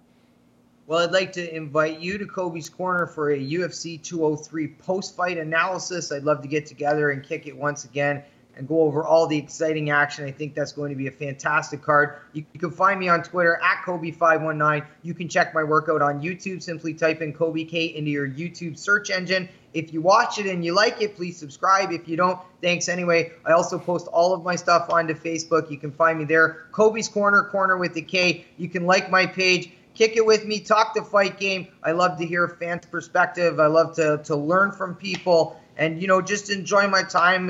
Well, 0.86 1.00
I'd 1.00 1.12
like 1.12 1.32
to 1.34 1.56
invite 1.56 2.00
you 2.00 2.18
to 2.18 2.26
Kobe's 2.26 2.70
Corner 2.70 3.08
for 3.08 3.32
a 3.32 3.40
UFC 3.40 4.02
203 4.02 4.68
post 4.80 5.16
fight 5.16 5.38
analysis. 5.38 6.12
I'd 6.12 6.24
love 6.24 6.42
to 6.42 6.48
get 6.48 6.66
together 6.66 7.12
and 7.12 7.24
kick 7.24 7.48
it 7.48 7.56
once 7.56 7.86
again 7.86 8.24
and 8.56 8.68
go 8.68 8.82
over 8.82 9.06
all 9.06 9.28
the 9.28 9.38
exciting 9.38 9.90
action. 9.90 10.26
I 10.26 10.32
think 10.32 10.54
that's 10.54 10.72
going 10.72 10.92
to 10.92 10.96
be 10.96 11.08
a 11.08 11.12
fantastic 11.12 11.82
card. 11.82 12.20
You, 12.34 12.46
you 12.54 12.60
can 12.60 12.72
find 12.72 13.00
me 13.00 13.10
on 13.10 13.24
Twitter 13.24 13.60
at 13.64 13.84
Kobe519. 13.86 14.86
You 15.02 15.14
can 15.14 15.28
check 15.28 15.54
my 15.54 15.64
workout 15.64 16.02
on 16.02 16.22
YouTube. 16.22 16.62
Simply 16.62 16.94
type 16.94 17.22
in 17.22 17.34
Kobe 17.34 17.64
K 17.64 17.86
into 17.86 18.12
your 18.12 18.30
YouTube 18.30 18.78
search 18.78 19.10
engine. 19.10 19.50
If 19.74 19.92
you 19.92 20.02
watch 20.02 20.38
it 20.38 20.46
and 20.46 20.64
you 20.64 20.74
like 20.74 21.02
it, 21.02 21.16
please 21.16 21.38
subscribe. 21.38 21.92
If 21.92 22.08
you 22.08 22.16
don't, 22.16 22.40
thanks 22.62 22.88
anyway. 22.90 23.32
I 23.44 23.54
also 23.54 23.80
post 23.80 24.08
all 24.08 24.34
of 24.34 24.44
my 24.44 24.56
stuff 24.56 24.90
onto 24.90 25.16
Facebook. 25.16 25.72
You 25.72 25.78
can 25.78 25.92
find 25.92 26.20
me 26.20 26.26
there. 26.26 26.68
Kobe's 26.72 27.08
Corner, 27.08 27.44
corner 27.44 27.78
with 27.78 27.96
the 27.96 28.02
K. 28.02 28.46
You 28.58 28.70
can 28.70 28.86
like 28.86 29.10
my 29.10 29.26
page 29.26 29.72
kick 29.96 30.18
it 30.18 30.26
with 30.26 30.46
me, 30.46 30.60
talk 30.60 30.94
the 30.94 31.04
fight 31.04 31.40
game. 31.40 31.68
I 31.84 31.92
love 31.92 32.18
to 32.18 32.26
hear 32.26 32.48
fans' 32.48 32.86
perspective. 32.86 33.60
I 33.60 33.68
love 33.68 33.96
to, 33.96 34.22
to 34.26 34.36
learn 34.36 34.72
from 34.72 34.96
people 34.96 35.60
and, 35.78 36.02
you 36.02 36.08
know, 36.08 36.22
just 36.22 36.50
enjoy 36.50 36.88
my 36.88 37.04
time 37.04 37.50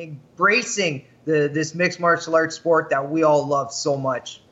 embracing 0.00 1.04
the 1.24 1.50
this 1.52 1.74
mixed 1.74 2.00
martial 2.00 2.34
arts 2.34 2.56
sport 2.56 2.90
that 2.90 3.10
we 3.10 3.22
all 3.22 3.46
love 3.46 3.72
so 3.72 3.96
much. 3.96 4.42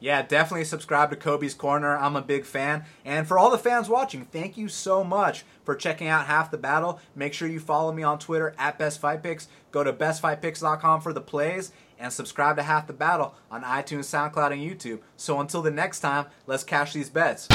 Yeah, 0.00 0.22
definitely 0.22 0.64
subscribe 0.64 1.10
to 1.10 1.16
Kobe's 1.16 1.54
Corner. 1.54 1.96
I'm 1.96 2.14
a 2.14 2.22
big 2.22 2.44
fan. 2.44 2.84
And 3.04 3.26
for 3.26 3.36
all 3.36 3.50
the 3.50 3.58
fans 3.58 3.88
watching, 3.88 4.26
thank 4.26 4.56
you 4.56 4.68
so 4.68 5.02
much 5.02 5.44
for 5.64 5.74
checking 5.74 6.06
out 6.06 6.26
Half 6.26 6.52
the 6.52 6.58
Battle. 6.58 7.00
Make 7.16 7.34
sure 7.34 7.48
you 7.48 7.58
follow 7.58 7.92
me 7.92 8.04
on 8.04 8.20
Twitter 8.20 8.54
at 8.58 8.78
Best 8.78 9.00
Fight 9.00 9.22
Picks. 9.22 9.48
Go 9.72 9.82
to 9.82 9.92
bestfightpicks.com 9.92 11.00
for 11.00 11.12
the 11.12 11.20
plays 11.20 11.72
and 11.98 12.12
subscribe 12.12 12.56
to 12.56 12.62
Half 12.62 12.86
the 12.86 12.92
Battle 12.92 13.34
on 13.50 13.64
iTunes, 13.64 14.04
SoundCloud, 14.04 14.52
and 14.52 14.62
YouTube. 14.62 15.00
So 15.16 15.40
until 15.40 15.62
the 15.62 15.72
next 15.72 15.98
time, 15.98 16.26
let's 16.46 16.62
cash 16.62 16.92
these 16.92 17.10
bets. 17.10 17.48